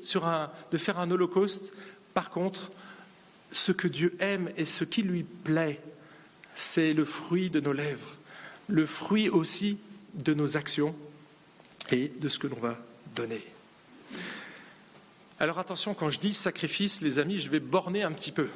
de 0.70 0.78
faire 0.78 0.98
un 0.98 1.10
holocauste. 1.10 1.74
Par 2.14 2.30
contre, 2.30 2.70
ce 3.50 3.72
que 3.72 3.88
Dieu 3.88 4.14
aime 4.20 4.50
et 4.56 4.64
ce 4.64 4.84
qui 4.84 5.02
lui 5.02 5.24
plaît, 5.24 5.80
c'est 6.54 6.92
le 6.92 7.04
fruit 7.04 7.50
de 7.50 7.60
nos 7.60 7.72
lèvres, 7.72 8.14
le 8.68 8.86
fruit 8.86 9.28
aussi 9.28 9.78
de 10.14 10.34
nos 10.34 10.56
actions 10.56 10.94
et 11.90 12.08
de 12.08 12.28
ce 12.28 12.38
que 12.38 12.46
l'on 12.46 12.60
va 12.60 12.78
donner. 13.16 13.42
Alors 15.40 15.58
attention, 15.58 15.94
quand 15.94 16.10
je 16.10 16.20
dis 16.20 16.32
sacrifice, 16.32 17.00
les 17.00 17.18
amis, 17.18 17.38
je 17.38 17.50
vais 17.50 17.60
borner 17.60 18.04
un 18.04 18.12
petit 18.12 18.30
peu. 18.30 18.48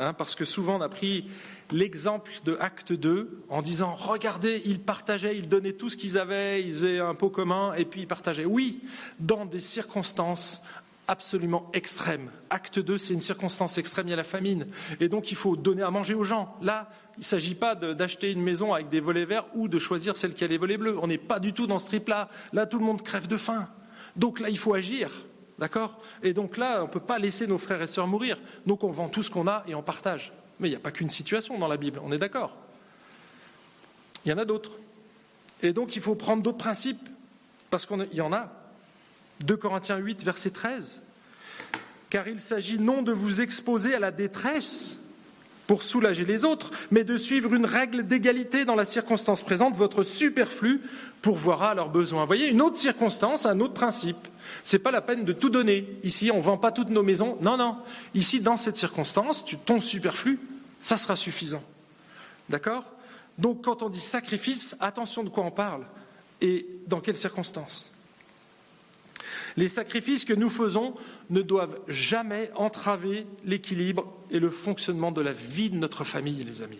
Hein, 0.00 0.12
parce 0.12 0.34
que 0.34 0.44
souvent 0.44 0.78
on 0.78 0.80
a 0.80 0.88
pris 0.88 1.30
l'exemple 1.70 2.32
de 2.44 2.56
Acte 2.58 2.92
2 2.92 3.44
en 3.48 3.62
disant 3.62 3.94
Regardez, 3.94 4.60
ils 4.64 4.80
partageaient, 4.80 5.36
ils 5.36 5.48
donnaient 5.48 5.72
tout 5.72 5.88
ce 5.88 5.96
qu'ils 5.96 6.18
avaient, 6.18 6.60
ils 6.60 6.84
avaient 6.84 6.98
un 6.98 7.14
pot 7.14 7.30
commun 7.30 7.74
et 7.74 7.84
puis 7.84 8.00
ils 8.00 8.08
partageaient. 8.08 8.44
Oui, 8.44 8.80
dans 9.20 9.46
des 9.46 9.60
circonstances 9.60 10.62
absolument 11.06 11.70
extrêmes. 11.74 12.30
Acte 12.50 12.80
2, 12.80 12.98
c'est 12.98 13.14
une 13.14 13.20
circonstance 13.20 13.78
extrême, 13.78 14.08
il 14.08 14.10
y 14.10 14.14
a 14.14 14.16
la 14.16 14.24
famine. 14.24 14.66
Et 14.98 15.08
donc 15.08 15.30
il 15.30 15.36
faut 15.36 15.54
donner 15.54 15.82
à 15.82 15.90
manger 15.90 16.14
aux 16.14 16.24
gens. 16.24 16.56
Là, 16.60 16.90
il 17.16 17.20
ne 17.20 17.24
s'agit 17.24 17.54
pas 17.54 17.76
d'acheter 17.76 18.32
une 18.32 18.42
maison 18.42 18.72
avec 18.74 18.88
des 18.88 19.00
volets 19.00 19.26
verts 19.26 19.46
ou 19.54 19.68
de 19.68 19.78
choisir 19.78 20.16
celle 20.16 20.34
qui 20.34 20.42
a 20.42 20.48
les 20.48 20.58
volets 20.58 20.78
bleus. 20.78 20.98
On 21.00 21.06
n'est 21.06 21.18
pas 21.18 21.38
du 21.38 21.52
tout 21.52 21.68
dans 21.68 21.78
ce 21.78 21.86
trip-là. 21.86 22.28
Là, 22.52 22.66
tout 22.66 22.80
le 22.80 22.84
monde 22.84 23.02
crève 23.02 23.28
de 23.28 23.36
faim. 23.36 23.68
Donc 24.16 24.40
là, 24.40 24.48
il 24.48 24.58
faut 24.58 24.74
agir. 24.74 25.10
D'accord? 25.58 26.00
Et 26.22 26.32
donc 26.32 26.56
là, 26.56 26.80
on 26.80 26.86
ne 26.86 26.92
peut 26.92 27.00
pas 27.00 27.18
laisser 27.18 27.46
nos 27.46 27.58
frères 27.58 27.80
et 27.80 27.86
sœurs 27.86 28.06
mourir. 28.06 28.38
Donc 28.66 28.82
on 28.82 28.90
vend 28.90 29.08
tout 29.08 29.22
ce 29.22 29.30
qu'on 29.30 29.46
a 29.46 29.64
et 29.68 29.74
on 29.74 29.82
partage. 29.82 30.32
Mais 30.58 30.68
il 30.68 30.70
n'y 30.70 30.76
a 30.76 30.80
pas 30.80 30.90
qu'une 30.90 31.10
situation 31.10 31.58
dans 31.58 31.68
la 31.68 31.76
Bible, 31.76 32.00
on 32.02 32.12
est 32.12 32.18
d'accord? 32.18 32.56
Il 34.24 34.30
y 34.30 34.34
en 34.34 34.38
a 34.38 34.44
d'autres. 34.44 34.72
Et 35.62 35.72
donc 35.72 35.96
il 35.96 36.02
faut 36.02 36.14
prendre 36.14 36.42
d'autres 36.42 36.58
principes, 36.58 37.08
parce 37.70 37.86
qu'il 37.86 38.08
y 38.12 38.20
en 38.20 38.32
a. 38.32 38.50
2 39.40 39.56
Corinthiens 39.56 39.96
8, 39.96 40.22
verset 40.22 40.50
13. 40.50 41.02
Car 42.10 42.28
il 42.28 42.40
s'agit 42.40 42.78
non 42.78 43.02
de 43.02 43.12
vous 43.12 43.40
exposer 43.40 43.94
à 43.94 43.98
la 43.98 44.10
détresse 44.10 44.98
pour 45.66 45.82
soulager 45.82 46.24
les 46.24 46.44
autres, 46.44 46.70
mais 46.90 47.04
de 47.04 47.16
suivre 47.16 47.54
une 47.54 47.64
règle 47.64 48.06
d'égalité 48.06 48.64
dans 48.64 48.74
la 48.74 48.84
circonstance 48.84 49.42
présente, 49.42 49.76
votre 49.76 50.02
superflu 50.02 50.82
pourvoira 51.22 51.70
à 51.70 51.74
leurs 51.74 51.88
besoins. 51.88 52.22
Vous 52.22 52.26
voyez, 52.26 52.50
une 52.50 52.60
autre 52.60 52.76
circonstance, 52.76 53.46
un 53.46 53.60
autre 53.60 53.74
principe. 53.74 54.28
Ce 54.62 54.76
n'est 54.76 54.82
pas 54.82 54.90
la 54.90 55.00
peine 55.00 55.24
de 55.24 55.32
tout 55.32 55.48
donner. 55.48 55.88
Ici, 56.02 56.30
on 56.30 56.38
ne 56.38 56.42
vend 56.42 56.58
pas 56.58 56.72
toutes 56.72 56.90
nos 56.90 57.02
maisons. 57.02 57.38
Non, 57.40 57.56
non. 57.56 57.76
Ici, 58.14 58.40
dans 58.40 58.56
cette 58.56 58.76
circonstance, 58.76 59.44
ton 59.64 59.80
superflu, 59.80 60.38
ça 60.80 60.98
sera 60.98 61.16
suffisant. 61.16 61.62
D'accord? 62.48 62.84
Donc, 63.38 63.64
quand 63.64 63.82
on 63.82 63.88
dit 63.88 64.00
sacrifice, 64.00 64.76
attention 64.80 65.22
de 65.22 65.28
quoi 65.28 65.44
on 65.44 65.50
parle 65.50 65.84
et 66.40 66.66
dans 66.86 67.00
quelles 67.00 67.16
circonstances. 67.16 67.93
Les 69.56 69.68
sacrifices 69.68 70.24
que 70.24 70.34
nous 70.34 70.50
faisons 70.50 70.94
ne 71.30 71.42
doivent 71.42 71.78
jamais 71.86 72.50
entraver 72.56 73.26
l'équilibre 73.44 74.12
et 74.30 74.40
le 74.40 74.50
fonctionnement 74.50 75.12
de 75.12 75.20
la 75.20 75.32
vie 75.32 75.70
de 75.70 75.76
notre 75.76 76.04
famille, 76.04 76.42
les 76.44 76.62
amis. 76.62 76.78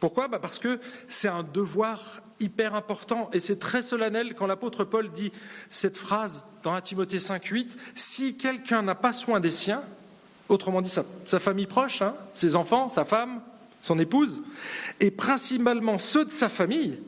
Pourquoi? 0.00 0.28
Bah, 0.28 0.38
Parce 0.38 0.58
que 0.58 0.80
c'est 1.08 1.28
un 1.28 1.42
devoir 1.42 2.22
hyper 2.40 2.74
important 2.74 3.30
et 3.32 3.40
c'est 3.40 3.58
très 3.58 3.82
solennel 3.82 4.34
quand 4.34 4.46
l'apôtre 4.46 4.84
Paul 4.84 5.10
dit 5.10 5.32
cette 5.68 5.96
phrase 5.96 6.44
dans 6.62 6.74
1 6.74 6.80
Timothée 6.80 7.18
5.8 7.18 7.76
Si 7.94 8.36
quelqu'un 8.36 8.82
n'a 8.82 8.94
pas 8.94 9.12
soin 9.12 9.40
des 9.40 9.50
siens, 9.50 9.82
autrement 10.48 10.82
dit 10.82 10.90
sa, 10.90 11.40
famille 11.40 11.66
proche, 11.66 12.02
hein, 12.02 12.14
ses 12.34 12.56
enfants, 12.56 12.88
sa 12.88 13.04
femme, 13.04 13.40
son 13.80 13.98
épouse, 13.98 14.42
et 15.00 15.10
principalement 15.10 15.98
ceux 15.98 16.24
de 16.24 16.32
sa 16.32 16.48
famille, 16.48 16.98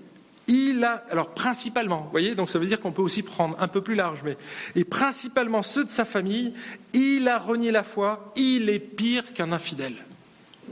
il 0.48 0.82
a, 0.82 1.04
alors 1.10 1.34
principalement, 1.34 2.02
vous 2.02 2.10
voyez, 2.10 2.34
donc 2.34 2.50
ça 2.50 2.58
veut 2.58 2.66
dire 2.66 2.80
qu'on 2.80 2.92
peut 2.92 3.02
aussi 3.02 3.22
prendre 3.22 3.56
un 3.60 3.68
peu 3.68 3.82
plus 3.82 3.94
large, 3.94 4.22
mais, 4.24 4.36
et 4.74 4.84
principalement 4.84 5.62
ceux 5.62 5.84
de 5.84 5.90
sa 5.90 6.04
famille, 6.04 6.54
il 6.94 7.28
a 7.28 7.38
renié 7.38 7.70
la 7.70 7.82
foi, 7.82 8.32
il 8.34 8.70
est 8.70 8.78
pire 8.78 9.34
qu'un 9.34 9.52
infidèle. 9.52 9.96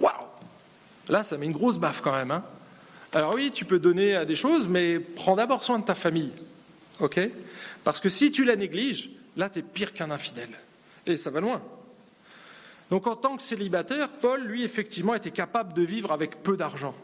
Waouh 0.00 0.12
Là, 1.08 1.22
ça 1.22 1.36
met 1.36 1.46
une 1.46 1.52
grosse 1.52 1.78
baffe 1.78 2.00
quand 2.00 2.12
même. 2.12 2.30
Hein 2.30 2.42
alors 3.12 3.34
oui, 3.34 3.50
tu 3.52 3.64
peux 3.64 3.78
donner 3.78 4.14
à 4.14 4.24
des 4.24 4.34
choses, 4.34 4.68
mais 4.68 4.98
prends 4.98 5.36
d'abord 5.36 5.64
soin 5.64 5.78
de 5.78 5.84
ta 5.84 5.94
famille. 5.94 6.32
OK? 7.00 7.20
Parce 7.84 8.00
que 8.00 8.08
si 8.08 8.30
tu 8.30 8.44
la 8.44 8.56
négliges, 8.56 9.10
là, 9.36 9.48
tu 9.48 9.60
es 9.60 9.62
pire 9.62 9.92
qu'un 9.92 10.10
infidèle. 10.10 10.50
Et 11.06 11.16
ça 11.16 11.30
va 11.30 11.40
loin. 11.40 11.62
Donc 12.90 13.06
en 13.06 13.16
tant 13.16 13.36
que 13.36 13.42
célibataire, 13.42 14.08
Paul, 14.08 14.42
lui, 14.42 14.64
effectivement, 14.64 15.14
était 15.14 15.30
capable 15.30 15.72
de 15.72 15.82
vivre 15.82 16.12
avec 16.12 16.42
peu 16.42 16.56
d'argent. 16.56 16.94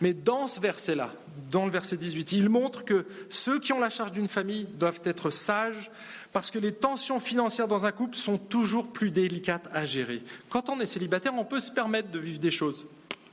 Mais 0.00 0.14
dans 0.14 0.46
ce 0.46 0.60
verset-là, 0.60 1.12
dans 1.50 1.64
le 1.64 1.70
verset 1.70 1.96
18, 1.96 2.32
il 2.32 2.48
montre 2.48 2.84
que 2.84 3.06
ceux 3.30 3.58
qui 3.58 3.72
ont 3.72 3.80
la 3.80 3.90
charge 3.90 4.12
d'une 4.12 4.28
famille 4.28 4.64
doivent 4.64 5.00
être 5.04 5.30
sages 5.30 5.90
parce 6.32 6.50
que 6.50 6.58
les 6.58 6.72
tensions 6.72 7.20
financières 7.20 7.68
dans 7.68 7.86
un 7.86 7.92
couple 7.92 8.16
sont 8.16 8.38
toujours 8.38 8.92
plus 8.92 9.10
délicates 9.10 9.68
à 9.72 9.84
gérer. 9.84 10.22
Quand 10.50 10.68
on 10.68 10.78
est 10.80 10.86
célibataire, 10.86 11.34
on 11.34 11.44
peut 11.44 11.60
se 11.60 11.70
permettre 11.70 12.10
de 12.10 12.18
vivre 12.18 12.38
des 12.38 12.50
choses. 12.50 12.86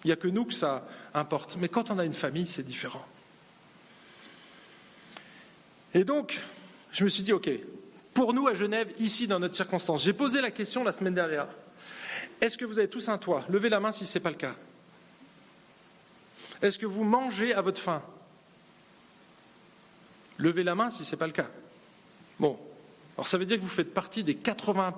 Il 0.04 0.08
n'y 0.08 0.14
a 0.14 0.16
que 0.16 0.28
nous 0.28 0.46
que 0.46 0.54
ça 0.54 0.88
importe. 1.14 1.58
Mais 1.60 1.68
quand 1.68 1.92
on 1.92 2.00
a 2.00 2.06
une 2.06 2.14
famille, 2.14 2.46
c'est 2.48 2.64
différent. 2.64 3.06
Et 5.94 6.04
donc, 6.04 6.40
je 6.92 7.04
me 7.04 7.10
suis 7.10 7.24
dit, 7.24 7.34
OK, 7.34 7.50
pour 8.14 8.34
nous 8.34 8.48
à 8.48 8.54
Genève, 8.54 8.92
ici, 9.00 9.28
dans 9.28 9.40
notre 9.40 9.56
circonstance, 9.56 10.04
j'ai 10.04 10.14
posé 10.14 10.42
la 10.42 10.52
question 10.52 10.84
la 10.84 10.92
semaine 10.92 11.16
dernière. 11.16 11.48
Est-ce 12.42 12.58
que 12.58 12.66
vous 12.66 12.80
avez 12.80 12.88
tous 12.88 13.10
un 13.10 13.18
toit? 13.18 13.44
Levez 13.50 13.70
la 13.70 13.80
main 13.80 13.92
si 13.92 14.06
ce 14.06 14.18
n'est 14.18 14.24
pas 14.24 14.30
le 14.30 14.36
cas. 14.36 14.56
Est-ce 16.66 16.80
que 16.80 16.86
vous 16.86 17.04
mangez 17.04 17.54
à 17.54 17.62
votre 17.62 17.80
faim? 17.80 18.02
Levez 20.38 20.64
la 20.64 20.76
main 20.76 20.90
si 20.90 21.06
ce 21.06 21.12
n'est 21.12 21.20
pas 21.20 21.28
le 21.28 21.34
cas. 21.34 21.50
Bon, 22.40 22.60
alors 23.16 23.28
ça 23.28 23.38
veut 23.38 23.46
dire 23.46 23.58
que 23.58 23.62
vous 23.62 23.68
faites 23.68 23.94
partie 23.94 24.24
des 24.24 24.36
80% 24.36 24.94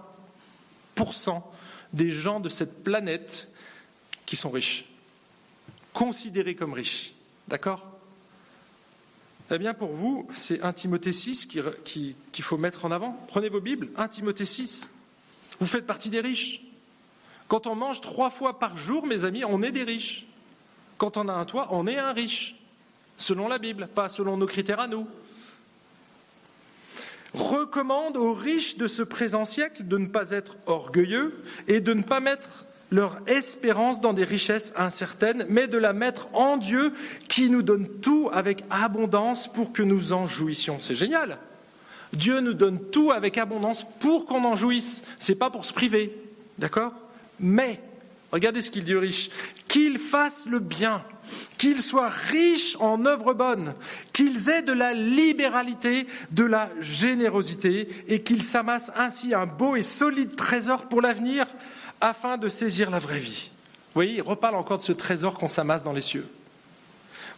des 1.93 2.09
gens 2.09 2.39
de 2.39 2.49
cette 2.49 2.84
planète 2.84 3.47
qui 4.26 4.36
sont 4.36 4.49
riches, 4.49 4.86
considérés 5.93 6.55
comme 6.55 6.74
riches. 6.74 7.13
D'accord? 7.47 7.86
Eh 9.51 9.57
bien, 9.57 9.74
pour 9.74 9.93
vous, 9.93 10.28
c'est 10.34 10.61
1 10.61 10.74
Timothée 10.74 11.13
6 11.13 11.45
qu'il 11.45 12.15
faut 12.41 12.57
mettre 12.57 12.84
en 12.84 12.91
avant. 12.91 13.13
Prenez 13.28 13.47
vos 13.49 13.61
Bibles, 13.61 13.89
1 13.95 14.07
Timothée 14.09 14.45
6. 14.45 14.89
Vous 15.59 15.65
faites 15.65 15.86
partie 15.86 16.09
des 16.09 16.20
riches. 16.20 16.61
Quand 17.47 17.68
on 17.68 17.76
mange 17.76 18.01
trois 18.01 18.30
fois 18.30 18.59
par 18.59 18.76
jour, 18.76 19.05
mes 19.05 19.24
amis, 19.24 19.45
on 19.45 19.61
est 19.61 19.72
des 19.72 19.84
riches. 19.84 20.28
Quand 20.97 21.17
on 21.17 21.27
a 21.27 21.33
un 21.33 21.45
toit, 21.45 21.67
on 21.71 21.87
est 21.87 21.97
un 21.97 22.13
riche, 22.13 22.59
selon 23.17 23.47
la 23.47 23.57
Bible, 23.57 23.87
pas 23.93 24.09
selon 24.09 24.37
nos 24.37 24.47
critères 24.47 24.79
à 24.79 24.87
nous. 24.87 25.07
Recommande 27.33 28.17
aux 28.17 28.33
riches 28.33 28.77
de 28.77 28.87
ce 28.87 29.03
présent 29.03 29.45
siècle 29.45 29.87
de 29.87 29.97
ne 29.97 30.07
pas 30.07 30.31
être 30.31 30.57
orgueilleux 30.65 31.43
et 31.67 31.81
de 31.81 31.93
ne 31.93 32.01
pas 32.01 32.19
mettre 32.19 32.65
leur 32.89 33.17
espérance 33.27 33.99
dans 33.99 34.13
des 34.13 34.23
richesses 34.23 34.73
incertaines, 34.77 35.45
mais 35.49 35.67
de 35.67 35.77
la 35.77 35.93
mettre 35.93 36.33
en 36.33 36.57
Dieu 36.57 36.93
qui 37.27 37.49
nous 37.49 37.61
donne 37.61 37.87
tout 37.99 38.29
avec 38.33 38.63
abondance 38.69 39.51
pour 39.51 39.73
que 39.73 39.83
nous 39.83 40.13
en 40.13 40.25
jouissions. 40.25 40.77
C'est 40.79 40.95
génial. 40.95 41.37
Dieu 42.13 42.39
nous 42.39 42.53
donne 42.53 42.79
tout 42.79 43.11
avec 43.11 43.37
abondance 43.37 43.85
pour 43.99 44.25
qu'on 44.25 44.45
en 44.45 44.55
jouisse. 44.55 45.03
C'est 45.19 45.35
pas 45.35 45.49
pour 45.49 45.65
se 45.65 45.73
priver. 45.73 46.15
D'accord? 46.57 46.93
Mais, 47.39 47.81
regardez 48.32 48.61
ce 48.61 48.71
qu'il 48.71 48.84
dit 48.84 48.95
aux 48.95 48.99
riches. 48.99 49.30
Qu'ils 49.67 49.99
fassent 49.99 50.45
le 50.45 50.59
bien, 50.59 51.03
qu'ils 51.57 51.82
soient 51.82 52.09
riches 52.09 52.78
en 52.80 53.05
œuvres 53.05 53.34
bonnes, 53.34 53.73
qu'ils 54.13 54.49
aient 54.49 54.61
de 54.61 54.73
la 54.73 54.93
libéralité, 54.93 56.07
de 56.32 56.43
la 56.43 56.69
générosité, 56.80 57.88
et 58.07 58.21
qu'ils 58.21 58.43
s'amassent 58.43 58.91
ainsi 58.95 59.34
un 59.34 59.45
beau 59.45 59.75
et 59.75 59.84
solide 59.84 60.36
trésor 60.36 60.88
pour 60.88 61.01
l'avenir, 61.01 61.45
afin 62.01 62.38
de 62.38 62.49
saisir 62.49 62.89
la 62.89 62.99
vraie 62.99 63.19
vie. 63.19 63.49
Vous 63.88 63.93
voyez, 63.95 64.15
il 64.15 64.21
reparle 64.21 64.55
encore 64.55 64.78
de 64.78 64.84
ce 64.84 64.91
trésor 64.91 65.38
qu'on 65.38 65.47
s'amasse 65.47 65.84
dans 65.84 65.93
les 65.93 66.01
cieux. 66.01 66.28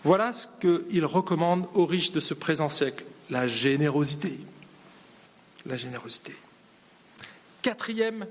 Voilà 0.03 0.33
ce 0.33 0.47
qu'il 0.59 1.05
recommande 1.05 1.67
aux 1.73 1.85
riches 1.85 2.11
de 2.11 2.19
ce 2.19 2.33
présent 2.33 2.69
siècle, 2.69 3.05
la 3.29 3.47
générosité. 3.47 4.39
La 5.65 5.75
générosité. 5.75 6.33
Quatrième 7.61 8.25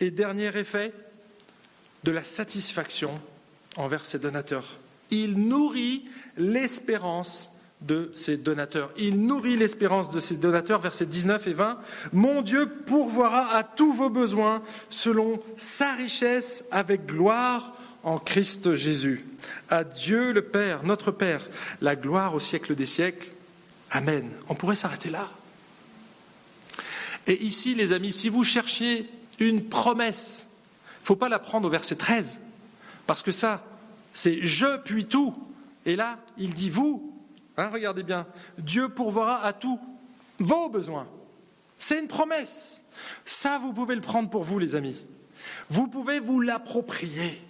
et 0.00 0.10
dernier 0.10 0.56
effet 0.56 0.92
de 2.04 2.12
la 2.12 2.22
satisfaction 2.22 3.20
envers 3.76 4.04
ses 4.04 4.18
donateurs. 4.18 4.78
Il 5.10 5.34
nourrit 5.48 6.04
l'espérance 6.36 7.50
de 7.80 8.10
ses 8.14 8.36
donateurs. 8.36 8.90
Il 8.96 9.26
nourrit 9.26 9.56
l'espérance 9.56 10.10
de 10.10 10.20
ses 10.20 10.36
donateurs, 10.36 10.80
versets 10.80 11.06
19 11.06 11.46
et 11.46 11.52
20. 11.52 11.78
Mon 12.12 12.42
Dieu 12.42 12.66
pourvoira 12.66 13.54
à 13.54 13.62
tous 13.62 13.92
vos 13.92 14.10
besoins 14.10 14.62
selon 14.90 15.42
sa 15.56 15.92
richesse 15.94 16.64
avec 16.70 17.06
gloire 17.06 17.76
en 18.02 18.18
Christ 18.18 18.74
Jésus. 18.74 19.26
À 19.70 19.84
Dieu 19.84 20.32
le 20.32 20.42
Père, 20.42 20.84
notre 20.84 21.10
Père, 21.10 21.48
la 21.80 21.96
gloire 21.96 22.34
au 22.34 22.40
siècle 22.40 22.74
des 22.74 22.86
siècles. 22.86 23.28
Amen. 23.90 24.30
On 24.48 24.54
pourrait 24.54 24.76
s'arrêter 24.76 25.10
là. 25.10 25.30
Et 27.26 27.42
ici, 27.42 27.74
les 27.74 27.92
amis, 27.92 28.12
si 28.12 28.28
vous 28.28 28.44
cherchiez 28.44 29.08
une 29.38 29.64
promesse, 29.64 30.48
faut 31.04 31.16
pas 31.16 31.28
la 31.28 31.38
prendre 31.38 31.68
au 31.68 31.70
verset 31.70 31.96
13, 31.96 32.40
parce 33.06 33.22
que 33.22 33.32
ça, 33.32 33.64
c'est 34.12 34.40
je 34.42 34.78
puis 34.78 35.06
tout. 35.06 35.34
Et 35.86 35.96
là, 35.96 36.18
il 36.38 36.54
dit 36.54 36.70
vous, 36.70 37.14
Hein, 37.56 37.70
regardez 37.72 38.02
bien, 38.02 38.26
Dieu 38.58 38.88
pourvoira 38.88 39.44
à 39.44 39.52
tous 39.52 39.78
vos 40.38 40.68
besoins. 40.68 41.06
C'est 41.78 42.00
une 42.00 42.08
promesse. 42.08 42.82
Ça, 43.24 43.58
vous 43.58 43.72
pouvez 43.72 43.94
le 43.94 44.00
prendre 44.00 44.28
pour 44.28 44.42
vous, 44.42 44.58
les 44.58 44.74
amis. 44.74 45.06
Vous 45.68 45.86
pouvez 45.86 46.18
vous 46.18 46.40
l'approprier, 46.40 47.40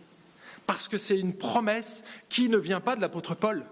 parce 0.67 0.89
que 0.89 0.99
c'est 0.99 1.19
une 1.19 1.35
promesse 1.35 2.05
qui 2.29 2.49
ne 2.49 2.59
vient 2.59 2.81
pas 2.81 2.97
de 2.97 3.01
l'apôtre 3.01 3.35
Paul. 3.35 3.65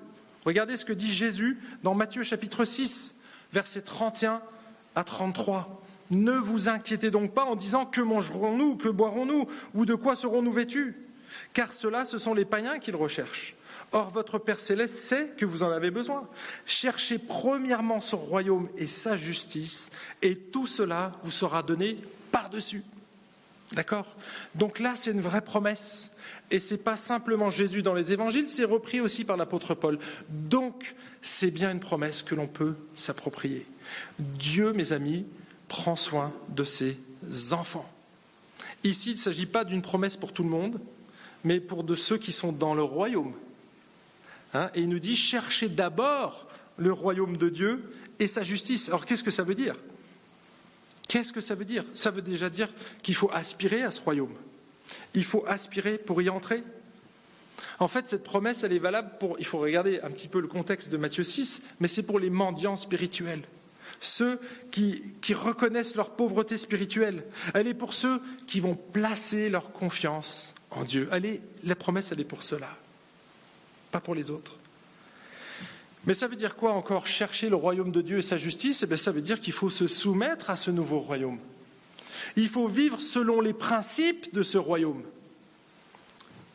Regardez 0.45 0.77
ce 0.77 0.85
que 0.85 0.93
dit 0.93 1.13
Jésus 1.13 1.61
dans 1.83 1.95
Matthieu 1.95 2.23
chapitre 2.23 2.65
6, 2.65 3.15
versets 3.53 3.83
31 3.83 4.41
à 4.95 5.05
33. 5.05 5.82
Ne 6.13 6.33
vous 6.33 6.69
inquiétez 6.69 7.11
donc 7.11 7.33
pas 7.33 7.45
en 7.45 7.57
disant 7.57 7.87
que 7.87 8.03
mangerons-nous, 8.03 8.77
que 8.77 8.91
boirons-nous, 8.91 9.49
ou 9.75 9.87
de 9.87 9.95
quoi 9.95 10.15
serons-nous 10.15 10.53
vêtus 10.53 10.95
Car 11.55 11.73
cela, 11.73 12.05
ce 12.05 12.19
sont 12.19 12.35
les 12.35 12.45
païens 12.45 12.79
qui 12.79 12.91
le 12.91 12.99
recherchent. 12.99 13.57
Or, 13.93 14.11
votre 14.11 14.39
Père 14.39 14.61
céleste 14.61 14.97
sait 14.97 15.33
que 15.39 15.47
vous 15.47 15.63
en 15.63 15.71
avez 15.71 15.91
besoin. 15.91 16.29
Cherchez 16.67 17.19
premièrement 17.19 18.01
son 18.01 18.19
royaume 18.19 18.69
et 18.77 18.87
sa 18.87 19.17
justice, 19.17 19.91
et 20.21 20.37
tout 20.37 20.67
cela 20.67 21.13
vous 21.23 21.31
sera 21.31 21.63
donné 21.63 21.99
par-dessus. 22.31 22.85
D'accord? 23.73 24.15
Donc 24.55 24.81
là, 24.81 24.93
c'est 24.97 25.13
une 25.13 25.21
vraie 25.23 25.41
promesse. 25.41 26.11
Et 26.51 26.61
ce 26.61 26.75
n'est 26.75 26.81
pas 26.81 26.99
simplement 26.99 27.49
Jésus 27.49 27.81
dans 27.81 27.95
les 27.95 28.13
évangiles, 28.13 28.51
c'est 28.51 28.65
repris 28.65 29.01
aussi 29.01 29.25
par 29.25 29.39
l'apôtre 29.39 29.75
Paul. 29.75 29.99
Donc, 30.29 30.95
c'est 31.23 31.51
bien 31.51 31.71
une 31.71 31.81
promesse 31.81 32.21
que 32.21 32.35
l'on 32.35 32.47
peut 32.47 32.75
s'approprier. 32.95 33.67
Dieu, 34.19 34.75
mes 34.75 34.93
amis, 34.93 35.25
prend 35.73 35.97
soin 35.97 36.35
de 36.51 36.65
ses 36.65 36.99
enfants. 37.53 37.91
Ici, 38.85 39.13
il 39.13 39.15
ne 39.15 39.19
s'agit 39.19 39.47
pas 39.47 39.65
d'une 39.65 39.81
promesse 39.81 40.19
pour 40.19 40.35
tout 40.35 40.43
le 40.43 40.51
monde, 40.51 40.79
mais 41.45 41.61
pour 41.61 41.83
de 41.83 41.97
ceux 41.97 42.19
qui 42.19 42.31
sont 42.31 42.53
dans 42.53 42.75
le 42.75 42.83
royaume. 42.83 43.33
Hein, 44.53 44.71
et 44.75 44.83
il 44.83 44.89
nous 44.91 44.99
dit 44.99 45.17
cherchez 45.17 45.71
d'abord 45.71 46.47
le 46.77 46.93
royaume 46.93 47.39
de 47.39 47.49
Dieu 47.49 47.91
et 48.19 48.29
sa 48.29 48.43
justice. 48.43 48.91
Alors 48.91 49.07
qu'est-ce 49.07 49.25
que 49.25 49.31
ça 49.31 49.45
veut 49.45 49.55
dire? 49.55 49.75
Qu'est-ce 51.09 51.33
que 51.33 51.41
ça 51.41 51.55
veut 51.55 51.65
dire? 51.65 51.85
Ça 51.95 52.11
veut 52.11 52.21
déjà 52.21 52.51
dire 52.51 52.69
qu'il 53.03 53.15
faut 53.15 53.31
aspirer 53.33 53.83
à 53.83 53.91
ce 53.91 54.03
royaume. 54.03 54.35
Il 55.15 55.25
faut 55.25 55.45
aspirer 55.47 55.97
pour 55.97 56.21
y 56.21 56.29
entrer. 56.29 56.63
En 57.79 57.89
fait, 57.89 58.09
cette 58.09 58.25
promesse, 58.25 58.63
elle 58.63 58.75
est 58.75 58.79
valable 58.79 59.13
pour, 59.19 59.39
il 59.39 59.47
faut 59.47 59.59
regarder 59.59 60.01
un 60.03 60.11
petit 60.11 60.29
peu 60.29 60.41
le 60.41 60.49
contexte 60.49 60.93
de 60.93 60.99
Matthieu 60.99 61.25
6, 61.25 61.63
mais 61.81 61.89
c'est 61.89 62.03
pour 62.03 62.19
les 62.19 62.29
mendiants 62.29 62.77
spirituels, 62.77 63.43
ceux 64.05 64.41
qui, 64.71 65.03
reconnaissent 65.33 65.97
leur 65.97 66.11
pauvreté 66.11 66.57
spirituelle. 66.57 67.25
Elle 67.55 67.67
est 67.67 67.75
pour 67.75 67.95
ceux 67.95 68.21
qui 68.47 68.61
vont 68.61 68.75
placer 68.75 69.49
leur 69.49 69.73
confiance 69.73 70.55
en 70.71 70.85
Dieu. 70.85 71.09
La 71.65 71.75
promesse, 71.77 72.13
elle 72.13 72.21
est 72.21 72.25
pour 72.25 72.43
cela 72.43 72.69
pas 73.93 74.01
pour 74.01 74.17
les 74.17 74.31
autres. 74.31 74.55
Mais 76.05 76.15
ça 76.15 76.27
veut 76.27 76.35
dire 76.35 76.57
quoi 76.57 76.73
encore 76.73 77.07
Chercher 77.07 77.49
le 77.49 77.55
royaume 77.55 77.93
de 77.93 78.03
Dieu 78.03 78.19
et 78.19 78.23
sa 78.23 78.37
justice? 78.37 78.85
Eh 78.91 78.97
Ça 78.97 79.13
veut 79.13 79.21
dire 79.21 79.41
qu'il 79.41 79.53
faut 79.53 79.71
se 79.71 79.87
soumettre 79.87 80.51
à 80.51 80.57
ce 80.57 80.73
nouveau 80.73 80.99
royaume. 80.99 81.39
Il 82.35 82.49
faut 82.49 82.67
vivre 82.67 83.01
selon 83.01 83.41
les 83.41 83.53
principes 83.53 84.35
de 84.35 84.43
ce 84.43 84.59
royaume. 84.59 85.03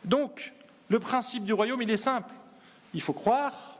Donc, 0.04 0.52
le 0.88 1.00
principe 1.00 1.44
du 1.44 1.54
royaume, 1.54 1.80
il 1.80 1.90
est 1.90 1.96
simple. 1.96 2.32
Il 2.92 3.00
faut 3.00 3.14
croire 3.14 3.78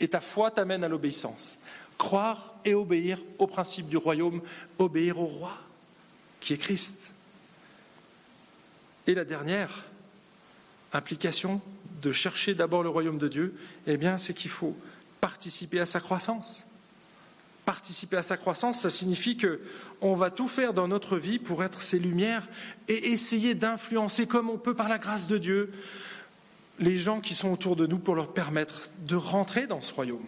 et 0.00 0.08
ta 0.08 0.20
foi 0.20 0.50
t'amène 0.50 0.82
à 0.82 0.88
l'obéissance. 0.88 1.58
Croire 2.00 2.54
et 2.64 2.72
obéir 2.72 3.18
au 3.38 3.46
principe 3.46 3.90
du 3.90 3.98
royaume, 3.98 4.40
obéir 4.78 5.20
au 5.20 5.26
roi, 5.26 5.58
qui 6.40 6.54
est 6.54 6.56
Christ. 6.56 7.12
Et 9.06 9.12
la 9.12 9.26
dernière 9.26 9.84
implication, 10.94 11.60
de 12.00 12.10
chercher 12.10 12.54
d'abord 12.54 12.82
le 12.82 12.88
royaume 12.88 13.18
de 13.18 13.28
Dieu, 13.28 13.54
eh 13.86 13.98
bien, 13.98 14.16
c'est 14.16 14.32
qu'il 14.32 14.50
faut 14.50 14.74
participer 15.20 15.78
à 15.78 15.84
sa 15.84 16.00
croissance. 16.00 16.64
Participer 17.66 18.16
à 18.16 18.22
sa 18.22 18.38
croissance, 18.38 18.80
ça 18.80 18.88
signifie 18.88 19.36
que 19.36 19.60
on 20.00 20.14
va 20.14 20.30
tout 20.30 20.48
faire 20.48 20.72
dans 20.72 20.88
notre 20.88 21.18
vie 21.18 21.38
pour 21.38 21.62
être 21.62 21.82
ses 21.82 21.98
lumières 21.98 22.48
et 22.88 23.10
essayer 23.10 23.54
d'influencer 23.54 24.26
comme 24.26 24.48
on 24.48 24.56
peut 24.56 24.74
par 24.74 24.88
la 24.88 24.96
grâce 24.96 25.26
de 25.26 25.36
Dieu 25.36 25.70
les 26.78 26.96
gens 26.96 27.20
qui 27.20 27.34
sont 27.34 27.52
autour 27.52 27.76
de 27.76 27.86
nous 27.86 27.98
pour 27.98 28.14
leur 28.14 28.32
permettre 28.32 28.88
de 29.00 29.16
rentrer 29.16 29.66
dans 29.66 29.82
ce 29.82 29.92
royaume. 29.92 30.24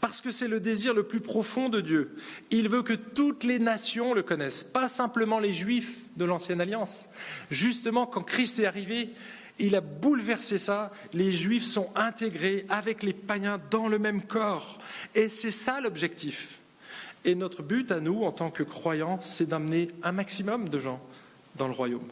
Parce 0.00 0.20
que 0.20 0.30
c'est 0.30 0.48
le 0.48 0.60
désir 0.60 0.94
le 0.94 1.04
plus 1.04 1.20
profond 1.20 1.68
de 1.68 1.80
Dieu. 1.80 2.16
Il 2.50 2.68
veut 2.68 2.82
que 2.82 2.92
toutes 2.92 3.44
les 3.44 3.58
nations 3.58 4.14
le 4.14 4.22
connaissent, 4.22 4.64
pas 4.64 4.88
simplement 4.88 5.38
les 5.38 5.52
juifs 5.52 6.00
de 6.16 6.24
l'ancienne 6.24 6.60
alliance. 6.60 7.06
Justement, 7.50 8.06
quand 8.06 8.22
Christ 8.22 8.58
est 8.58 8.66
arrivé, 8.66 9.10
il 9.58 9.74
a 9.74 9.80
bouleversé 9.80 10.58
ça. 10.58 10.92
Les 11.12 11.32
juifs 11.32 11.64
sont 11.64 11.90
intégrés 11.94 12.66
avec 12.68 13.02
les 13.02 13.14
païens 13.14 13.60
dans 13.70 13.88
le 13.88 13.98
même 13.98 14.22
corps. 14.22 14.78
Et 15.14 15.28
c'est 15.28 15.50
ça 15.50 15.80
l'objectif. 15.80 16.60
Et 17.24 17.34
notre 17.34 17.62
but 17.62 17.90
à 17.90 18.00
nous, 18.00 18.22
en 18.22 18.32
tant 18.32 18.50
que 18.50 18.62
croyants, 18.62 19.18
c'est 19.22 19.48
d'amener 19.48 19.88
un 20.02 20.12
maximum 20.12 20.68
de 20.68 20.78
gens 20.78 21.00
dans 21.56 21.68
le 21.68 21.74
royaume. 21.74 22.06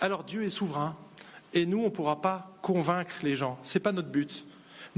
Alors 0.00 0.24
Dieu 0.24 0.42
est 0.42 0.50
souverain. 0.50 0.96
Et 1.54 1.66
nous, 1.66 1.80
on 1.80 1.84
ne 1.84 1.88
pourra 1.90 2.20
pas 2.20 2.58
convaincre 2.62 3.14
les 3.22 3.36
gens. 3.36 3.58
Ce 3.62 3.78
n'est 3.78 3.82
pas 3.82 3.92
notre 3.92 4.08
but. 4.08 4.44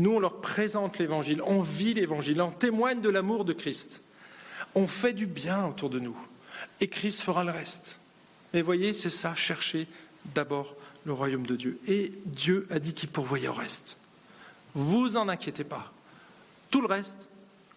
Nous, 0.01 0.13
on 0.13 0.19
leur 0.19 0.41
présente 0.41 0.99
l'évangile, 0.99 1.43
on 1.43 1.61
vit 1.61 1.93
l'évangile, 1.93 2.41
on 2.41 2.51
témoigne 2.51 3.03
de 3.03 3.11
l'amour 3.11 3.45
de 3.45 3.53
Christ. 3.53 4.03
On 4.75 4.87
fait 4.87 5.13
du 5.13 5.27
bien 5.27 5.67
autour 5.67 5.91
de 5.91 5.99
nous. 5.99 6.17
Et 6.81 6.89
Christ 6.89 7.21
fera 7.21 7.45
le 7.45 7.51
reste. 7.51 7.99
Mais 8.55 8.63
voyez, 8.63 8.95
c'est 8.95 9.11
ça, 9.11 9.35
chercher 9.35 9.87
d'abord 10.35 10.75
le 11.05 11.13
royaume 11.13 11.47
de 11.47 11.55
Dieu. 11.55 11.79
Et 11.87 12.13
Dieu 12.25 12.67
a 12.71 12.79
dit 12.79 12.95
qu'il 12.95 13.11
pourvoyait 13.11 13.49
au 13.49 13.53
reste. 13.53 13.99
Vous 14.75 15.19
en 15.19 15.29
inquiétez 15.29 15.65
pas. 15.65 15.93
Tout 16.71 16.81
le 16.81 16.87
reste, 16.87 17.29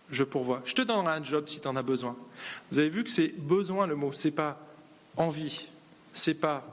je 0.10 0.24
pourvois. 0.24 0.62
Je 0.64 0.76
te 0.76 0.82
donnerai 0.82 1.16
un 1.16 1.24
job 1.24 1.50
si 1.50 1.60
tu 1.60 1.68
en 1.68 1.76
as 1.76 1.84
besoin. 1.84 2.16
Vous 2.72 2.80
avez 2.80 2.90
vu 2.90 3.04
que 3.04 3.10
c'est 3.10 3.34
besoin 3.38 3.86
le 3.86 3.98
mot, 3.98 4.14
c'est 4.14 4.32
pas 4.32 4.66
envie, 5.18 5.68
c'est 6.14 6.36
pas. 6.36 6.66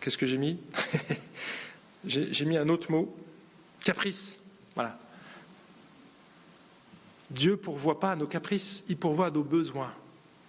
Qu'est-ce 0.00 0.16
que 0.16 0.26
j'ai 0.26 0.38
mis? 0.38 0.60
J'ai 2.08 2.44
mis 2.46 2.56
un 2.56 2.68
autre 2.70 2.90
mot, 2.90 3.14
caprice. 3.84 4.38
Voilà. 4.74 4.98
Dieu 7.30 7.56
pourvoit 7.56 8.00
pas 8.00 8.12
à 8.12 8.16
nos 8.16 8.26
caprices, 8.26 8.84
il 8.88 8.96
pourvoit 8.96 9.26
à 9.26 9.30
nos 9.30 9.42
besoins. 9.42 9.92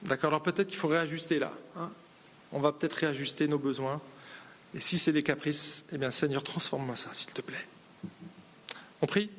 D'accord 0.04 0.30
Alors 0.30 0.44
peut-être 0.44 0.68
qu'il 0.68 0.78
faut 0.78 0.88
réajuster 0.88 1.38
là. 1.38 1.52
Hein 1.78 1.92
On 2.54 2.60
va 2.60 2.72
peut-être 2.72 2.94
réajuster 2.94 3.48
nos 3.48 3.60
besoins. 3.60 4.02
Et 4.74 4.80
si 4.80 4.98
c'est 4.98 5.12
des 5.12 5.24
caprices, 5.24 5.86
eh 5.92 5.98
bien 5.98 6.12
Seigneur, 6.12 6.44
transforme-moi 6.44 6.96
ça, 6.96 7.10
s'il 7.14 7.32
te 7.32 7.42
plaît. 7.42 7.68
On 9.02 9.08
prie? 9.08 9.30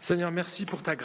Seigneur, 0.00 0.32
merci 0.32 0.66
pour 0.66 0.82
ta 0.82 0.96
grâce. 0.96 1.02